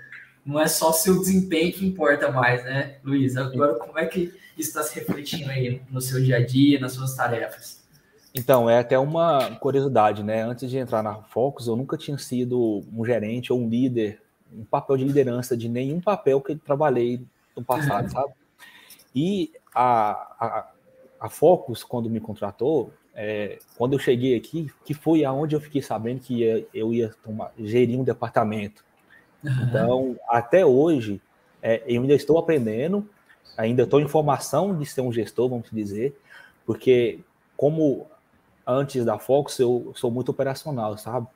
não 0.45 0.59
é 0.59 0.67
só 0.67 0.91
seu 0.91 1.19
desempenho 1.19 1.71
que 1.71 1.85
importa 1.85 2.31
mais, 2.31 2.63
né, 2.63 2.95
Luiz? 3.03 3.37
Agora 3.37 3.75
como 3.75 3.97
é 3.99 4.05
que 4.05 4.33
isso 4.57 4.69
está 4.69 4.83
se 4.83 4.95
refletindo 4.99 5.49
aí 5.51 5.81
no 5.89 6.01
seu 6.01 6.21
dia 6.21 6.37
a 6.37 6.45
dia, 6.45 6.79
nas 6.79 6.93
suas 6.93 7.15
tarefas? 7.15 7.77
Então, 8.33 8.69
é 8.69 8.79
até 8.79 8.99
uma 8.99 9.55
curiosidade, 9.55 10.23
né? 10.23 10.43
Antes 10.43 10.69
de 10.69 10.77
entrar 10.77 11.01
na 11.01 11.15
Focus, 11.23 11.67
eu 11.67 11.75
nunca 11.75 11.97
tinha 11.97 12.17
sido 12.17 12.83
um 12.93 13.03
gerente 13.03 13.51
ou 13.51 13.59
um 13.59 13.67
líder, 13.67 14.21
um 14.53 14.63
papel 14.63 14.97
de 14.97 15.05
liderança 15.05 15.55
de 15.55 15.67
nenhum 15.69 15.99
papel 15.99 16.41
que 16.41 16.53
eu 16.53 16.59
trabalhei 16.59 17.21
no 17.55 17.63
passado, 17.63 18.11
sabe? 18.11 18.33
E 19.15 19.51
a, 19.73 20.11
a, 20.39 20.71
a 21.21 21.29
Focus, 21.29 21.83
quando 21.83 22.09
me 22.09 22.19
contratou, 22.19 22.91
é, 23.15 23.57
quando 23.75 23.93
eu 23.93 23.99
cheguei 23.99 24.35
aqui, 24.35 24.71
que 24.85 24.93
foi 24.93 25.25
aonde 25.25 25.55
eu 25.55 25.59
fiquei 25.59 25.81
sabendo 25.81 26.19
que 26.19 26.35
ia, 26.35 26.67
eu 26.73 26.93
ia 26.93 27.11
tomar, 27.23 27.51
gerir 27.57 27.99
um 27.99 28.03
departamento. 28.03 28.85
Uhum. 29.43 29.51
Então, 29.63 30.19
até 30.29 30.65
hoje, 30.65 31.19
é, 31.61 31.81
eu 31.87 32.01
ainda 32.01 32.13
estou 32.13 32.37
aprendendo, 32.37 33.09
ainda 33.57 33.83
estou 33.83 33.99
em 33.99 34.07
formação 34.07 34.77
de 34.77 34.85
ser 34.85 35.01
um 35.01 35.11
gestor, 35.11 35.49
vamos 35.49 35.67
dizer, 35.71 36.15
porque 36.65 37.19
como 37.55 38.05
antes 38.65 39.03
da 39.03 39.17
Focus, 39.17 39.57
eu 39.57 39.93
sou 39.95 40.11
muito 40.11 40.29
operacional, 40.29 40.97
sabe? 40.97 41.27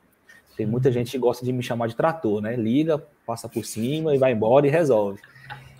Tem 0.56 0.66
muita 0.66 0.92
gente 0.92 1.10
que 1.10 1.18
gosta 1.18 1.44
de 1.44 1.52
me 1.52 1.62
chamar 1.62 1.88
de 1.88 1.96
trator, 1.96 2.40
né? 2.40 2.56
Liga, 2.56 3.02
passa 3.26 3.48
por 3.48 3.64
cima 3.64 4.14
e 4.14 4.18
vai 4.18 4.32
embora 4.32 4.66
e 4.66 4.70
resolve. 4.70 5.20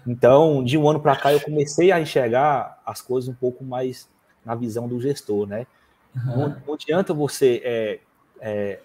Então, 0.07 0.65
de 0.65 0.77
um 0.77 0.89
ano 0.89 1.01
para 1.01 1.15
cá, 1.15 1.33
eu 1.33 1.41
comecei 1.41 1.93
a 1.93 2.01
enxergar 2.01 2.81
as 2.85 3.01
coisas 3.01 3.29
um 3.29 3.35
pouco 3.35 3.63
mais 3.65 4.09
na 4.45 4.55
visão 4.55 4.89
do 4.89 5.01
gestor, 5.01 5.47
né? 5.47 5.67
Uhum. 6.15 6.37
Não, 6.37 6.63
não, 6.67 6.75
adianta 6.75 7.15
você 7.15 7.61
é, 7.65 8.01
é, 8.41 8.81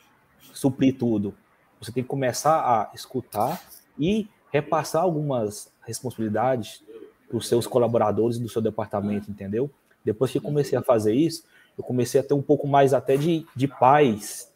suprir 0.54 0.98
tudo. 0.98 1.34
Você 1.82 1.92
tem 1.92 2.04
que 2.04 2.10
começar 2.10 2.60
a 2.60 2.92
escutar 2.94 3.62
e 3.98 4.30
repassar 4.52 5.04
algumas 5.04 5.72
responsabilidades 5.86 6.84
para 7.28 7.38
os 7.38 7.48
seus 7.48 7.68
colaboradores 7.68 8.38
do 8.38 8.48
seu 8.48 8.62
departamento, 8.62 9.30
entendeu? 9.30 9.70
Depois 10.04 10.32
que 10.32 10.40
comecei 10.40 10.78
a 10.78 10.82
fazer 10.82 11.14
isso, 11.14 11.44
eu 11.78 11.84
comecei 11.84 12.22
a 12.22 12.24
ter 12.24 12.34
um 12.34 12.42
pouco 12.42 12.68
mais 12.68 12.94
até 12.94 13.18
de, 13.18 13.46
de 13.56 13.68
paz 13.68 14.47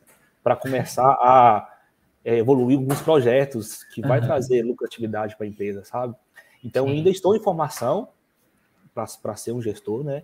para 0.44 0.56
começar 0.56 1.12
a 1.22 1.68
é, 2.24 2.38
evoluir 2.38 2.78
alguns 2.78 3.02
projetos 3.02 3.84
que 3.84 4.02
vai 4.02 4.20
uhum. 4.20 4.26
trazer 4.26 4.64
lucratividade 4.64 5.36
para 5.36 5.46
a 5.46 5.50
empresa, 5.50 5.84
sabe? 5.84 6.16
Então, 6.64 6.86
Sim. 6.86 6.94
ainda 6.94 7.10
estou 7.10 7.36
em 7.36 7.39
formação, 7.42 8.10
para 8.94 9.36
ser 9.36 9.52
um 9.52 9.62
gestor, 9.62 10.04
né? 10.04 10.24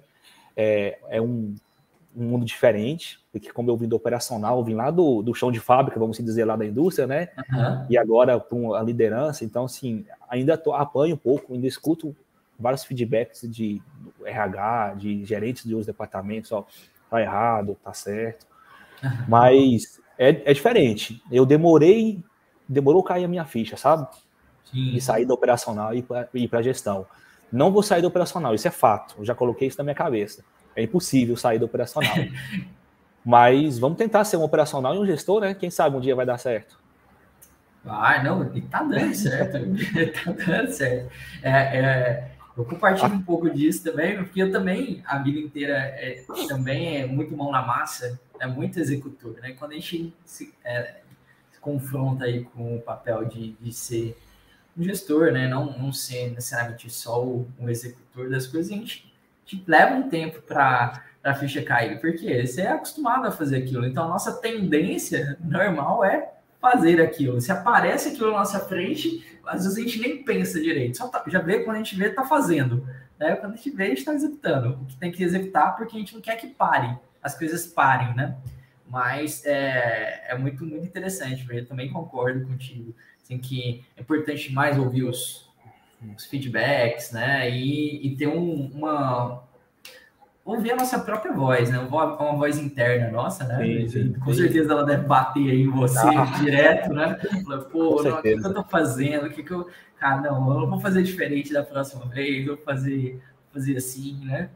É, 0.55 0.99
é 1.09 1.21
um, 1.21 1.55
um, 2.15 2.23
mundo 2.23 2.45
diferente, 2.45 3.19
porque 3.31 3.51
como 3.51 3.69
eu 3.69 3.77
vim 3.77 3.87
do 3.87 3.95
operacional, 3.95 4.57
eu 4.57 4.63
vim 4.63 4.73
lá 4.73 4.91
do, 4.91 5.21
do 5.21 5.33
chão 5.33 5.51
de 5.51 5.59
fábrica, 5.59 5.99
vamos 5.99 6.17
dizer, 6.17 6.45
lá 6.45 6.55
da 6.55 6.65
indústria, 6.65 7.07
né? 7.07 7.29
Uhum. 7.51 7.85
E 7.89 7.97
agora 7.97 8.39
com 8.39 8.73
a 8.73 8.81
liderança, 8.81 9.45
então, 9.45 9.65
assim, 9.65 10.05
ainda 10.29 10.57
tô, 10.57 10.73
apanho 10.73 11.15
um 11.15 11.17
pouco, 11.17 11.53
ainda 11.53 11.67
escuto 11.67 12.15
vários 12.59 12.83
feedbacks 12.83 13.41
de 13.49 13.81
RH, 14.25 14.95
de 14.95 15.25
gerentes 15.25 15.63
de 15.63 15.73
outros 15.73 15.87
departamentos, 15.87 16.51
ó, 16.51 16.65
tá 17.09 17.21
errado, 17.21 17.77
tá 17.83 17.93
certo. 17.93 18.45
Uhum. 19.03 19.09
Mas 19.27 19.99
é, 20.17 20.29
é 20.45 20.53
diferente. 20.53 21.21
Eu 21.31 21.45
demorei, 21.45 22.23
demorou 22.67 23.03
cair 23.03 23.25
a 23.25 23.27
minha 23.27 23.45
ficha, 23.45 23.77
sabe? 23.77 24.07
Sim. 24.65 24.95
E 24.95 25.01
sair 25.01 25.25
da 25.25 25.33
operacional 25.33 25.93
e 25.93 26.05
ir 26.33 26.47
para 26.47 26.59
a 26.59 26.61
gestão. 26.61 27.05
Não 27.51 27.71
vou 27.71 27.81
sair 27.81 28.01
do 28.01 28.07
operacional, 28.07 28.53
isso 28.53 28.67
é 28.67 28.71
fato. 28.71 29.15
Eu 29.17 29.25
já 29.25 29.33
coloquei 29.33 29.67
isso 29.67 29.77
na 29.77 29.83
minha 29.83 29.95
cabeça. 29.95 30.43
É 30.75 30.83
impossível 30.83 31.37
sair 31.37 31.59
do 31.59 31.65
operacional. 31.65 32.13
Mas 33.23 33.77
vamos 33.77 33.97
tentar 33.97 34.23
ser 34.23 34.37
um 34.37 34.43
operacional 34.43 34.95
e 34.95 34.99
um 34.99 35.05
gestor, 35.05 35.41
né? 35.41 35.53
Quem 35.53 35.69
sabe 35.69 35.97
um 35.97 35.99
dia 35.99 36.15
vai 36.15 36.25
dar 36.25 36.37
certo. 36.37 36.77
Ah, 37.85 38.21
não, 38.23 38.45
tá 38.69 38.83
dando 38.83 39.13
certo. 39.13 39.57
tá 40.23 40.31
dando 40.31 40.71
certo. 40.71 41.11
É, 41.41 41.51
é, 41.51 42.31
eu 42.57 42.65
compartilho 42.65 43.13
um 43.13 43.21
pouco 43.21 43.49
disso 43.49 43.83
também, 43.83 44.17
porque 44.17 44.41
eu 44.41 44.51
também, 44.51 45.03
a 45.05 45.17
vida 45.19 45.39
inteira, 45.39 45.73
é, 45.73 46.23
também 46.47 47.01
é 47.01 47.05
muito 47.05 47.35
mão 47.35 47.51
na 47.51 47.61
massa, 47.61 48.19
é 48.39 48.47
muito 48.47 48.79
executor, 48.79 49.35
né? 49.41 49.53
Quando 49.57 49.71
a 49.71 49.75
gente 49.75 50.13
se, 50.25 50.53
é, 50.63 51.01
se 51.51 51.59
confronta 51.59 52.25
aí 52.25 52.43
com 52.43 52.75
o 52.75 52.81
papel 52.81 53.25
de, 53.25 53.53
de 53.53 53.73
ser 53.73 54.17
um 54.77 54.83
gestor, 54.83 55.31
né? 55.31 55.47
Não, 55.47 55.77
não 55.77 55.91
ser 55.91 56.31
necessariamente 56.31 56.89
só 56.89 57.25
um 57.25 57.69
executor 57.69 58.29
das 58.29 58.47
coisas, 58.47 58.71
a 58.71 58.75
gente, 58.75 59.13
a 59.45 59.49
gente 59.49 59.63
leva 59.67 59.95
um 59.95 60.09
tempo 60.09 60.41
para 60.41 61.03
a 61.23 61.33
ficha 61.33 61.61
cair, 61.63 61.99
porque 61.99 62.45
você 62.45 62.61
é 62.61 62.71
acostumado 62.71 63.27
a 63.27 63.31
fazer 63.31 63.57
aquilo. 63.57 63.85
Então, 63.85 64.05
a 64.05 64.07
nossa 64.07 64.33
tendência 64.33 65.37
normal 65.43 66.05
é 66.05 66.33
fazer 66.61 67.01
aquilo. 67.01 67.39
Se 67.41 67.51
aparece 67.51 68.09
aquilo 68.09 68.31
na 68.31 68.39
nossa 68.39 68.59
frente, 68.59 69.25
às 69.45 69.63
vezes 69.63 69.77
a 69.77 69.81
gente 69.81 69.99
nem 69.99 70.23
pensa 70.23 70.61
direito. 70.61 70.97
Só 70.97 71.07
tá, 71.07 71.23
já 71.27 71.39
vê 71.39 71.59
quando 71.59 71.77
a 71.77 71.79
gente 71.79 71.95
vê, 71.95 72.09
tá 72.09 72.23
fazendo. 72.23 72.87
Né? 73.19 73.35
Quando 73.35 73.53
a 73.53 73.55
gente 73.55 73.69
vê, 73.71 73.85
a 73.85 73.89
gente 73.89 73.99
está 73.99 74.13
executando. 74.13 74.79
O 74.81 74.85
que 74.85 74.97
tem 74.97 75.11
que 75.11 75.23
executar 75.23 75.75
porque 75.75 75.95
a 75.95 75.99
gente 75.99 76.13
não 76.13 76.21
quer 76.21 76.35
que 76.35 76.47
pare, 76.47 76.97
as 77.27 77.37
coisas 77.37 77.67
parem, 77.67 78.15
né? 78.15 78.35
Mas 78.89 79.45
é, 79.45 80.27
é 80.29 80.37
muito, 80.37 80.65
muito 80.65 80.85
interessante. 80.85 81.45
Eu 81.49 81.65
também 81.65 81.91
concordo 81.91 82.47
contigo 82.47 82.95
assim, 83.21 83.37
que 83.37 83.83
é 83.95 84.01
importante 84.01 84.51
mais 84.53 84.79
ouvir 84.79 85.03
os, 85.03 85.47
os 86.15 86.25
feedbacks, 86.25 87.11
né? 87.11 87.49
E, 87.49 88.07
e 88.07 88.15
ter 88.15 88.27
um, 88.27 88.71
uma 88.73 89.43
ouvir 90.45 90.71
a 90.71 90.75
nossa 90.77 90.97
própria 90.99 91.33
voz, 91.33 91.69
né? 91.69 91.77
Uma, 91.79 92.15
uma 92.15 92.37
voz 92.37 92.57
interna 92.57 93.11
nossa, 93.11 93.43
né? 93.43 93.57
Sim, 93.57 93.87
sim, 93.89 94.13
com 94.13 94.33
sim. 94.33 94.43
certeza 94.43 94.71
ela 94.71 94.85
deve 94.85 95.05
bater 95.05 95.51
aí 95.51 95.63
em 95.63 95.69
você 95.69 95.99
ah. 95.99 96.23
direto, 96.39 96.93
né? 96.93 97.19
Pô, 97.69 98.01
não, 98.01 98.19
o 98.19 98.21
que, 98.21 98.29
eu 98.29 98.53
tô 98.53 98.63
fazendo? 98.63 99.27
O 99.27 99.29
que, 99.29 99.43
que 99.43 99.51
eu. 99.51 99.69
Ah, 99.99 100.21
não, 100.21 100.61
eu 100.61 100.69
vou 100.69 100.79
fazer 100.79 101.03
diferente 101.03 101.51
da 101.51 101.63
próxima 101.63 102.05
vez, 102.05 102.47
eu 102.47 102.55
vou 102.55 102.63
fazer, 102.63 103.21
fazer 103.51 103.75
assim, 103.75 104.23
né? 104.23 104.49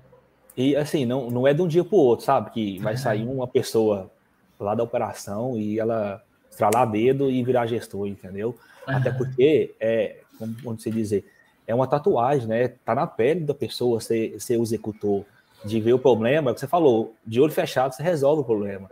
E 0.56 0.76
assim, 0.76 1.06
não, 1.06 1.30
não 1.30 1.48
é 1.48 1.54
de 1.54 1.62
um 1.62 1.68
dia 1.68 1.84
para 1.84 1.96
o 1.96 2.00
outro, 2.00 2.26
sabe? 2.26 2.52
Que 2.52 2.80
vai 2.80 2.98
sair 2.98 3.24
uma 3.24 3.48
pessoa 3.48 4.12
lá 4.60 4.76
da 4.76 4.84
operação 4.84 5.58
e 5.58 5.80
ela 5.80 6.22
estralar 6.50 6.90
dedo 6.90 7.30
e 7.30 7.44
virar 7.44 7.66
gestor, 7.66 8.08
entendeu? 8.08 8.56
Uhum. 8.88 8.96
Até 8.96 9.12
porque, 9.12 9.74
é, 9.80 10.18
como 10.38 10.78
você 10.78 10.92
dizer, 10.92 11.26
é 11.66 11.74
uma 11.74 11.88
tatuagem, 11.88 12.48
né? 12.48 12.68
Tá 12.68 12.94
na 12.94 13.08
pele 13.08 13.42
da 13.42 13.54
pessoa 13.54 14.02
ser, 14.02 14.40
ser 14.40 14.58
o 14.58 14.64
executor, 14.64 15.24
de 15.64 15.80
ver 15.80 15.94
o 15.94 16.00
problema, 16.00 16.50
é 16.50 16.52
o 16.52 16.54
que 16.54 16.60
você 16.60 16.68
falou, 16.68 17.16
de 17.26 17.40
olho 17.40 17.52
fechado 17.52 17.94
você 17.94 18.04
resolve 18.04 18.42
o 18.42 18.46
problema. 18.46 18.90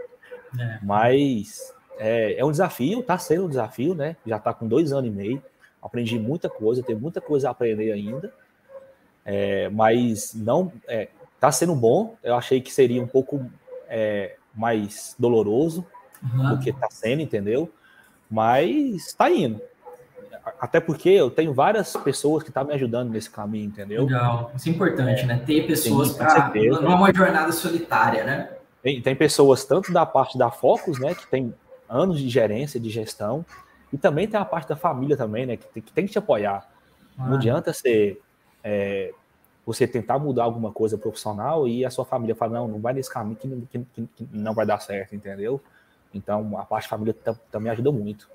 É. 0.58 0.80
Mas 0.82 1.74
é, 1.98 2.40
é, 2.40 2.46
um 2.46 2.52
desafio, 2.52 3.04
tá 3.04 3.18
sendo 3.18 3.46
um 3.46 3.50
desafio, 3.50 3.94
né? 3.94 4.16
Já 4.26 4.40
tá 4.40 4.54
com 4.54 4.68
dois 4.68 4.94
anos 4.94 5.10
e 5.10 5.14
meio, 5.14 5.44
aprendi 5.82 6.18
muita 6.18 6.50
coisa, 6.50 6.84
tem 6.84 6.96
muita 6.96 7.20
coisa 7.20 7.50
a 7.50 7.52
aprender 7.52 7.92
ainda, 7.92 8.32
é, 9.26 9.70
mas 9.70 10.34
não, 10.34 10.72
é, 10.88 11.10
tá 11.40 11.52
sendo 11.52 11.76
bom, 11.76 12.16
eu 12.24 12.36
achei 12.36 12.62
que 12.62 12.72
seria 12.72 13.02
um 13.02 13.08
pouco 13.08 13.46
é, 13.88 14.36
mais 14.54 15.16
doloroso, 15.18 15.86
uhum. 16.24 16.56
do 16.56 16.60
que 16.60 16.70
está 16.70 16.88
sendo, 16.90 17.22
entendeu? 17.22 17.72
Mas 18.30 19.08
está 19.08 19.30
indo. 19.30 19.62
Até 20.60 20.80
porque 20.80 21.10
eu 21.10 21.30
tenho 21.30 21.54
várias 21.54 21.96
pessoas 21.98 22.44
que 22.44 22.50
estão 22.50 22.64
tá 22.64 22.70
me 22.70 22.74
ajudando 22.76 23.10
nesse 23.10 23.30
caminho, 23.30 23.66
entendeu? 23.66 24.04
Legal. 24.04 24.52
Isso 24.56 24.70
é 24.70 24.72
importante, 24.72 25.22
é, 25.22 25.26
né? 25.26 25.44
Ter 25.46 25.68
pessoas 25.68 26.14
para. 26.14 26.52
Não 26.82 26.92
é 26.92 26.96
uma 26.96 27.14
jornada 27.14 27.52
solitária, 27.52 28.24
né? 28.24 28.50
Tem, 28.82 29.02
tem 29.02 29.16
pessoas 29.16 29.66
tanto 29.66 29.92
da 29.92 30.06
parte 30.06 30.38
da 30.38 30.50
Focus, 30.50 31.00
né? 31.00 31.14
Que 31.14 31.28
tem 31.28 31.54
anos 31.88 32.20
de 32.20 32.30
gerência, 32.30 32.80
de 32.80 32.90
gestão, 32.90 33.46
e 33.92 33.98
também 33.98 34.28
tem 34.28 34.40
a 34.40 34.46
parte 34.46 34.70
da 34.70 34.76
família 34.76 35.18
também, 35.18 35.46
né? 35.46 35.58
Que 35.58 35.66
tem 35.68 35.84
que, 35.84 35.92
tem 35.92 36.06
que 36.06 36.12
te 36.12 36.18
apoiar. 36.20 36.68
Ah. 37.18 37.28
Não 37.28 37.36
adianta 37.36 37.74
ser. 37.74 38.22
É, 38.64 39.14
você 39.70 39.86
tentar 39.88 40.18
mudar 40.18 40.46
alguma 40.46 40.72
coisa 40.72 40.98
profissional 40.98 41.68
e 41.68 41.86
a 41.86 41.92
sua 41.92 42.04
família 42.04 42.34
falar, 42.34 42.54
não, 42.54 42.68
não 42.68 42.80
vai 42.80 42.92
nesse 42.92 43.14
caminho 43.14 43.36
que, 43.36 43.48
que, 43.94 44.08
que, 44.16 44.28
não 44.32 44.52
vai 44.52 44.66
dar 44.66 44.80
certo, 44.80 45.16
entendeu? 45.16 45.62
Então, 46.12 46.58
a 46.58 46.66
parte 46.66 46.88
família 46.88 47.16
também 47.52 47.72
ajudou 47.72 47.94
muito. 47.94 48.28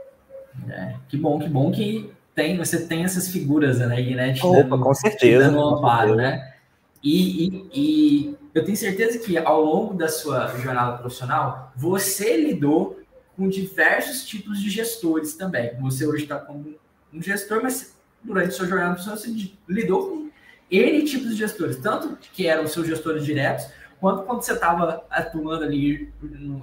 É, 0.70 0.95
que 1.09 1.16
bom, 1.16 1.41
que 1.41 1.49
bom 1.49 1.72
que 1.72 2.12
tem, 2.37 2.57
você 2.57 2.87
tem 2.87 3.03
essas 3.03 3.26
figuras 3.26 3.80
né, 3.80 3.97
aí, 3.97 4.14
né? 4.14 4.32
Opa, 4.41 4.62
dando, 4.62 4.78
com 4.78 4.95
certeza. 4.95 5.51
Te 5.51 5.57
um 5.57 5.61
amparo, 5.61 6.14
né? 6.14 6.55
E, 7.03 7.49
e, 7.49 7.68
e, 7.74 8.39
eu 8.55 8.64
tenho 8.64 8.76
certeza 8.76 9.18
que 9.18 9.37
ao 9.37 9.61
longo 9.61 9.95
da 9.95 10.07
sua 10.07 10.47
jornada 10.59 10.99
profissional, 10.99 11.72
você 11.74 12.37
lidou 12.37 13.01
com 13.37 13.49
diversos 13.49 14.24
tipos 14.24 14.61
de 14.61 14.70
gestores 14.70 15.35
também. 15.35 15.74
Você 15.80 16.07
hoje 16.07 16.22
está 16.22 16.39
como 16.39 16.76
um 17.12 17.20
gestor, 17.20 17.61
mas 17.61 17.97
durante 18.22 18.55
sua 18.55 18.68
jornada 18.68 18.93
profissional 18.93 19.20
você 19.20 19.51
lidou 19.68 20.09
com 20.09 20.24
N 20.70 21.04
tipos 21.04 21.30
de 21.30 21.36
gestores, 21.36 21.76
tanto 21.76 22.16
que 22.32 22.46
eram 22.46 22.66
seus 22.66 22.86
gestores 22.86 23.24
diretos, 23.24 23.66
quanto 24.00 24.24
quando 24.24 24.42
você 24.42 24.52
estava 24.52 25.04
atuando 25.10 25.64
ali 25.64 26.12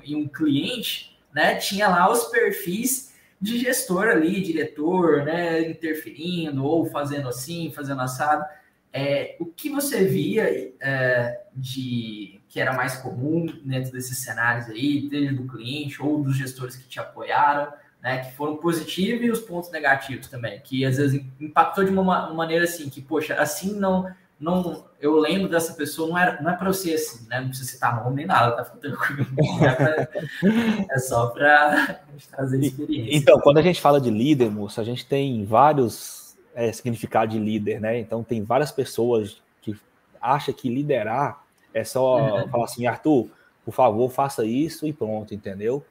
em 0.04 0.16
um 0.16 0.28
cliente, 0.28 1.18
né, 1.34 1.56
tinha 1.56 1.88
lá 1.88 2.12
os 2.12 2.26
perfis 2.26 3.14
de 3.40 3.58
gestor 3.58 4.08
ali, 4.08 4.42
diretor, 4.42 5.24
né, 5.24 5.68
interferindo 5.70 6.64
ou 6.64 6.86
fazendo 6.86 7.28
assim, 7.28 7.72
fazendo 7.72 8.02
assado. 8.02 8.46
É, 8.94 9.38
o 9.40 9.46
que 9.46 9.70
você 9.70 10.04
via 10.04 10.44
é, 10.80 11.42
de 11.56 12.42
que 12.50 12.60
era 12.60 12.74
mais 12.74 12.98
comum 12.98 13.46
dentro 13.64 13.94
desses 13.94 14.18
cenários 14.18 14.68
aí, 14.70 15.08
desde 15.10 15.34
do 15.34 15.48
cliente 15.48 16.02
ou 16.04 16.22
dos 16.22 16.36
gestores 16.36 16.76
que 16.76 16.88
te 16.88 17.00
apoiaram, 17.00 17.72
né, 18.02 18.26
que 18.26 18.36
foram 18.36 18.58
positivos 18.58 19.26
e 19.26 19.30
os 19.30 19.40
pontos 19.40 19.72
negativos 19.72 20.28
também, 20.28 20.60
que 20.62 20.84
às 20.86 20.98
vezes 20.98 21.24
impactou 21.40 21.84
de 21.84 21.92
uma, 21.92 22.02
uma 22.02 22.34
maneira 22.34 22.64
assim, 22.64 22.90
que 22.90 23.02
poxa, 23.02 23.36
assim 23.36 23.74
não 23.80 24.12
não, 24.42 24.86
eu 25.00 25.20
lembro 25.20 25.48
dessa 25.48 25.74
pessoa, 25.74 26.10
não, 26.10 26.18
era, 26.18 26.42
não 26.42 26.50
é 26.50 26.56
para 26.56 26.68
eu 26.68 26.74
ser 26.74 26.96
assim, 26.96 27.28
né? 27.30 27.40
Não 27.40 27.50
precisa 27.50 27.70
citar 27.70 28.04
nome 28.04 28.16
nem 28.16 28.26
nada, 28.26 28.56
tá 28.56 28.64
tranquilo. 28.64 29.28
É, 30.90 30.98
só 30.98 31.28
para 31.28 32.02
trazer 32.32 32.60
experiência. 32.60 33.16
Então, 33.16 33.40
quando 33.40 33.60
a 33.60 33.62
gente 33.62 33.80
fala 33.80 34.02
de 34.02 34.10
líder, 34.10 34.50
moço, 34.50 34.82
a 34.82 34.84
gente 34.84 35.06
tem 35.06 35.46
vários 35.46 36.36
é, 36.56 36.72
significados 36.72 37.36
de 37.36 37.40
líder, 37.40 37.80
né? 37.80 38.00
Então, 38.00 38.24
tem 38.24 38.44
várias 38.44 38.72
pessoas 38.72 39.40
que 39.62 39.76
acham 40.20 40.56
que 40.56 40.74
liderar 40.74 41.44
é 41.72 41.84
só 41.84 42.18
uhum. 42.18 42.50
falar 42.50 42.66
assim, 42.66 42.88
Arthur, 42.88 43.30
por 43.64 43.74
favor, 43.74 44.10
faça 44.10 44.44
isso 44.44 44.88
e 44.88 44.92
pronto, 44.92 45.36
entendeu? 45.36 45.86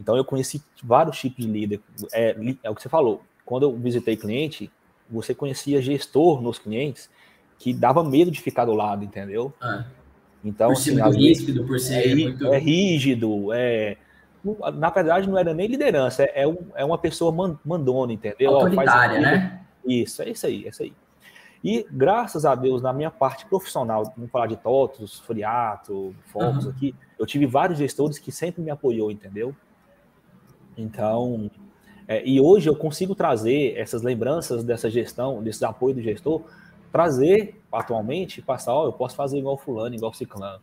Então, 0.00 0.16
eu 0.16 0.24
conheci 0.24 0.62
vários 0.82 1.18
tipos 1.18 1.44
de 1.44 1.50
líder. 1.50 1.80
É, 2.12 2.34
é 2.62 2.70
o 2.70 2.74
que 2.74 2.82
você 2.82 2.88
falou. 2.88 3.22
Quando 3.44 3.64
eu 3.64 3.76
visitei 3.76 4.16
cliente, 4.16 4.70
você 5.08 5.34
conhecia 5.34 5.82
gestor 5.82 6.40
nos 6.40 6.58
clientes 6.58 7.10
que 7.58 7.74
dava 7.74 8.02
medo 8.02 8.30
de 8.30 8.40
ficar 8.40 8.64
do 8.64 8.72
lado, 8.72 9.04
entendeu? 9.04 9.52
Ah, 9.60 9.84
então, 10.42 10.68
por 10.68 10.76
ser 10.76 11.02
assim, 11.02 11.18
rígido, 11.18 11.66
por 11.66 11.78
ser 11.78 12.10
é, 12.10 12.14
muito... 12.14 12.46
é 12.46 12.58
rígido, 12.58 13.52
é 13.52 13.96
na 14.74 14.88
verdade 14.88 15.28
não 15.28 15.36
era 15.36 15.52
nem 15.52 15.66
liderança, 15.66 16.22
é, 16.22 16.46
um, 16.46 16.56
é 16.74 16.82
uma 16.82 16.96
pessoa 16.96 17.58
mandona, 17.62 18.12
entendeu? 18.12 18.54
Autoritária, 18.54 19.20
né? 19.20 19.60
Isso, 19.84 20.22
é 20.22 20.30
isso 20.30 20.46
aí, 20.46 20.64
é 20.64 20.68
isso 20.68 20.82
aí. 20.82 20.94
E 21.62 21.86
graças 21.90 22.46
a 22.46 22.54
Deus, 22.54 22.80
na 22.80 22.90
minha 22.90 23.10
parte 23.10 23.44
profissional, 23.44 24.10
vamos 24.16 24.30
falar 24.30 24.46
de 24.46 24.56
TOTOS, 24.56 25.20
Friato, 25.20 26.14
Focus 26.26 26.64
uhum. 26.64 26.70
aqui, 26.70 26.94
eu 27.18 27.26
tive 27.26 27.44
vários 27.44 27.78
gestores 27.78 28.18
que 28.18 28.32
sempre 28.32 28.62
me 28.62 28.70
apoiou, 28.70 29.10
entendeu? 29.10 29.54
Então, 30.80 31.50
é, 32.08 32.26
e 32.26 32.40
hoje 32.40 32.68
eu 32.68 32.74
consigo 32.74 33.14
trazer 33.14 33.76
essas 33.76 34.02
lembranças 34.02 34.64
dessa 34.64 34.90
gestão, 34.90 35.42
desse 35.42 35.64
apoio 35.64 35.94
do 35.94 36.02
gestor, 36.02 36.42
trazer 36.90 37.60
atualmente, 37.72 38.42
passar, 38.42 38.74
ó, 38.74 38.86
eu 38.86 38.92
posso 38.92 39.14
fazer 39.14 39.38
igual 39.38 39.56
fulano, 39.56 39.94
igual 39.94 40.12
ciclano. 40.12 40.60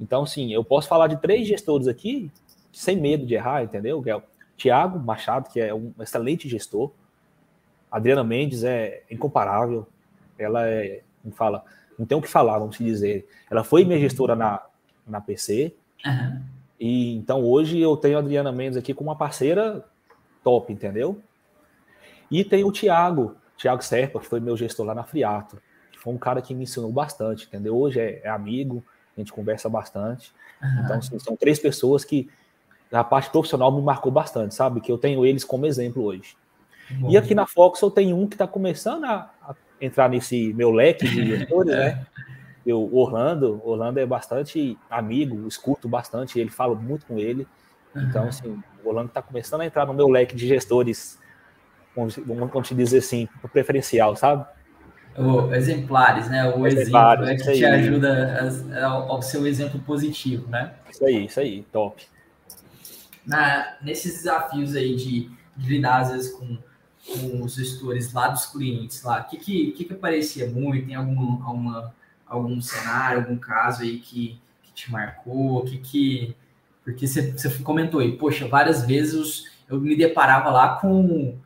Então, 0.00 0.24
sim, 0.24 0.52
eu 0.52 0.64
posso 0.64 0.88
falar 0.88 1.08
de 1.08 1.16
três 1.16 1.46
gestores 1.46 1.88
aqui, 1.88 2.30
sem 2.72 2.96
medo 2.96 3.26
de 3.26 3.34
errar, 3.34 3.62
entendeu? 3.62 4.02
Que 4.02 4.10
é 4.10 4.16
o 4.16 4.22
Tiago 4.56 4.98
Machado, 4.98 5.50
que 5.50 5.60
é 5.60 5.74
um 5.74 5.92
excelente 6.00 6.48
gestor. 6.48 6.90
Adriana 7.90 8.24
Mendes 8.24 8.64
é 8.64 9.02
incomparável. 9.10 9.86
Ela 10.38 10.68
é, 10.68 11.02
como 11.22 11.34
fala, 11.34 11.64
não 11.98 12.04
tem 12.06 12.16
o 12.16 12.22
que 12.22 12.28
falar, 12.28 12.58
vamos 12.58 12.76
dizer. 12.76 13.26
Ela 13.50 13.64
foi 13.64 13.84
minha 13.84 13.98
gestora 13.98 14.34
na, 14.36 14.62
na 15.06 15.20
PC. 15.20 15.74
Uhum. 16.04 16.42
E 16.78 17.14
então 17.16 17.44
hoje 17.44 17.78
eu 17.80 17.96
tenho 17.96 18.16
a 18.16 18.20
Adriana 18.20 18.52
Mendes 18.52 18.76
aqui 18.76 18.92
como 18.92 19.10
uma 19.10 19.16
parceira 19.16 19.84
top, 20.44 20.72
entendeu? 20.72 21.20
E 22.30 22.44
tem 22.44 22.64
o 22.64 22.72
Thiago, 22.72 23.36
Thiago 23.56 23.82
Serpa, 23.82 24.20
que 24.20 24.26
foi 24.26 24.40
meu 24.40 24.56
gestor 24.56 24.86
lá 24.86 24.94
na 24.94 25.04
Friato. 25.04 25.58
Foi 25.98 26.12
um 26.12 26.18
cara 26.18 26.40
que 26.40 26.54
me 26.54 26.62
ensinou 26.64 26.92
bastante, 26.92 27.46
entendeu? 27.46 27.76
Hoje 27.76 27.98
é, 27.98 28.20
é 28.22 28.28
amigo, 28.28 28.84
a 29.16 29.20
gente 29.20 29.32
conversa 29.32 29.68
bastante. 29.68 30.32
Uhum. 30.62 30.82
Então, 30.84 30.98
assim, 30.98 31.18
são 31.18 31.36
três 31.36 31.58
pessoas 31.58 32.04
que 32.04 32.28
a 32.92 33.02
parte 33.02 33.30
profissional 33.30 33.72
me 33.72 33.82
marcou 33.82 34.12
bastante, 34.12 34.54
sabe? 34.54 34.80
Que 34.80 34.92
eu 34.92 34.98
tenho 34.98 35.26
eles 35.26 35.44
como 35.44 35.66
exemplo 35.66 36.04
hoje. 36.04 36.36
Bom, 36.90 37.10
e 37.10 37.16
aqui 37.16 37.34
na 37.34 37.46
Fox 37.46 37.80
eu 37.82 37.90
tenho 37.90 38.16
um 38.16 38.28
que 38.28 38.36
está 38.36 38.46
começando 38.46 39.04
a, 39.04 39.28
a, 39.42 39.54
entrar 39.80 40.08
nesse 40.08 40.54
meu 40.54 40.70
leque 40.70 41.08
de 41.08 41.26
gestores, 41.26 41.72
né? 41.74 42.06
Eu, 42.66 42.92
Orlando, 42.92 43.60
Orlando 43.64 44.00
é 44.00 44.06
bastante 44.06 44.76
amigo, 44.90 45.46
escuto 45.46 45.88
bastante, 45.88 46.38
ele 46.38 46.50
fala 46.50 46.74
muito 46.74 47.06
com 47.06 47.18
ele. 47.18 47.46
Uhum. 47.94 48.02
Então, 48.02 48.28
assim, 48.28 48.62
o 48.84 48.88
Orlando 48.88 49.08
está 49.08 49.22
começando 49.22 49.60
a 49.60 49.66
entrar 49.66 49.86
no 49.86 49.94
meu 49.94 50.08
leque 50.08 50.34
de 50.34 50.48
gestores, 50.48 51.18
vamos, 51.94 52.16
vamos 52.16 52.68
dizer 52.68 52.98
assim, 52.98 53.28
preferencial, 53.52 54.16
sabe? 54.16 54.44
O, 55.16 55.54
exemplares, 55.54 56.28
né? 56.28 56.52
O 56.54 56.66
exemplo 56.66 57.24
é 57.24 57.36
que 57.36 57.52
te 57.52 57.64
ajuda 57.64 58.52
ao, 58.84 59.12
ao 59.12 59.22
seu 59.22 59.46
exemplo 59.46 59.80
positivo, 59.80 60.48
né? 60.50 60.74
Isso 60.90 61.04
aí, 61.04 61.24
isso 61.24 61.40
aí, 61.40 61.62
top. 61.72 62.04
Na, 63.24 63.76
nesses 63.80 64.14
desafios 64.14 64.74
aí 64.76 64.94
de, 64.94 65.30
de 65.56 65.68
lidar, 65.68 66.02
às 66.02 66.10
vezes, 66.10 66.32
com 66.32 66.58
com 67.06 67.42
os 67.42 67.54
gestores 67.54 68.12
lá 68.12 68.28
dos 68.28 68.46
clientes 68.46 69.02
lá, 69.02 69.20
o 69.20 69.24
que, 69.30 69.36
que, 69.36 69.72
que, 69.72 69.84
que 69.84 69.92
aparecia 69.92 70.48
muito? 70.50 70.86
Tem 70.86 70.96
algum, 70.96 71.42
alguma, 71.44 71.94
algum 72.26 72.60
cenário, 72.60 73.20
algum 73.20 73.36
caso 73.36 73.82
aí 73.82 73.98
que, 73.98 74.40
que 74.62 74.72
te 74.72 74.90
marcou? 74.90 75.64
Que, 75.64 75.78
que, 75.78 76.36
porque 76.84 77.06
você, 77.06 77.32
você 77.32 77.50
comentou 77.60 78.00
aí, 78.00 78.16
poxa, 78.16 78.48
várias 78.48 78.84
vezes 78.84 79.50
eu 79.68 79.80
me 79.80 79.96
deparava 79.96 80.50
lá 80.50 80.76
com, 80.76 81.38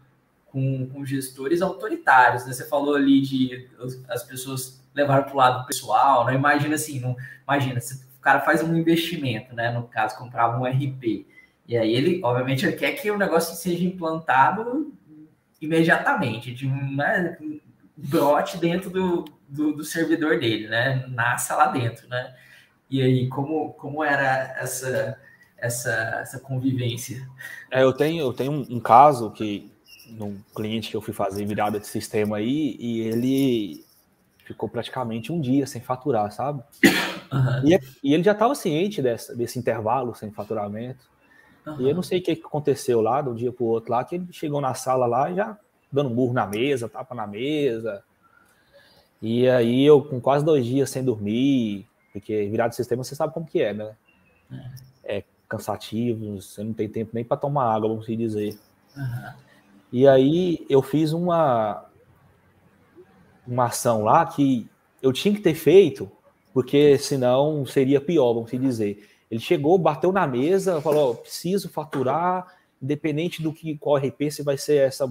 com, 0.46 0.86
com 0.88 1.04
gestores 1.04 1.62
autoritários, 1.62 2.46
né? 2.46 2.52
Você 2.52 2.66
falou 2.66 2.94
ali 2.94 3.20
de 3.20 3.68
as 4.08 4.22
pessoas 4.22 4.82
levaram 4.94 5.24
para 5.24 5.34
o 5.34 5.36
lado 5.36 5.66
pessoal, 5.66 6.24
não 6.24 6.32
imagina 6.32 6.74
assim, 6.74 7.00
não, 7.00 7.16
imagina, 7.44 7.78
o 8.18 8.20
cara 8.20 8.40
faz 8.40 8.62
um 8.62 8.76
investimento, 8.76 9.54
né? 9.54 9.70
No 9.70 9.84
caso, 9.84 10.18
comprava 10.18 10.58
um 10.58 10.66
RP. 10.66 11.26
E 11.66 11.76
aí 11.76 11.94
ele, 11.94 12.20
obviamente, 12.22 12.66
ele 12.66 12.76
quer 12.76 12.92
que 12.92 13.10
o 13.10 13.16
negócio 13.16 13.54
seja 13.56 13.84
implantado 13.84 14.92
imediatamente, 15.60 16.52
de 16.52 16.66
né, 16.66 17.36
brote 18.08 18.58
dentro 18.58 18.90
do, 18.90 19.24
do, 19.48 19.72
do, 19.72 19.84
servidor 19.84 20.38
dele, 20.38 20.68
né? 20.68 21.04
Nasça 21.08 21.54
lá 21.56 21.66
dentro, 21.66 22.08
né? 22.08 22.34
E 22.88 23.02
aí, 23.02 23.28
como, 23.28 23.72
como 23.74 24.02
era 24.02 24.56
essa, 24.58 25.18
essa, 25.56 25.90
essa 26.20 26.40
convivência? 26.40 27.28
É, 27.70 27.82
eu 27.82 27.92
tenho, 27.92 28.22
eu 28.22 28.32
tenho 28.32 28.52
um, 28.52 28.66
um 28.76 28.80
caso 28.80 29.30
que 29.30 29.70
num 30.10 30.38
cliente 30.54 30.90
que 30.90 30.96
eu 30.96 31.00
fui 31.00 31.14
fazer 31.14 31.44
virada 31.44 31.78
de 31.78 31.86
sistema 31.86 32.38
aí, 32.38 32.76
e 32.78 33.00
ele 33.00 33.84
ficou 34.44 34.68
praticamente 34.68 35.30
um 35.32 35.40
dia 35.40 35.66
sem 35.66 35.80
faturar, 35.80 36.32
sabe? 36.32 36.62
Uhum. 37.32 37.68
E, 37.68 37.80
e, 38.02 38.14
ele 38.14 38.24
já 38.24 38.32
estava 38.32 38.54
ciente 38.54 39.00
dessa, 39.00 39.34
desse 39.36 39.58
intervalo 39.58 40.14
sem 40.14 40.32
faturamento. 40.32 41.08
Uhum. 41.64 41.80
E 41.80 41.88
eu 41.88 41.94
não 41.94 42.02
sei 42.02 42.18
o 42.18 42.22
que 42.22 42.32
aconteceu 42.32 43.00
lá, 43.00 43.22
de 43.22 43.28
um 43.28 43.34
dia 43.34 43.52
para 43.52 43.62
o 43.62 43.68
outro 43.68 43.92
lá, 43.92 44.04
que 44.04 44.16
ele 44.16 44.26
chegou 44.32 44.60
na 44.60 44.74
sala 44.74 45.06
lá 45.06 45.30
e 45.30 45.36
já 45.36 45.56
dando 45.90 46.10
burro 46.10 46.32
na 46.32 46.46
mesa, 46.46 46.88
tapa 46.88 47.14
na 47.14 47.26
mesa. 47.26 48.02
E 49.20 49.48
aí 49.48 49.84
eu, 49.84 50.02
com 50.02 50.20
quase 50.20 50.44
dois 50.44 50.64
dias 50.64 50.90
sem 50.90 51.04
dormir, 51.04 51.86
porque 52.12 52.46
virar 52.48 52.68
de 52.68 52.76
sistema 52.76 53.04
você 53.04 53.14
sabe 53.14 53.34
como 53.34 53.46
que 53.46 53.60
é, 53.60 53.74
né? 53.74 53.94
É, 55.04 55.18
é 55.18 55.24
cansativo, 55.48 56.40
você 56.40 56.62
não 56.62 56.72
tem 56.72 56.88
tempo 56.88 57.10
nem 57.12 57.24
para 57.24 57.36
tomar 57.36 57.74
água, 57.74 57.88
vamos 57.88 58.06
dizer. 58.06 58.58
Uhum. 58.96 59.32
E 59.92 60.06
aí 60.06 60.64
eu 60.68 60.80
fiz 60.80 61.12
uma, 61.12 61.84
uma 63.46 63.66
ação 63.66 64.04
lá 64.04 64.24
que 64.24 64.68
eu 65.02 65.12
tinha 65.12 65.34
que 65.34 65.40
ter 65.40 65.54
feito, 65.54 66.10
porque 66.52 66.96
senão 66.98 67.66
seria 67.66 68.00
pior, 68.00 68.32
vamos 68.32 68.50
dizer. 68.50 69.06
Ele 69.30 69.40
chegou, 69.40 69.78
bateu 69.78 70.12
na 70.12 70.26
mesa, 70.26 70.80
falou: 70.80 71.16
preciso 71.16 71.68
faturar, 71.68 72.46
independente 72.82 73.42
do 73.42 73.52
que 73.52 73.76
qual 73.76 73.96
RP, 73.96 74.30
se 74.30 74.42
vai 74.42 74.56
ser 74.56 74.86
essa 74.86 75.06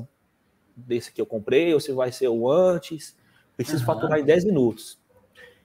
desse 0.86 1.12
que 1.12 1.22
eu 1.22 1.26
comprei 1.26 1.74
ou 1.74 1.80
se 1.80 1.92
vai 1.92 2.12
ser 2.12 2.28
o 2.28 2.50
antes, 2.50 3.16
preciso 3.56 3.80
uhum. 3.80 3.86
faturar 3.86 4.20
em 4.20 4.26
10 4.26 4.46
minutos. 4.46 5.00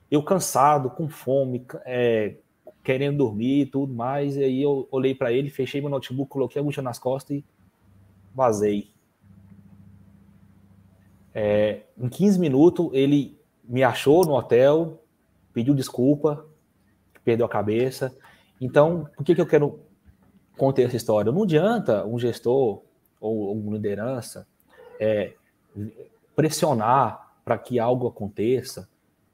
Eu 0.09 0.21
cansado, 0.21 0.89
com 0.89 1.07
fome, 1.07 1.65
é, 1.85 2.35
querendo 2.83 3.17
dormir 3.17 3.61
e 3.61 3.65
tudo 3.65 3.93
mais, 3.93 4.37
e 4.37 4.43
aí 4.43 4.61
eu 4.61 4.87
olhei 4.91 5.15
para 5.15 5.31
ele, 5.31 5.49
fechei 5.49 5.81
meu 5.81 5.89
notebook, 5.89 6.29
coloquei 6.29 6.61
a 6.61 6.63
mochila 6.63 6.83
nas 6.83 6.99
costas 6.99 7.37
e 7.37 7.45
vazei. 8.33 8.91
É, 11.33 11.81
em 11.97 12.07
15 12.07 12.39
minutos, 12.39 12.89
ele 12.93 13.37
me 13.63 13.83
achou 13.83 14.23
no 14.25 14.33
hotel, 14.33 15.03
pediu 15.51 15.73
desculpa, 15.73 16.45
perdeu 17.23 17.45
a 17.45 17.49
cabeça. 17.49 18.15
Então, 18.61 19.09
por 19.17 19.25
que, 19.25 19.35
que 19.35 19.41
eu 19.41 19.47
quero 19.47 19.79
contar 20.57 20.83
essa 20.83 20.95
história? 20.95 21.31
Não 21.31 21.43
adianta 21.43 22.05
um 22.05 22.19
gestor 22.19 22.83
ou 23.19 23.51
uma 23.53 23.73
liderança 23.73 24.47
é, 24.99 25.33
pressionar 26.35 27.33
para 27.43 27.57
que 27.57 27.79
algo 27.79 28.07
aconteça 28.07 28.87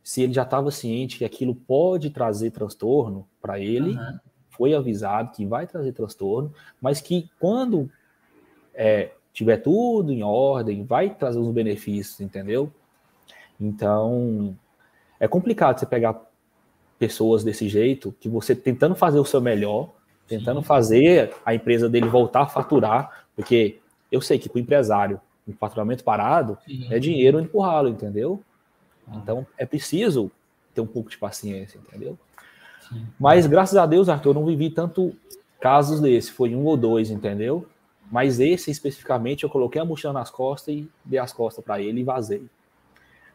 se 0.03 0.21
ele 0.21 0.33
já 0.33 0.43
estava 0.43 0.71
ciente 0.71 1.17
que 1.17 1.25
aquilo 1.25 1.53
pode 1.53 2.09
trazer 2.09 2.51
transtorno 2.51 3.27
para 3.41 3.59
ele, 3.59 3.91
uhum. 3.91 4.19
foi 4.49 4.73
avisado 4.73 5.31
que 5.31 5.45
vai 5.45 5.67
trazer 5.67 5.91
transtorno, 5.93 6.51
mas 6.81 6.99
que 6.99 7.29
quando 7.39 7.89
é, 8.73 9.11
tiver 9.31 9.57
tudo 9.57 10.11
em 10.11 10.23
ordem, 10.23 10.83
vai 10.83 11.13
trazer 11.13 11.39
os 11.39 11.53
benefícios, 11.53 12.19
entendeu? 12.19 12.71
Então, 13.59 14.57
é 15.19 15.27
complicado 15.27 15.79
você 15.79 15.85
pegar 15.85 16.19
pessoas 16.97 17.43
desse 17.43 17.69
jeito, 17.69 18.13
que 18.19 18.27
você 18.27 18.55
tentando 18.55 18.95
fazer 18.95 19.19
o 19.19 19.25
seu 19.25 19.39
melhor, 19.39 19.89
tentando 20.27 20.61
Sim. 20.61 20.65
fazer 20.65 21.33
a 21.45 21.53
empresa 21.53 21.87
dele 21.87 22.07
voltar 22.07 22.41
a 22.41 22.47
faturar, 22.47 23.25
porque 23.35 23.79
eu 24.11 24.21
sei 24.21 24.39
que 24.39 24.49
para 24.49 24.57
o 24.57 24.61
empresário, 24.61 25.19
um 25.51 25.57
faturamento 25.57 26.03
parado 26.03 26.57
Sim. 26.65 26.87
é 26.89 26.99
dinheiro 26.99 27.39
empurrá-lo, 27.39 27.89
entendeu? 27.89 28.41
Ah. 29.07 29.17
Então 29.17 29.45
é 29.57 29.65
preciso 29.65 30.31
ter 30.73 30.81
um 30.81 30.87
pouco 30.87 31.09
de 31.09 31.17
paciência, 31.17 31.77
entendeu? 31.77 32.17
Sim. 32.87 33.05
Mas 33.19 33.45
graças 33.47 33.77
a 33.77 33.85
Deus, 33.85 34.09
Arthur, 34.09 34.33
não 34.33 34.45
vivi 34.45 34.69
tanto 34.69 35.15
casos 35.59 35.99
desse, 35.99 36.31
foi 36.31 36.55
um 36.55 36.65
ou 36.65 36.75
dois, 36.75 37.11
entendeu? 37.11 37.67
Mas 38.11 38.39
esse 38.39 38.69
especificamente 38.71 39.43
eu 39.43 39.49
coloquei 39.49 39.81
a 39.81 39.85
mochila 39.85 40.11
nas 40.11 40.29
costas 40.29 40.73
e 40.73 40.89
dei 41.05 41.19
as 41.19 41.31
costas 41.31 41.63
para 41.63 41.79
ele 41.81 42.01
e 42.01 42.03
vazei. 42.03 42.45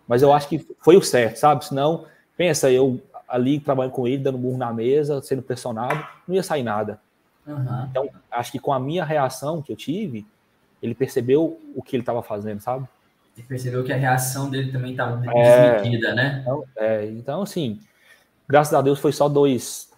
Mas 0.07 0.23
eu 0.23 0.33
acho 0.33 0.49
que 0.49 0.59
foi 0.81 0.97
o 0.97 1.03
certo, 1.03 1.37
sabe? 1.37 1.65
Senão, 1.65 2.05
pensa, 2.37 2.71
eu 2.71 3.01
ali 3.29 3.59
trabalhando 3.59 3.93
com 3.93 4.07
ele, 4.07 4.19
dando 4.19 4.39
burro 4.39 4.59
na 4.59 4.73
mesa, 4.73 5.21
sendo 5.23 5.43
pressionado, 5.43 6.07
não 6.29 6.35
ia 6.35 6.43
sair 6.43 6.63
nada. 6.63 7.01
Uhum. 7.47 7.87
Então, 7.91 8.11
acho 8.31 8.53
que 8.53 8.59
com 8.59 8.73
a 8.73 8.79
minha 8.79 9.05
reação 9.05 9.63
que 9.63 9.73
eu 9.73 9.77
tive, 9.77 10.27
ele 10.83 10.95
percebeu 10.95 11.59
o 11.75 11.83
que 11.83 11.97
ele 11.97 12.03
estava 12.03 12.23
fazendo, 12.23 12.61
sabe? 12.61 12.87
Ele 13.37 13.47
percebeu 13.47 13.85
que 13.85 13.93
a 13.93 13.97
reação 13.97 14.49
dele 14.49 14.73
também 14.73 14.93
estava 14.93 15.23
é, 15.31 15.75
desmedida, 15.75 16.15
né? 16.15 16.39
Então, 16.41 16.65
é, 16.77 17.07
então, 17.07 17.43
assim, 17.43 17.79
graças 18.49 18.73
a 18.73 18.81
Deus 18.81 18.99
foi 18.99 19.13
só 19.13 19.29
dois, 19.29 19.91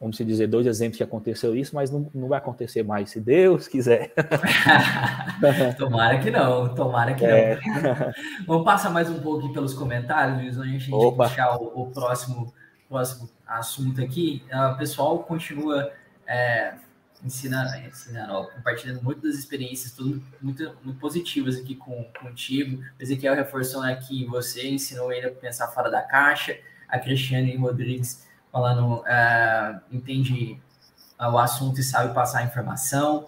vamos 0.00 0.16
dizer, 0.16 0.46
dois 0.46 0.66
exemplos 0.66 0.96
que 0.96 1.02
aconteceu 1.02 1.56
isso, 1.56 1.74
mas 1.74 1.90
não, 1.90 2.08
não 2.14 2.28
vai 2.28 2.38
acontecer 2.38 2.84
mais, 2.84 3.10
se 3.10 3.20
Deus 3.20 3.66
quiser. 3.66 4.12
tomara 5.76 6.18
que 6.18 6.30
não, 6.30 6.72
tomara 6.74 7.14
que 7.14 7.24
é. 7.24 7.56
não. 7.56 8.12
Vamos 8.46 8.64
passar 8.64 8.90
mais 8.90 9.10
um 9.10 9.18
pouco 9.18 9.52
pelos 9.52 9.74
comentários, 9.74 10.38
Luiz, 10.38 10.56
antes 10.56 10.84
de 10.86 10.94
a 10.94 10.98
gente 10.98 11.16
puxar 11.16 11.56
o, 11.56 11.82
o, 11.82 11.90
próximo, 11.90 12.54
próximo 12.88 13.28
assunto 13.46 14.00
aqui. 14.00 14.44
Ah, 14.52 14.72
o 14.72 14.78
pessoal 14.78 15.18
continua 15.20 15.90
é, 16.24 16.74
ensinando, 17.24 17.74
ensinando 17.78 18.48
compartilhando 18.54 19.02
muito 19.02 19.22
das 19.22 19.36
experiências, 19.36 19.92
tudo 19.92 20.22
muito, 20.40 20.76
muito 20.84 21.00
positivas 21.00 21.56
aqui 21.56 21.74
com, 21.74 22.04
contigo. 22.20 22.82
Ezequiel 23.00 23.34
reforçando 23.34 23.86
aqui 23.86 24.24
você, 24.26 24.68
ensinou 24.68 25.10
ele 25.10 25.26
a 25.26 25.32
pensar 25.32 25.68
fora 25.68 25.90
da 25.90 26.02
caixa. 26.02 26.58
A 26.88 26.98
Cristiane 26.98 27.56
Rodrigues 27.56 28.28
falando, 28.52 29.00
uh, 29.00 29.80
entende 29.90 30.60
uh, 31.18 31.30
o 31.30 31.38
assunto 31.38 31.80
e 31.80 31.82
sabe 31.82 32.14
passar 32.14 32.40
a 32.40 32.44
informação, 32.44 33.26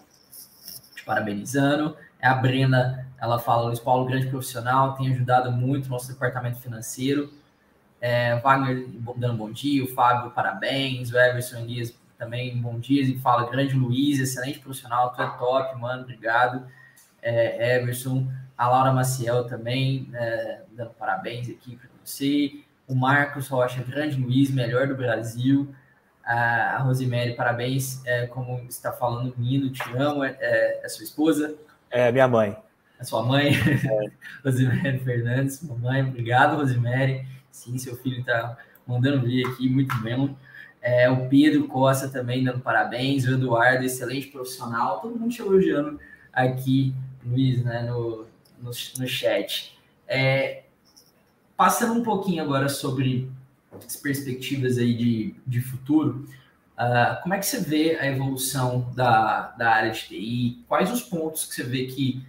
te 0.95 1.03
parabenizando. 1.05 1.97
É 2.21 2.29
a 2.29 2.35
Brena, 2.35 3.09
ela 3.19 3.39
fala, 3.39 3.67
Luiz 3.67 3.81
Paulo, 3.81 4.07
grande 4.07 4.29
profissional, 4.29 4.95
tem 4.95 5.11
ajudado 5.13 5.51
muito 5.51 5.89
nosso 5.89 6.09
departamento 6.09 6.61
financeiro. 6.61 7.33
É, 8.01 8.39
Wagner 8.41 8.87
dando 9.17 9.39
bom 9.39 9.51
dia, 9.51 9.83
o 9.83 9.89
Fábio, 9.89 10.31
parabéns, 10.31 11.11
o 11.11 11.19
Everson 11.19 11.59
Elias 11.59 11.93
também, 12.19 12.57
bom 12.57 12.79
dia, 12.79 13.03
e 13.03 13.19
fala, 13.19 13.51
grande 13.51 13.75
Luiz, 13.75 14.19
excelente 14.19 14.59
profissional, 14.59 15.13
tu 15.13 15.23
é 15.23 15.27
top, 15.39 15.79
mano, 15.79 16.03
obrigado. 16.03 16.67
É, 17.23 17.77
Everson, 17.77 18.31
a 18.57 18.69
Laura 18.69 18.93
Maciel 18.93 19.45
também, 19.45 20.09
é, 20.15 20.63
dando 20.73 20.91
parabéns 20.91 21.49
aqui 21.49 21.77
para 21.77 21.89
você. 22.03 22.61
o 22.87 22.95
Marcos 22.95 23.49
Rocha, 23.49 23.83
grande 23.83 24.17
Luiz, 24.17 24.51
melhor 24.51 24.87
do 24.87 24.95
Brasil, 24.95 25.75
a 26.25 26.79
Rosemary, 26.79 27.35
parabéns, 27.35 28.05
é, 28.05 28.27
como 28.27 28.65
está 28.69 28.93
falando, 28.93 29.35
Nino, 29.37 29.71
te 29.71 29.83
amo, 29.97 30.25
é, 30.25 30.37
é, 30.41 30.85
é 30.85 30.89
sua 30.89 31.05
esposa? 31.05 31.55
É, 31.91 32.11
minha 32.11 32.27
mãe. 32.27 32.57
É 32.99 33.05
sua 33.05 33.23
mãe? 33.23 33.53
É. 33.55 34.11
Rosemary 34.45 34.99
Fernandes, 35.01 35.63
mamãe, 35.63 36.03
obrigado, 36.03 36.57
Rosemary. 36.57 37.27
Sim, 37.51 37.79
seu 37.79 37.97
filho 37.97 38.21
está 38.21 38.57
mandando 38.87 39.23
ver 39.23 39.47
aqui, 39.47 39.69
muito 39.69 39.97
bem. 40.03 40.37
É, 40.87 41.11
o 41.11 41.29
Pedro 41.29 41.67
Costa 41.67 42.09
também 42.09 42.45
dando 42.45 42.61
parabéns, 42.61 43.27
o 43.27 43.33
Eduardo, 43.33 43.83
excelente 43.83 44.29
profissional, 44.29 45.01
todo 45.01 45.19
mundo 45.19 45.33
te 45.33 45.43
elogiando 45.43 45.99
aqui, 46.33 46.95
Luiz, 47.25 47.65
né, 47.65 47.83
no, 47.83 48.25
no, 48.63 48.71
no 48.71 49.09
chat. 49.09 49.77
É, 50.07 50.63
passando 51.57 51.99
um 51.99 52.05
pouquinho 52.05 52.41
agora 52.41 52.69
sobre 52.69 53.29
as 53.73 53.97
perspectivas 53.97 54.79
aí 54.79 54.95
de, 54.95 55.35
de 55.45 55.61
futuro, 55.61 56.25
uh, 56.79 57.21
como 57.21 57.35
é 57.35 57.39
que 57.41 57.47
você 57.47 57.59
vê 57.59 57.99
a 57.99 58.07
evolução 58.07 58.89
da, 58.95 59.49
da 59.59 59.69
área 59.69 59.91
de 59.91 60.03
TI? 60.03 60.65
Quais 60.69 60.93
os 60.93 61.03
pontos 61.03 61.47
que 61.47 61.55
você 61.57 61.65
vê 61.65 61.87
que 61.87 62.25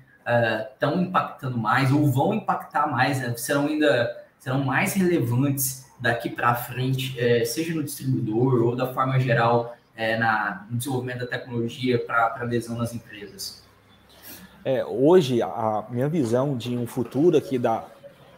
estão 0.73 0.95
uh, 0.95 1.01
impactando 1.03 1.59
mais 1.59 1.91
ou 1.91 2.11
vão 2.11 2.33
impactar 2.33 2.87
mais, 2.87 3.19
né? 3.21 3.37
serão 3.37 3.67
ainda 3.67 4.25
serão 4.39 4.63
mais 4.63 4.93
relevantes 4.95 5.86
daqui 5.99 6.29
para 6.29 6.55
frente, 6.55 7.19
é, 7.19 7.43
seja 7.45 7.73
no 7.73 7.83
distribuidor 7.83 8.61
ou 8.63 8.75
da 8.75 8.93
forma 8.93 9.19
geral 9.19 9.75
é, 9.95 10.17
na, 10.17 10.65
no 10.69 10.77
desenvolvimento 10.77 11.19
da 11.19 11.27
tecnologia 11.27 11.99
para 11.99 12.35
adesão 12.41 12.77
nas 12.77 12.93
empresas? 12.93 13.63
É, 14.63 14.85
hoje, 14.85 15.41
a 15.41 15.85
minha 15.89 16.09
visão 16.09 16.57
de 16.57 16.77
um 16.77 16.85
futuro 16.85 17.37
aqui 17.37 17.57
da, 17.57 17.85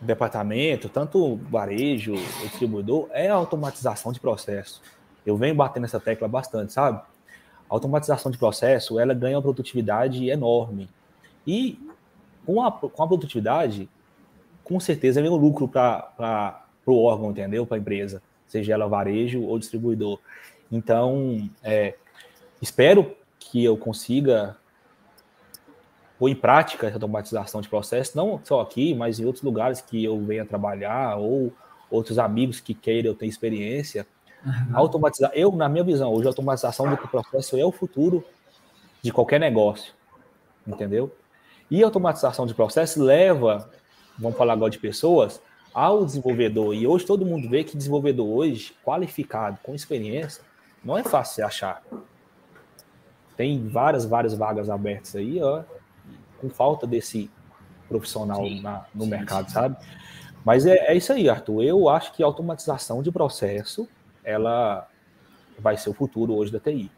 departamento, 0.01 0.87
tanto 0.87 1.35
varejo, 1.49 2.13
distribuidor, 2.41 3.07
é 3.11 3.29
a 3.29 3.35
automatização 3.35 4.11
de 4.11 4.19
processo. 4.19 4.81
Eu 5.25 5.35
venho 5.35 5.55
batendo 5.55 5.85
essa 5.85 5.99
tecla 5.99 6.27
bastante, 6.27 6.71
sabe? 6.71 6.99
A 6.99 7.03
automatização 7.73 8.31
de 8.31 8.37
processo, 8.37 8.99
ela 8.99 9.13
ganha 9.13 9.35
uma 9.35 9.41
produtividade 9.41 10.29
enorme. 10.29 10.89
E 11.45 11.79
com 12.45 12.63
a, 12.63 12.71
com 12.71 13.03
a 13.03 13.07
produtividade, 13.07 13.89
com 14.63 14.79
certeza 14.79 15.21
vem 15.21 15.29
o 15.29 15.35
lucro 15.35 15.67
para 15.67 16.63
o 16.91 17.01
órgão, 17.01 17.31
entendeu? 17.31 17.65
Para 17.65 17.77
a 17.77 17.79
empresa, 17.79 18.21
seja 18.47 18.73
ela 18.73 18.87
varejo 18.87 19.43
ou 19.43 19.57
distribuidor. 19.59 20.19
Então, 20.71 21.49
é, 21.63 21.95
espero 22.61 23.15
que 23.39 23.63
eu 23.63 23.77
consiga 23.77 24.57
pôr 26.19 26.29
em 26.29 26.35
prática 26.35 26.85
essa 26.85 26.97
automatização 26.97 27.61
de 27.61 27.69
processo, 27.69 28.15
não 28.15 28.39
só 28.43 28.59
aqui, 28.59 28.93
mas 28.93 29.19
em 29.19 29.25
outros 29.25 29.43
lugares 29.43 29.79
que 29.79 30.03
eu 30.03 30.19
venha 30.19 30.45
trabalhar 30.45 31.15
ou 31.17 31.53
outros 31.89 32.19
amigos 32.19 32.59
que 32.59 32.73
queiram 32.73 33.15
ter 33.15 33.25
experiência. 33.25 34.05
Uhum. 34.45 34.77
Automatizar, 34.77 35.31
eu, 35.33 35.51
na 35.53 35.67
minha 35.69 35.83
visão, 35.83 36.13
hoje 36.13 36.25
a 36.25 36.29
automatização 36.29 36.89
do 36.89 36.97
processo 36.97 37.57
é 37.57 37.65
o 37.65 37.71
futuro 37.71 38.23
de 39.01 39.11
qualquer 39.11 39.39
negócio, 39.39 39.93
entendeu? 40.67 41.15
E 41.71 41.81
automatização 41.83 42.45
de 42.45 42.53
processo 42.53 43.01
leva, 43.01 43.69
vamos 44.17 44.37
falar 44.37 44.53
agora 44.53 44.71
de 44.71 44.79
pessoas, 44.79 45.41
ao 45.79 46.03
desenvolvedor. 46.03 46.75
E 46.75 46.85
hoje 46.85 47.05
todo 47.05 47.25
mundo 47.25 47.47
vê 47.47 47.63
que 47.63 47.77
desenvolvedor 47.77 48.27
hoje, 48.27 48.73
qualificado, 48.83 49.57
com 49.63 49.73
experiência, 49.73 50.43
não 50.83 50.97
é 50.97 51.03
fácil 51.05 51.37
de 51.37 51.41
achar. 51.43 51.81
Tem 53.37 53.65
várias, 53.65 54.03
várias 54.03 54.33
vagas 54.33 54.69
abertas 54.69 55.15
aí, 55.15 55.41
ó, 55.41 55.63
com 56.41 56.49
falta 56.49 56.85
desse 56.85 57.31
profissional 57.87 58.45
na, 58.61 58.85
no 58.93 59.05
sim, 59.05 59.09
mercado, 59.09 59.47
sim. 59.47 59.53
sabe? 59.53 59.77
Mas 60.43 60.65
é, 60.65 60.91
é, 60.91 60.97
isso 60.97 61.13
aí, 61.13 61.29
Arthur. 61.29 61.63
Eu 61.63 61.87
acho 61.87 62.11
que 62.11 62.21
a 62.21 62.25
automatização 62.25 63.01
de 63.01 63.09
processo, 63.09 63.87
ela 64.21 64.85
vai 65.57 65.77
ser 65.77 65.91
o 65.91 65.93
futuro 65.93 66.35
hoje 66.35 66.51
da 66.51 66.59
TI. 66.59 66.91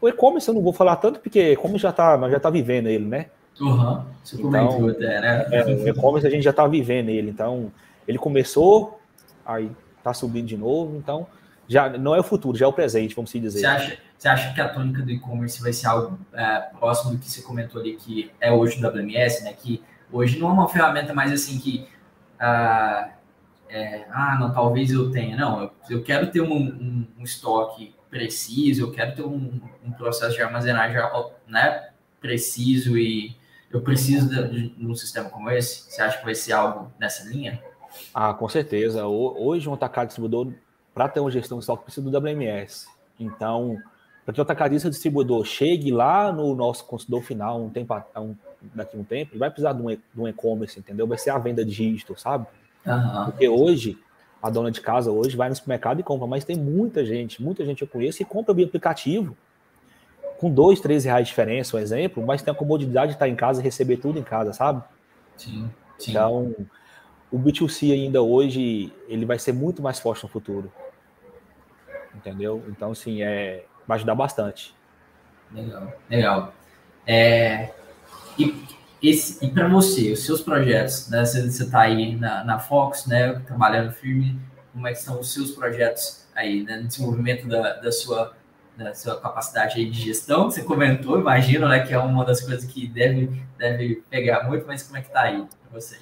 O 0.00 0.08
e-commerce 0.08 0.46
eu 0.46 0.54
não 0.54 0.62
vou 0.62 0.72
falar 0.72 0.96
tanto, 0.96 1.18
porque 1.18 1.56
como 1.56 1.76
já 1.78 1.90
está 1.90 2.30
já 2.30 2.38
tá 2.38 2.48
vivendo 2.48 2.86
ele, 2.86 3.06
né? 3.06 3.26
Uhum. 3.60 4.04
Você 4.22 4.40
então, 4.40 4.88
até, 4.88 5.20
né? 5.20 5.46
É, 5.50 5.64
o 5.64 5.88
e-commerce 5.88 6.28
a 6.28 6.30
gente 6.30 6.44
já 6.44 6.50
está 6.50 6.64
vivendo 6.68 7.08
ele. 7.08 7.30
Então, 7.30 7.72
ele 8.06 8.18
começou, 8.18 9.00
aí 9.44 9.70
está 9.98 10.12
subindo 10.12 10.46
de 10.46 10.56
novo. 10.56 10.96
Então, 10.96 11.26
já 11.66 11.88
não 11.88 12.14
é 12.14 12.20
o 12.20 12.22
futuro, 12.22 12.56
já 12.56 12.66
é 12.66 12.68
o 12.68 12.72
presente, 12.72 13.14
vamos 13.14 13.30
dizer. 13.32 13.60
Você 13.60 13.66
acha, 13.66 13.98
você 14.16 14.28
acha 14.28 14.54
que 14.54 14.60
a 14.60 14.68
tônica 14.68 15.02
do 15.02 15.10
e-commerce 15.10 15.60
vai 15.60 15.72
ser 15.72 15.86
algo 15.86 16.18
é, 16.32 16.60
próximo 16.78 17.12
do 17.12 17.18
que 17.18 17.30
você 17.30 17.42
comentou 17.42 17.80
ali, 17.80 17.96
que 17.96 18.30
é 18.40 18.52
hoje 18.52 18.82
o 18.82 18.86
WMS, 18.86 19.44
né? 19.44 19.52
Que 19.52 19.82
hoje 20.12 20.38
não 20.38 20.48
é 20.48 20.52
uma 20.52 20.68
ferramenta 20.68 21.14
mais 21.14 21.32
assim 21.32 21.58
que. 21.58 21.88
Ah, 22.38 23.10
é, 23.68 24.04
ah 24.10 24.36
não, 24.38 24.52
talvez 24.52 24.90
eu 24.90 25.10
tenha. 25.10 25.36
Não, 25.36 25.62
eu, 25.62 25.70
eu 25.90 26.02
quero 26.02 26.30
ter 26.30 26.40
um, 26.40 26.54
um, 26.54 27.06
um, 27.18 27.24
estoque 27.24 27.94
preciso, 28.10 28.82
eu 28.82 28.92
quero 28.92 29.14
ter 29.16 29.22
um, 29.22 29.60
um 29.84 29.92
processo 29.92 30.36
de 30.36 30.42
armazenagem 30.42 30.96
né, 31.48 31.88
preciso 32.20 32.96
e 32.96 33.36
eu 33.70 33.80
preciso 33.80 34.28
de, 34.28 34.72
um 34.78 34.94
sistema 34.94 35.28
como 35.28 35.50
esse. 35.50 35.90
Você 35.90 36.00
acha 36.00 36.18
que 36.18 36.24
vai 36.24 36.34
ser 36.34 36.52
algo 36.52 36.92
nessa 36.98 37.28
linha? 37.28 37.60
Ah, 38.12 38.34
com 38.34 38.48
certeza. 38.48 39.06
Hoje 39.06 39.68
um 39.68 39.74
atacado 39.74 40.08
distribuidor 40.08 40.52
para 40.94 41.08
ter 41.08 41.20
uma 41.20 41.30
gestão 41.30 41.58
de 41.58 41.62
estoque 41.62 41.84
precisa 41.84 42.08
do 42.08 42.18
WMS. 42.18 42.86
Então, 43.18 43.78
para 44.24 44.32
que 44.32 44.40
o 44.40 44.42
atacadista 44.42 44.88
distribuidor 44.88 45.44
chegue 45.44 45.90
lá 45.90 46.32
no 46.32 46.54
nosso 46.54 46.84
consumidor 46.84 47.22
final 47.22 47.60
um 47.60 47.70
tempo, 47.70 47.94
um, 48.16 48.34
daqui 48.74 48.96
a 48.96 49.00
um 49.00 49.04
tempo, 49.04 49.32
ele 49.32 49.38
vai 49.38 49.50
precisar 49.50 49.72
de 49.72 49.82
um 50.16 50.28
e-commerce, 50.28 50.78
entendeu? 50.78 51.06
Vai 51.06 51.18
ser 51.18 51.30
a 51.30 51.38
venda 51.38 51.64
digital, 51.64 52.16
sabe? 52.16 52.46
Uhum. 52.86 53.24
Porque 53.26 53.48
hoje, 53.48 53.98
a 54.42 54.48
dona 54.50 54.70
de 54.70 54.80
casa 54.80 55.10
hoje 55.10 55.36
vai 55.36 55.48
no 55.48 55.54
supermercado 55.54 56.00
e 56.00 56.02
compra, 56.02 56.26
mas 56.26 56.44
tem 56.44 56.56
muita 56.56 57.04
gente, 57.04 57.42
muita 57.42 57.64
gente 57.64 57.82
eu 57.82 57.88
conheço 57.88 58.22
e 58.22 58.24
compra 58.24 58.54
via 58.54 58.66
aplicativo 58.66 59.36
com 60.38 60.50
dois, 60.50 60.80
três 60.80 61.04
reais 61.04 61.26
de 61.26 61.30
diferença, 61.30 61.76
um 61.76 61.80
exemplo, 61.80 62.24
mas 62.24 62.42
tem 62.42 62.52
a 62.52 62.56
comodidade 62.56 63.08
de 63.08 63.14
estar 63.14 63.28
em 63.28 63.36
casa 63.36 63.60
e 63.60 63.64
receber 63.64 63.98
tudo 63.98 64.18
em 64.18 64.22
casa, 64.22 64.52
sabe? 64.52 64.82
Sim, 65.36 65.70
sim. 65.98 66.10
Então, 66.10 66.54
o 67.34 67.38
B2C 67.38 67.92
ainda 67.92 68.22
hoje, 68.22 68.92
ele 69.08 69.24
vai 69.24 69.38
ser 69.38 69.52
muito 69.52 69.82
mais 69.82 69.98
forte 69.98 70.22
no 70.22 70.28
futuro 70.28 70.70
entendeu? 72.14 72.64
Então, 72.68 72.92
assim, 72.92 73.22
é, 73.22 73.64
vai 73.86 73.96
ajudar 73.96 74.14
bastante. 74.14 74.74
Legal, 75.52 75.92
legal. 76.08 76.54
É, 77.06 77.70
e 78.38 78.74
e 79.02 79.50
para 79.50 79.68
você, 79.68 80.12
os 80.12 80.24
seus 80.24 80.40
projetos, 80.40 81.10
né? 81.10 81.26
Você 81.26 81.40
está 81.40 81.82
aí 81.82 82.16
na, 82.16 82.42
na 82.42 82.58
Fox, 82.58 83.06
né? 83.06 83.34
Trabalhando 83.46 83.92
firme, 83.92 84.40
como 84.72 84.88
é 84.88 84.92
que 84.92 84.98
são 84.98 85.20
os 85.20 85.30
seus 85.30 85.50
projetos 85.50 86.26
aí, 86.34 86.62
né? 86.62 86.78
No 86.78 86.86
desenvolvimento 86.86 87.46
da, 87.46 87.74
da 87.74 87.92
sua 87.92 88.34
da 88.76 88.92
sua 88.92 89.20
capacidade 89.20 89.84
de 89.84 90.02
gestão, 90.02 90.48
que 90.48 90.54
você 90.54 90.64
comentou, 90.64 91.16
imagino, 91.16 91.68
né, 91.68 91.86
que 91.86 91.94
é 91.94 91.98
uma 91.98 92.24
das 92.24 92.40
coisas 92.40 92.64
que 92.64 92.88
deve, 92.88 93.40
deve 93.56 94.02
pegar 94.10 94.48
muito, 94.48 94.66
mas 94.66 94.82
como 94.82 94.96
é 94.96 95.00
que 95.00 95.06
está 95.06 95.20
aí 95.20 95.46
para 95.46 95.80
você? 95.80 95.96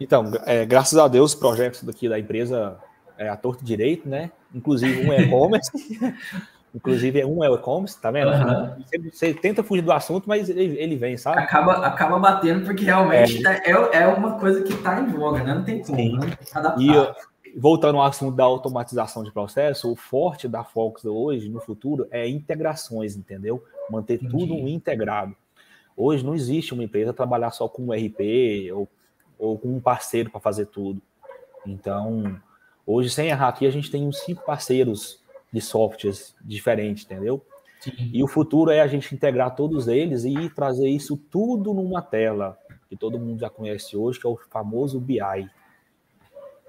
Então, 0.00 0.30
é, 0.46 0.64
graças 0.64 0.98
a 0.98 1.08
Deus, 1.08 1.32
os 1.32 1.38
projetos 1.38 1.82
daqui 1.82 2.08
da 2.08 2.18
empresa 2.18 2.78
é, 3.16 3.28
a 3.28 3.36
torto 3.36 3.64
direito, 3.64 4.08
né? 4.08 4.30
Inclusive 4.54 5.06
um 5.06 5.12
é 5.12 5.22
e-commerce. 5.22 5.70
Inclusive, 6.74 7.24
um 7.24 7.42
é 7.42 7.48
e-commerce, 7.48 8.00
tá 8.00 8.10
vendo? 8.10 8.30
Uhum. 8.30 8.82
Você, 8.84 8.98
você, 9.10 9.34
tenta 9.34 9.62
fugir 9.62 9.82
do 9.82 9.90
assunto, 9.90 10.28
mas 10.28 10.48
ele, 10.48 10.76
ele 10.78 10.96
vem, 10.96 11.16
sabe? 11.16 11.40
Acaba, 11.40 11.86
acaba 11.86 12.18
batendo, 12.18 12.64
porque 12.64 12.84
realmente 12.84 13.44
é, 13.46 13.70
é, 13.70 14.02
é 14.02 14.06
uma 14.06 14.38
coisa 14.38 14.62
que 14.62 14.72
está 14.72 15.00
em 15.00 15.06
voga, 15.06 15.42
né? 15.42 15.54
Não 15.54 15.64
tem 15.64 15.82
como, 15.82 15.96
Sim. 15.96 16.18
né? 16.18 16.36
E 16.78 17.58
voltando 17.58 17.98
ao 17.98 18.04
assunto 18.04 18.36
da 18.36 18.44
automatização 18.44 19.22
de 19.22 19.32
processo, 19.32 19.90
o 19.90 19.96
forte 19.96 20.46
da 20.46 20.62
Fox 20.62 21.04
hoje, 21.04 21.48
no 21.48 21.60
futuro, 21.60 22.06
é 22.10 22.28
integrações, 22.28 23.16
entendeu? 23.16 23.64
Manter 23.90 24.14
Entendi. 24.14 24.30
tudo 24.30 24.54
integrado. 24.68 25.34
Hoje 25.96 26.24
não 26.24 26.34
existe 26.34 26.74
uma 26.74 26.84
empresa 26.84 27.12
trabalhar 27.12 27.50
só 27.50 27.68
com 27.68 27.86
um 27.86 27.92
RP 27.92 28.70
ou, 28.72 28.88
ou 29.38 29.58
com 29.58 29.68
um 29.68 29.80
parceiro 29.80 30.30
para 30.30 30.40
fazer 30.40 30.66
tudo. 30.66 31.00
Então, 31.66 32.40
Hoje, 32.90 33.10
sem 33.10 33.28
errar 33.28 33.48
aqui, 33.48 33.66
a 33.66 33.70
gente 33.70 33.90
tem 33.90 34.08
uns 34.08 34.20
cinco 34.20 34.42
parceiros 34.46 35.20
de 35.52 35.60
softwares 35.60 36.34
diferentes, 36.40 37.04
entendeu? 37.04 37.44
Sim. 37.80 37.92
E 38.10 38.22
o 38.22 38.26
futuro 38.26 38.70
é 38.70 38.80
a 38.80 38.86
gente 38.86 39.14
integrar 39.14 39.54
todos 39.54 39.88
eles 39.88 40.24
e 40.24 40.48
trazer 40.48 40.88
isso 40.88 41.14
tudo 41.14 41.74
numa 41.74 42.00
tela, 42.00 42.56
que 42.88 42.96
todo 42.96 43.18
mundo 43.18 43.40
já 43.40 43.50
conhece 43.50 43.94
hoje, 43.94 44.18
que 44.18 44.26
é 44.26 44.30
o 44.30 44.38
famoso 44.50 44.98
BI. 44.98 45.20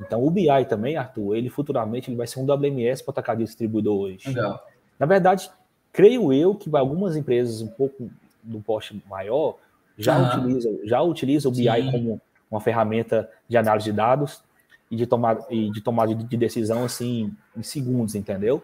Então, 0.02 0.22
o 0.22 0.30
BI 0.30 0.66
também, 0.68 0.98
Arthur, 0.98 1.38
ele 1.38 1.50
futuramente 1.50 2.10
ele 2.10 2.18
vai 2.18 2.28
ser 2.28 2.42
um 2.42 2.46
WMS 2.46 3.02
para 3.02 3.14
atacar 3.14 3.38
distribuidor 3.38 3.98
hoje. 3.98 4.28
Legal. 4.28 4.62
Na 5.00 5.06
verdade, 5.06 5.50
creio 5.94 6.34
eu 6.34 6.54
que 6.54 6.70
algumas 6.76 7.16
empresas 7.16 7.62
um 7.62 7.70
pouco 7.70 8.12
do 8.44 8.60
poste 8.60 9.02
maior 9.10 9.56
já, 9.98 10.18
uhum. 10.20 10.48
utilizam, 10.48 10.80
já 10.84 11.02
utilizam 11.02 11.50
o 11.50 11.56
BI 11.56 11.64
Sim. 11.64 11.92
como 11.92 12.22
uma 12.50 12.60
ferramenta 12.60 13.30
de 13.48 13.58
análise 13.58 13.86
de 13.86 13.96
dados 13.96 14.44
e 14.90 14.96
de 14.96 15.06
tomar 15.06 15.38
e 15.50 15.70
de 15.72 15.82
tomada 15.82 16.16
de 16.16 16.38
decisão 16.38 16.84
assim 16.84 17.34
em 17.56 17.64
segundos, 17.64 18.16
entendeu? 18.16 18.64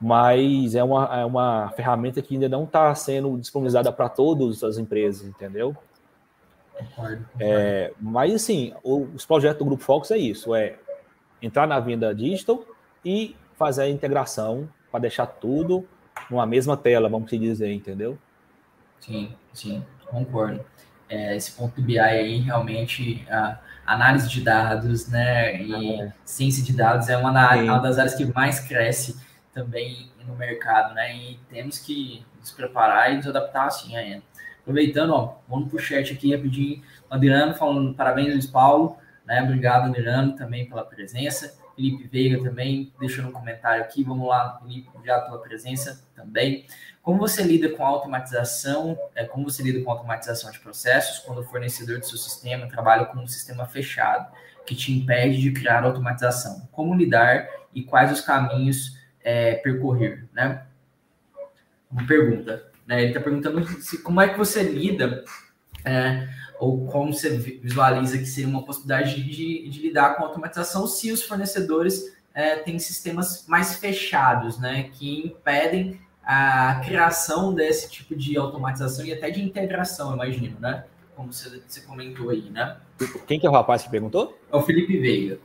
Mas 0.00 0.74
é 0.74 0.82
uma, 0.82 1.20
é 1.20 1.24
uma 1.24 1.72
ferramenta 1.76 2.22
que 2.22 2.34
ainda 2.34 2.48
não 2.48 2.64
está 2.64 2.94
sendo 2.94 3.36
disponibilizada 3.38 3.92
para 3.92 4.08
todas 4.08 4.62
as 4.62 4.78
empresas, 4.78 5.26
entendeu? 5.26 5.76
É, 7.40 7.92
mas 8.00 8.32
assim, 8.34 8.72
os 8.84 9.26
projetos 9.26 9.58
do 9.58 9.64
Grupo 9.64 9.82
Fox 9.82 10.10
é 10.12 10.16
isso, 10.16 10.54
é 10.54 10.76
entrar 11.42 11.66
na 11.66 11.80
venda 11.80 12.14
digital 12.14 12.64
e 13.04 13.34
fazer 13.56 13.82
a 13.82 13.90
integração 13.90 14.68
para 14.90 15.00
deixar 15.00 15.26
tudo 15.26 15.86
numa 16.30 16.46
mesma 16.46 16.76
tela, 16.76 17.08
vamos 17.08 17.30
dizer, 17.30 17.72
entendeu? 17.72 18.16
Sim, 19.00 19.32
sim, 19.52 19.84
concordo. 20.06 20.64
É, 21.08 21.34
esse 21.36 21.52
ponto 21.52 21.74
do 21.80 21.82
BI 21.82 21.98
aí, 21.98 22.38
realmente, 22.40 23.26
a 23.30 23.58
análise 23.86 24.28
de 24.28 24.42
dados, 24.42 25.08
né, 25.08 25.60
e 25.60 26.00
é. 26.02 26.12
ciência 26.24 26.62
de 26.62 26.74
dados 26.74 27.08
é 27.08 27.16
uma, 27.16 27.30
uma, 27.30 27.78
das 27.78 27.98
áreas 27.98 28.14
que 28.14 28.26
mais 28.26 28.60
cresce 28.60 29.18
também 29.54 30.10
no 30.26 30.36
mercado, 30.36 30.94
né, 30.94 31.16
e 31.16 31.40
temos 31.48 31.78
que 31.78 32.24
nos 32.38 32.50
preparar 32.50 33.12
e 33.12 33.16
nos 33.16 33.26
adaptar 33.26 33.66
assim 33.66 33.96
ainda. 33.96 34.22
Aproveitando, 34.60 35.14
ó, 35.14 35.38
vamos 35.48 35.70
pro 35.70 35.78
chat 35.78 36.12
aqui 36.12 36.34
rapidinho. 36.34 36.82
Adriano 37.08 37.54
falando 37.54 37.94
parabéns, 37.94 38.28
Luiz 38.34 38.46
Paulo, 38.46 38.98
né, 39.26 39.42
obrigado, 39.42 39.86
Adriano, 39.86 40.36
também 40.36 40.68
pela 40.68 40.84
presença. 40.84 41.58
Felipe 41.78 42.08
Veiga 42.08 42.42
também, 42.42 42.92
deixando 42.98 43.28
um 43.28 43.32
comentário 43.32 43.80
aqui. 43.80 44.02
Vamos 44.02 44.28
lá, 44.28 44.58
Felipe, 44.60 44.90
já 45.04 45.20
pela 45.20 45.38
presença 45.38 46.04
também. 46.14 46.66
Como 47.08 47.20
você 47.20 47.42
lida 47.42 47.70
com 47.70 47.86
automatização? 47.86 48.94
É, 49.14 49.24
como 49.24 49.48
você 49.48 49.62
lida 49.62 49.82
com 49.82 49.90
automatização 49.90 50.50
de 50.50 50.58
processos 50.58 51.20
quando 51.20 51.38
o 51.38 51.42
fornecedor 51.42 51.98
do 51.98 52.04
seu 52.04 52.18
sistema 52.18 52.68
trabalha 52.68 53.06
com 53.06 53.20
um 53.20 53.26
sistema 53.26 53.64
fechado 53.64 54.30
que 54.66 54.74
te 54.74 54.92
impede 54.92 55.40
de 55.40 55.50
criar 55.50 55.84
automatização? 55.84 56.68
Como 56.70 56.94
lidar 56.94 57.48
e 57.74 57.82
quais 57.82 58.12
os 58.12 58.20
caminhos 58.20 58.98
é, 59.24 59.54
percorrer, 59.54 60.28
né? 60.34 60.66
Uma 61.90 62.06
pergunta. 62.06 62.70
Né? 62.86 63.00
Ele 63.00 63.08
está 63.08 63.22
perguntando 63.22 63.66
se, 63.80 64.02
como 64.02 64.20
é 64.20 64.28
que 64.28 64.36
você 64.36 64.62
lida 64.62 65.24
é, 65.86 66.28
ou 66.60 66.88
como 66.88 67.14
você 67.14 67.30
visualiza 67.30 68.18
que 68.18 68.26
seria 68.26 68.50
uma 68.50 68.66
possibilidade 68.66 69.24
de, 69.24 69.66
de 69.66 69.80
lidar 69.80 70.14
com 70.14 70.24
automatização 70.24 70.86
se 70.86 71.10
os 71.10 71.22
fornecedores 71.22 72.14
é, 72.34 72.56
têm 72.56 72.78
sistemas 72.78 73.46
mais 73.48 73.76
fechados, 73.76 74.58
né, 74.58 74.90
que 74.92 75.24
impedem 75.24 76.06
a 76.30 76.82
criação 76.84 77.54
desse 77.54 77.90
tipo 77.90 78.14
de 78.14 78.36
automatização 78.36 79.06
e 79.06 79.12
até 79.14 79.30
de 79.30 79.42
integração, 79.42 80.12
imagino, 80.12 80.60
né? 80.60 80.84
Como 81.16 81.32
você, 81.32 81.62
você 81.66 81.80
comentou 81.80 82.28
aí, 82.28 82.50
né? 82.50 82.76
Quem 83.26 83.40
que 83.40 83.46
é 83.46 83.50
o 83.50 83.52
rapaz 83.52 83.82
que 83.82 83.90
perguntou? 83.90 84.38
É 84.52 84.56
o 84.56 84.60
Felipe 84.60 84.98
Veiga. 84.98 85.38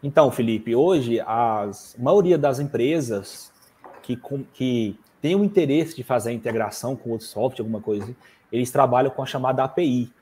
Então, 0.00 0.30
Felipe, 0.30 0.76
hoje 0.76 1.18
a 1.20 1.68
maioria 1.98 2.38
das 2.38 2.60
empresas 2.60 3.52
que, 4.00 4.16
que 4.54 4.96
tem 5.20 5.34
o 5.34 5.42
interesse 5.42 5.96
de 5.96 6.04
fazer 6.04 6.30
a 6.30 6.32
integração 6.32 6.94
com 6.94 7.10
outro 7.10 7.26
software, 7.26 7.62
alguma 7.64 7.80
coisa, 7.80 8.14
eles 8.52 8.70
trabalham 8.70 9.10
com 9.10 9.22
a 9.22 9.26
chamada 9.26 9.64
API, 9.64 10.12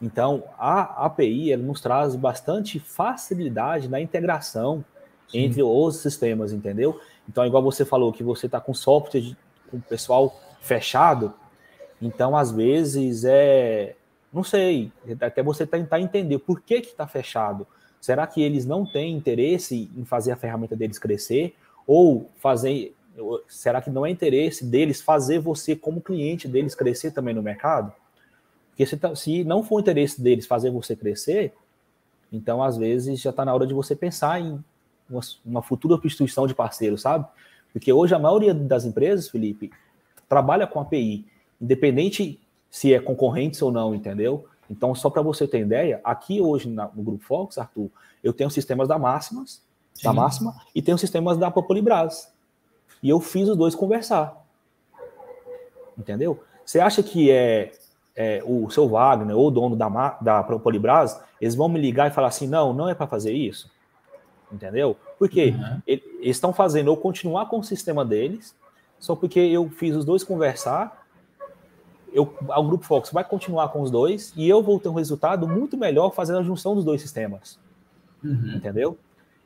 então, 0.00 0.44
a 0.56 1.06
API 1.06 1.56
nos 1.56 1.80
traz 1.80 2.14
bastante 2.14 2.78
facilidade 2.78 3.88
na 3.88 4.00
integração 4.00 4.84
Sim. 5.26 5.40
entre 5.40 5.62
os 5.62 5.96
sistemas, 5.96 6.52
entendeu? 6.52 7.00
Então, 7.28 7.44
igual 7.44 7.62
você 7.62 7.84
falou 7.84 8.12
que 8.12 8.22
você 8.22 8.46
está 8.46 8.60
com 8.60 8.72
software 8.72 9.36
com 9.70 9.76
o 9.76 9.82
pessoal 9.82 10.34
fechado, 10.60 11.34
então 12.00 12.36
às 12.36 12.50
vezes 12.50 13.24
é, 13.24 13.94
não 14.32 14.42
sei, 14.42 14.92
até 15.20 15.42
você 15.42 15.66
tentar 15.66 16.00
entender 16.00 16.38
por 16.38 16.60
que 16.60 16.74
está 16.74 17.06
fechado. 17.06 17.66
Será 18.00 18.26
que 18.26 18.42
eles 18.42 18.64
não 18.64 18.86
têm 18.86 19.14
interesse 19.14 19.90
em 19.96 20.04
fazer 20.04 20.32
a 20.32 20.36
ferramenta 20.36 20.76
deles 20.76 20.98
crescer 20.98 21.54
ou 21.86 22.30
fazer? 22.36 22.94
Será 23.48 23.82
que 23.82 23.90
não 23.90 24.06
é 24.06 24.10
interesse 24.10 24.64
deles 24.64 25.00
fazer 25.00 25.40
você 25.40 25.74
como 25.74 26.00
cliente 26.00 26.46
deles 26.46 26.74
crescer 26.74 27.10
também 27.10 27.34
no 27.34 27.42
mercado? 27.42 27.92
Porque 28.70 28.86
se, 28.86 28.96
tá, 28.96 29.14
se 29.16 29.42
não 29.42 29.64
for 29.64 29.80
interesse 29.80 30.22
deles 30.22 30.46
fazer 30.46 30.70
você 30.70 30.94
crescer, 30.94 31.52
então 32.32 32.62
às 32.62 32.76
vezes 32.76 33.20
já 33.20 33.30
está 33.30 33.44
na 33.44 33.52
hora 33.52 33.66
de 33.66 33.74
você 33.74 33.96
pensar 33.96 34.40
em 34.40 34.62
uma, 35.08 35.20
uma 35.44 35.62
futura 35.62 35.96
substituição 35.96 36.46
de 36.46 36.54
parceiro, 36.54 36.96
sabe? 36.96 37.26
Porque 37.72 37.92
hoje 37.92 38.14
a 38.14 38.18
maioria 38.18 38.54
das 38.54 38.84
empresas, 38.84 39.28
Felipe, 39.28 39.70
trabalha 40.28 40.66
com 40.66 40.80
API, 40.80 41.26
independente 41.60 42.40
se 42.70 42.92
é 42.92 43.00
concorrente 43.00 43.62
ou 43.64 43.72
não, 43.72 43.94
entendeu? 43.94 44.46
Então, 44.70 44.94
só 44.94 45.08
para 45.08 45.22
você 45.22 45.46
ter 45.46 45.60
ideia, 45.60 46.00
aqui 46.04 46.40
hoje 46.40 46.68
na, 46.68 46.90
no 46.94 47.02
Grupo 47.02 47.24
Fox, 47.24 47.56
Arthur, 47.56 47.90
eu 48.22 48.32
tenho 48.32 48.50
sistemas 48.50 48.88
da 48.88 48.98
Máximas, 48.98 49.62
Sim. 49.94 50.04
da 50.04 50.12
Máxima, 50.12 50.54
e 50.74 50.82
tenho 50.82 50.98
sistemas 50.98 51.38
da 51.38 51.50
Popolibras. 51.50 52.32
E 53.02 53.08
eu 53.08 53.20
fiz 53.20 53.48
os 53.48 53.56
dois 53.56 53.74
conversar. 53.74 54.44
Entendeu? 55.96 56.42
Você 56.64 56.80
acha 56.80 57.02
que 57.02 57.30
é 57.30 57.72
é, 58.18 58.42
o 58.44 58.68
seu 58.68 58.88
Wagner 58.88 59.36
ou 59.36 59.46
o 59.46 59.50
dono 59.50 59.76
da, 59.76 60.18
da 60.20 60.42
Polibras, 60.42 61.22
eles 61.40 61.54
vão 61.54 61.68
me 61.68 61.80
ligar 61.80 62.08
e 62.08 62.10
falar 62.10 62.26
assim: 62.26 62.48
não, 62.48 62.74
não 62.74 62.88
é 62.88 62.94
para 62.94 63.06
fazer 63.06 63.32
isso. 63.32 63.70
Entendeu? 64.50 64.96
Porque 65.18 65.50
uhum. 65.50 65.82
eles 65.86 66.02
estão 66.22 66.52
fazendo 66.52 66.90
eu 66.90 66.96
continuar 66.96 67.46
com 67.46 67.58
o 67.58 67.64
sistema 67.64 68.04
deles, 68.04 68.54
só 68.98 69.14
porque 69.14 69.38
eu 69.38 69.68
fiz 69.68 69.94
os 69.94 70.04
dois 70.04 70.24
conversar. 70.24 71.06
Eu, 72.12 72.34
o 72.48 72.62
Grupo 72.64 72.84
Fox 72.84 73.10
vai 73.10 73.22
continuar 73.22 73.68
com 73.68 73.82
os 73.82 73.90
dois 73.90 74.32
e 74.34 74.48
eu 74.48 74.62
vou 74.62 74.80
ter 74.80 74.88
um 74.88 74.94
resultado 74.94 75.46
muito 75.46 75.76
melhor 75.76 76.10
fazendo 76.14 76.38
a 76.38 76.42
junção 76.42 76.74
dos 76.74 76.84
dois 76.84 77.02
sistemas. 77.02 77.58
Uhum. 78.24 78.54
Entendeu? 78.56 78.98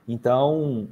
Então, 0.06 0.88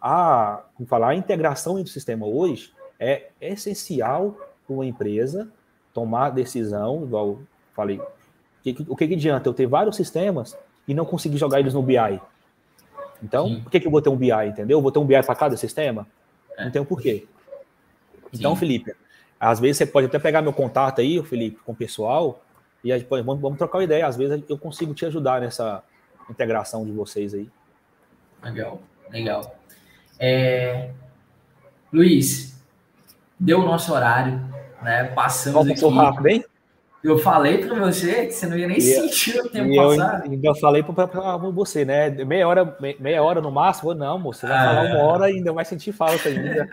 a, 0.00 0.62
falar, 0.86 1.10
a 1.10 1.14
integração 1.14 1.78
entre 1.78 1.90
o 1.90 1.92
sistema 1.92 2.26
hoje 2.26 2.72
é 2.98 3.28
essencial 3.40 4.36
para 4.66 4.74
uma 4.74 4.86
empresa 4.86 5.48
tomar 5.92 6.30
decisão, 6.30 7.04
igual 7.04 7.38
falei, 7.74 8.00
o 8.88 8.96
que, 8.96 9.06
que 9.06 9.14
adianta 9.14 9.48
eu 9.48 9.54
ter 9.54 9.66
vários 9.66 9.96
sistemas 9.96 10.56
e 10.86 10.92
não 10.92 11.04
conseguir 11.04 11.38
jogar 11.38 11.60
eles 11.60 11.72
no 11.72 11.82
BI? 11.82 12.20
Então, 13.22 13.48
Sim. 13.48 13.60
por 13.60 13.70
que, 13.70 13.80
que 13.80 13.86
eu 13.86 13.90
vou 13.90 14.02
ter 14.02 14.08
um 14.08 14.16
BI, 14.16 14.30
entendeu? 14.46 14.78
Eu 14.78 14.82
vou 14.82 14.92
ter 14.92 14.98
um 14.98 15.04
BI 15.04 15.22
para 15.22 15.34
cada 15.34 15.56
sistema? 15.56 16.06
É. 16.56 16.64
Não 16.64 16.70
tem 16.70 16.82
um 16.82 16.84
porquê. 16.84 17.26
Então, 18.32 18.54
Sim. 18.54 18.60
Felipe, 18.60 18.94
às 19.38 19.60
vezes 19.60 19.78
você 19.78 19.86
pode 19.86 20.06
até 20.06 20.18
pegar 20.18 20.42
meu 20.42 20.52
contato 20.52 21.00
aí, 21.00 21.22
Felipe, 21.22 21.58
com 21.64 21.72
o 21.72 21.76
pessoal, 21.76 22.42
e 22.84 22.92
aí, 22.92 23.06
vamos, 23.08 23.40
vamos 23.40 23.58
trocar 23.58 23.78
uma 23.78 23.84
ideia. 23.84 24.06
Às 24.06 24.16
vezes 24.16 24.42
eu 24.48 24.58
consigo 24.58 24.94
te 24.94 25.04
ajudar 25.06 25.40
nessa 25.40 25.82
integração 26.30 26.84
de 26.84 26.92
vocês 26.92 27.34
aí. 27.34 27.48
Legal, 28.42 28.80
legal. 29.10 29.56
É... 30.18 30.90
Luiz, 31.92 32.62
deu 33.40 33.60
o 33.60 33.64
nosso 33.64 33.92
horário 33.92 34.40
né? 34.82 35.04
Passamos 35.14 35.68
aqui. 35.68 35.94
rápido, 35.94 36.26
hein? 36.28 36.44
Eu 37.06 37.18
falei 37.18 37.58
para 37.58 37.78
você 37.78 38.26
que 38.26 38.32
você 38.32 38.46
não 38.46 38.58
ia 38.58 38.66
nem 38.66 38.78
e, 38.78 38.80
sentir 38.80 39.38
o 39.38 39.48
tempo 39.48 39.76
passar. 39.76 40.26
Eu 40.26 40.32
ainda 40.32 40.54
falei 40.56 40.82
para 40.82 41.36
você, 41.36 41.84
né? 41.84 42.10
Meia 42.10 42.48
hora, 42.48 42.76
meia 42.98 43.22
hora 43.22 43.40
no 43.40 43.52
máximo, 43.52 43.94
não, 43.94 44.18
moço. 44.18 44.40
Você 44.40 44.48
vai 44.48 44.56
ah, 44.56 44.64
falar 44.64 44.84
uma 44.86 45.04
hora 45.04 45.30
e 45.30 45.34
ainda 45.34 45.52
vai 45.52 45.64
sentir 45.64 45.92
falta 45.92 46.28
ainda. 46.28 46.68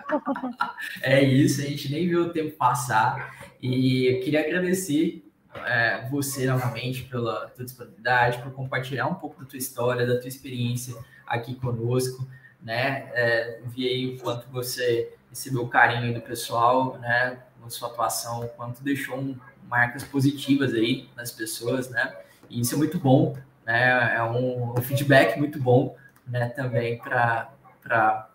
é 1.04 1.24
isso, 1.24 1.62
a 1.62 1.66
gente 1.66 1.92
nem 1.92 2.08
viu 2.08 2.24
o 2.24 2.30
tempo 2.30 2.58
passar. 2.58 3.32
E 3.62 4.08
eu 4.08 4.22
queria 4.22 4.40
agradecer 4.40 5.24
é, 5.68 6.08
você 6.10 6.48
novamente 6.48 7.04
pela 7.04 7.48
tua 7.50 7.64
disponibilidade, 7.64 8.40
por 8.40 8.52
compartilhar 8.54 9.06
um 9.06 9.16
pouco 9.16 9.40
da 9.40 9.48
tua 9.48 9.60
história, 9.60 10.08
da 10.08 10.20
tua 10.20 10.28
experiência 10.28 10.96
aqui 11.28 11.54
conosco, 11.54 12.28
né? 12.60 13.08
É, 13.14 13.60
vi 13.68 13.88
aí 13.88 14.16
o 14.16 14.20
quanto 14.20 14.50
você 14.50 15.14
recebeu 15.30 15.62
o 15.62 15.68
carinho 15.68 16.12
do 16.12 16.22
pessoal, 16.22 16.98
né? 17.00 17.38
com 17.64 17.70
sua 17.70 17.88
atuação, 17.88 18.48
quanto 18.58 18.84
deixou 18.84 19.18
um, 19.18 19.36
marcas 19.68 20.04
positivas 20.04 20.74
aí 20.74 21.08
nas 21.16 21.32
pessoas, 21.32 21.90
né? 21.90 22.14
E 22.50 22.60
isso 22.62 22.76
é 22.76 22.78
muito 22.78 23.00
bom, 23.00 23.36
né? 23.66 24.16
É 24.16 24.24
um, 24.24 24.76
feedback 24.82 25.38
muito 25.38 25.60
bom, 25.60 25.96
né? 26.28 26.50
Também 26.50 26.98
para 26.98 27.50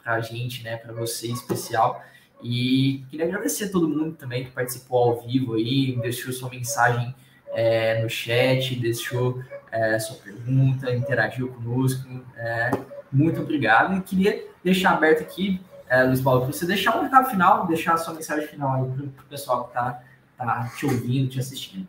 a 0.05 0.20
gente, 0.20 0.62
né? 0.62 0.76
Para 0.76 0.93
você 0.93 1.29
em 1.29 1.33
especial. 1.33 2.05
E 2.43 3.05
queria 3.11 3.26
agradecer 3.26 3.64
a 3.64 3.70
todo 3.70 3.89
mundo 3.89 4.12
também 4.16 4.45
que 4.45 4.51
participou 4.51 4.99
ao 4.99 5.20
vivo 5.20 5.55
aí, 5.55 5.99
deixou 6.01 6.33
sua 6.33 6.49
mensagem 6.49 7.14
é, 7.49 8.03
no 8.03 8.09
chat, 8.09 8.76
deixou 8.76 9.43
é, 9.72 9.99
sua 9.99 10.16
pergunta, 10.16 10.95
interagiu 10.95 11.49
conosco. 11.49 12.09
É, 12.37 12.70
muito 13.11 13.41
obrigado. 13.41 13.97
E 13.97 14.01
queria 14.03 14.47
deixar 14.62 14.93
aberto 14.93 15.22
aqui 15.22 15.61
é, 15.89 16.03
Luiz 16.03 16.20
Paulo, 16.20 16.43
para 16.43 16.53
você 16.53 16.66
deixar 16.66 16.99
um 16.99 17.03
recado 17.03 17.31
final, 17.31 17.66
deixar 17.66 17.95
a 17.95 17.97
sua 17.97 18.12
mensagem 18.12 18.47
final 18.47 18.74
aí 18.74 18.91
para 18.91 19.05
o 19.05 19.29
pessoal 19.29 19.64
que 19.64 19.70
está 19.70 20.03
tá 20.39 20.72
te 20.76 20.86
ouvindo, 20.86 21.28
te 21.28 21.41
assistindo. 21.41 21.86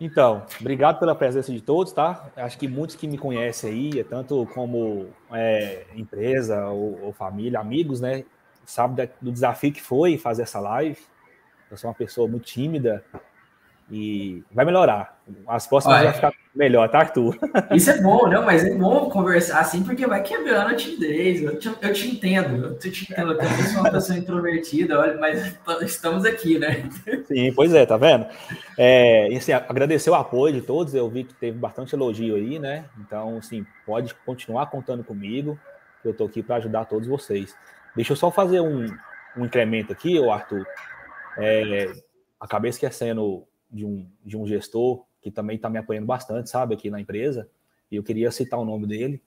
Então, 0.00 0.46
obrigado 0.60 0.98
pela 0.98 1.14
presença 1.14 1.52
de 1.52 1.60
todos, 1.60 1.92
tá? 1.92 2.30
Acho 2.36 2.56
que 2.58 2.66
muitos 2.68 2.96
que 2.96 3.06
me 3.06 3.18
conhecem 3.18 3.70
aí, 3.70 4.04
tanto 4.04 4.46
como 4.54 5.08
é, 5.30 5.84
empresa 5.94 6.68
ou, 6.68 6.98
ou, 7.02 7.12
família, 7.12 7.60
amigos, 7.60 8.00
né? 8.00 8.24
Sabe 8.64 9.10
do 9.20 9.32
desafio 9.32 9.72
que 9.72 9.82
foi 9.82 10.16
fazer 10.16 10.42
essa 10.42 10.60
live. 10.60 10.98
Eu 11.70 11.76
sou 11.76 11.90
uma 11.90 11.94
pessoa 11.94 12.26
muito 12.26 12.44
tímida 12.44 13.04
E 13.90 14.44
vai 14.52 14.64
melhorar. 14.64 15.20
As 15.48 15.66
próximas 15.66 15.96
Olha, 15.96 16.04
vai 16.06 16.14
ficar 16.14 16.32
melhor, 16.54 16.88
tá, 16.88 17.00
Arthur? 17.00 17.36
Isso 17.74 17.90
é 17.90 18.00
bom, 18.00 18.28
não, 18.28 18.44
mas 18.44 18.64
é 18.64 18.74
bom 18.74 19.10
conversar 19.10 19.60
assim, 19.60 19.82
porque 19.82 20.06
vai 20.06 20.22
quebrando 20.22 20.70
a 20.70 20.76
timidez. 20.76 21.42
Eu 21.42 21.58
te, 21.58 21.68
eu 21.68 21.92
te 21.92 22.08
entendo, 22.08 22.66
eu 22.66 22.78
te 22.78 22.88
entendo. 22.88 23.32
Eu 23.32 23.38
também 23.38 23.62
sou 23.64 23.80
uma 23.80 23.90
pessoa 23.90 24.16
introvertida, 24.16 24.98
olha, 24.98 25.18
mas 25.18 25.58
estamos 25.82 26.24
aqui, 26.24 26.58
né? 26.58 26.88
Sim, 27.26 27.52
pois 27.52 27.74
é, 27.74 27.84
tá 27.84 27.96
vendo? 27.96 28.26
É, 28.78 29.28
e, 29.28 29.36
assim, 29.36 29.52
agradecer 29.52 30.10
o 30.10 30.14
apoio 30.14 30.54
de 30.54 30.62
todos, 30.62 30.94
eu 30.94 31.08
vi 31.08 31.24
que 31.24 31.34
teve 31.34 31.58
bastante 31.58 31.94
elogio 31.94 32.36
aí, 32.36 32.60
né? 32.60 32.84
Então, 33.00 33.38
assim, 33.38 33.66
pode 33.84 34.14
continuar 34.24 34.66
contando 34.66 35.02
comigo, 35.02 35.58
eu 36.04 36.14
tô 36.14 36.26
aqui 36.26 36.44
para 36.44 36.56
ajudar 36.56 36.84
todos 36.84 37.08
vocês. 37.08 37.56
Deixa 37.96 38.12
eu 38.12 38.16
só 38.16 38.30
fazer 38.30 38.60
um, 38.60 38.86
um 39.36 39.44
incremento 39.44 39.92
aqui, 39.92 40.16
Arthur. 40.30 40.64
É, 41.36 41.92
acabei 42.40 42.70
esquecendo 42.70 43.44
de 43.70 43.84
um, 43.84 44.06
de 44.24 44.36
um 44.36 44.46
gestor 44.46 45.04
que 45.20 45.30
também 45.30 45.56
está 45.56 45.68
me 45.68 45.78
apoiando 45.78 46.06
bastante, 46.06 46.50
sabe, 46.50 46.74
aqui 46.74 46.90
na 46.90 47.00
empresa, 47.00 47.48
e 47.90 47.96
eu 47.96 48.02
queria 48.02 48.30
citar 48.30 48.58
o 48.58 48.64
nome 48.64 48.86
dele, 48.86 49.22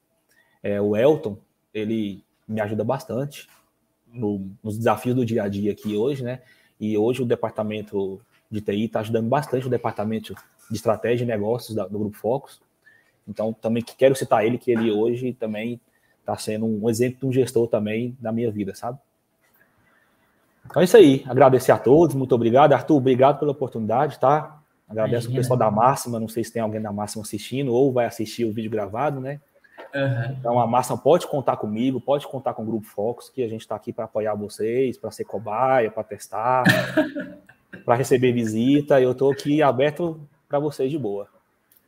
é 0.61 0.81
o 0.81 0.95
Elton, 0.95 1.37
ele 1.73 2.23
me 2.47 2.59
ajuda 2.61 2.83
bastante 2.83 3.47
no, 4.07 4.49
nos 4.63 4.77
desafios 4.77 5.15
do 5.15 5.25
dia 5.25 5.43
a 5.43 5.47
dia 5.47 5.71
aqui 5.71 5.95
hoje, 5.95 6.23
né, 6.23 6.41
e 6.79 6.97
hoje 6.97 7.21
o 7.21 7.25
departamento 7.25 8.21
de 8.49 8.61
TI 8.61 8.85
está 8.85 8.99
ajudando 8.99 9.27
bastante 9.27 9.67
o 9.67 9.69
departamento 9.69 10.33
de 10.69 10.75
estratégia 10.75 11.23
e 11.23 11.27
negócios 11.27 11.75
da, 11.75 11.87
do 11.87 11.99
Grupo 11.99 12.17
Focus, 12.17 12.61
então 13.27 13.53
também 13.53 13.83
quero 13.83 14.15
citar 14.15 14.45
ele, 14.45 14.57
que 14.57 14.71
ele 14.71 14.91
hoje 14.91 15.33
também 15.33 15.79
está 16.19 16.37
sendo 16.37 16.65
um 16.65 16.89
exemplo 16.89 17.19
de 17.19 17.25
um 17.27 17.31
gestor 17.31 17.67
também 17.67 18.17
da 18.19 18.31
minha 18.31 18.51
vida, 18.51 18.73
sabe? 18.73 18.97
Então 20.65 20.81
é 20.81 20.85
isso 20.85 20.97
aí. 20.97 21.23
Agradecer 21.27 21.71
a 21.71 21.77
todos, 21.77 22.15
muito 22.15 22.33
obrigado. 22.33 22.73
Arthur, 22.73 22.97
obrigado 22.97 23.39
pela 23.39 23.51
oportunidade, 23.51 24.19
tá? 24.19 24.59
Agradeço 24.87 25.29
o 25.29 25.33
pessoal 25.33 25.57
da 25.57 25.71
Máxima, 25.71 26.19
não 26.19 26.27
sei 26.27 26.43
se 26.43 26.53
tem 26.53 26.61
alguém 26.61 26.81
da 26.81 26.91
Máxima 26.91 27.23
assistindo 27.23 27.73
ou 27.73 27.91
vai 27.91 28.05
assistir 28.05 28.45
o 28.45 28.51
vídeo 28.51 28.69
gravado, 28.69 29.19
né? 29.19 29.39
Uhum. 29.93 30.35
Então 30.39 30.59
a 30.59 30.67
Máxima 30.67 30.97
pode 30.97 31.27
contar 31.27 31.57
comigo, 31.57 31.99
pode 31.99 32.27
contar 32.27 32.53
com 32.53 32.63
o 32.63 32.65
Grupo 32.65 32.85
Focus, 32.85 33.29
que 33.29 33.43
a 33.43 33.47
gente 33.47 33.61
está 33.61 33.75
aqui 33.75 33.91
para 33.91 34.05
apoiar 34.05 34.35
vocês, 34.35 34.97
para 34.97 35.11
ser 35.11 35.23
cobaia, 35.23 35.89
para 35.89 36.03
testar, 36.03 36.63
para 37.85 37.95
receber 37.95 38.31
visita. 38.31 39.01
Eu 39.01 39.11
estou 39.11 39.31
aqui 39.31 39.61
aberto 39.61 40.19
para 40.47 40.59
vocês 40.59 40.91
de 40.91 40.97
boa. 40.97 41.27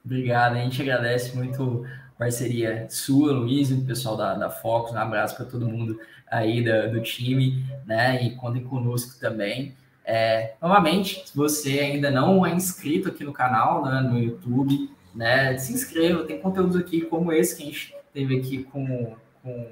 Obrigado, 0.04 0.54
a 0.54 0.60
gente 0.60 0.82
agradece 0.82 1.36
muito 1.36 1.86
parceria 2.18 2.88
sua, 2.90 3.32
Luiz, 3.32 3.70
e 3.70 3.74
o 3.74 3.86
pessoal 3.86 4.16
da, 4.16 4.34
da 4.34 4.50
Focus. 4.50 4.94
Um 4.94 4.98
abraço 4.98 5.36
para 5.36 5.46
todo 5.46 5.68
mundo 5.68 6.00
aí 6.30 6.64
da, 6.64 6.88
do 6.88 7.02
time, 7.02 7.66
né? 7.86 8.24
E 8.24 8.36
contem 8.36 8.64
conosco 8.64 9.20
também. 9.20 9.76
É, 10.06 10.54
novamente, 10.62 11.24
se 11.28 11.36
você 11.36 11.80
ainda 11.80 12.12
não 12.12 12.46
é 12.46 12.54
inscrito 12.54 13.10
aqui 13.10 13.24
no 13.24 13.34
canal, 13.34 13.84
né, 13.84 14.02
no 14.02 14.20
YouTube, 14.20 14.90
né, 15.14 15.58
se 15.58 15.74
inscreva. 15.74 16.24
Tem 16.24 16.40
conteúdos 16.40 16.76
aqui 16.76 17.02
como 17.02 17.34
esse 17.34 17.56
que 17.56 17.64
a 17.64 17.66
gente 17.66 17.96
teve 18.14 18.38
aqui 18.38 18.64
com, 18.64 19.16
com, 19.42 19.68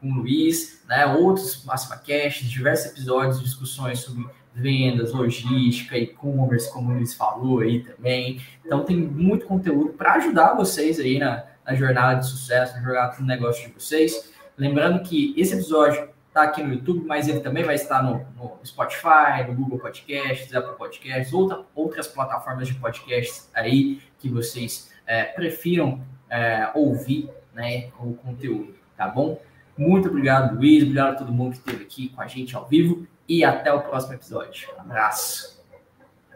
com 0.00 0.10
o 0.10 0.14
Luiz, 0.16 0.82
né, 0.88 1.06
outros 1.06 1.64
Máxima 1.64 1.96
Cash, 1.96 2.40
diversos 2.40 2.90
episódios, 2.90 3.40
discussões 3.40 4.00
sobre 4.00 4.26
vendas, 4.52 5.12
logística, 5.12 5.96
e-commerce, 5.96 6.72
como 6.72 6.90
o 6.90 6.94
Luiz 6.94 7.14
falou 7.14 7.60
aí 7.60 7.84
também. 7.84 8.40
Então 8.64 8.84
tem 8.84 8.96
muito 8.96 9.46
conteúdo 9.46 9.90
para 9.90 10.14
ajudar 10.14 10.54
vocês 10.54 10.98
aí 10.98 11.18
na, 11.18 11.44
na 11.66 11.74
jornada 11.74 12.20
de 12.20 12.26
sucesso, 12.26 12.74
na 12.76 12.82
jornada 12.82 13.16
do 13.16 13.24
negócio 13.24 13.66
de 13.66 13.74
vocês. 13.74 14.32
Lembrando 14.56 15.02
que 15.02 15.34
esse 15.36 15.54
episódio 15.54 16.08
está 16.28 16.42
aqui 16.42 16.62
no 16.62 16.74
YouTube, 16.74 17.04
mas 17.06 17.28
ele 17.28 17.40
também 17.40 17.64
vai 17.64 17.74
estar 17.74 18.02
no, 18.02 18.26
no, 18.36 18.58
Spotify, 18.64 19.44
no 19.48 19.54
Google 19.54 19.78
Podcasts, 19.78 20.54
Apple 20.54 20.76
Podcasts, 20.76 21.32
outra, 21.32 21.62
outras 21.74 22.06
plataformas 22.06 22.68
de 22.68 22.74
podcasts 22.74 23.50
aí 23.54 24.00
que 24.18 24.28
vocês 24.28 24.92
é, 25.06 25.24
prefiram 25.24 26.00
é, 26.28 26.70
ouvir 26.74 27.30
né, 27.54 27.88
o 27.98 28.14
conteúdo, 28.14 28.74
tá 28.96 29.08
bom? 29.08 29.40
Muito 29.76 30.08
obrigado, 30.08 30.56
Luiz. 30.56 30.82
Obrigado 30.82 31.14
a 31.14 31.16
todo 31.16 31.32
mundo 31.32 31.52
que 31.52 31.58
esteve 31.58 31.84
aqui 31.84 32.08
com 32.08 32.20
a 32.20 32.26
gente 32.26 32.56
ao 32.56 32.66
vivo. 32.66 33.06
E 33.28 33.44
até 33.44 33.72
o 33.72 33.82
próximo 33.82 34.14
episódio. 34.14 34.68
Um 34.76 34.80
abraço. 34.80 35.62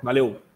Valeu. 0.03 0.50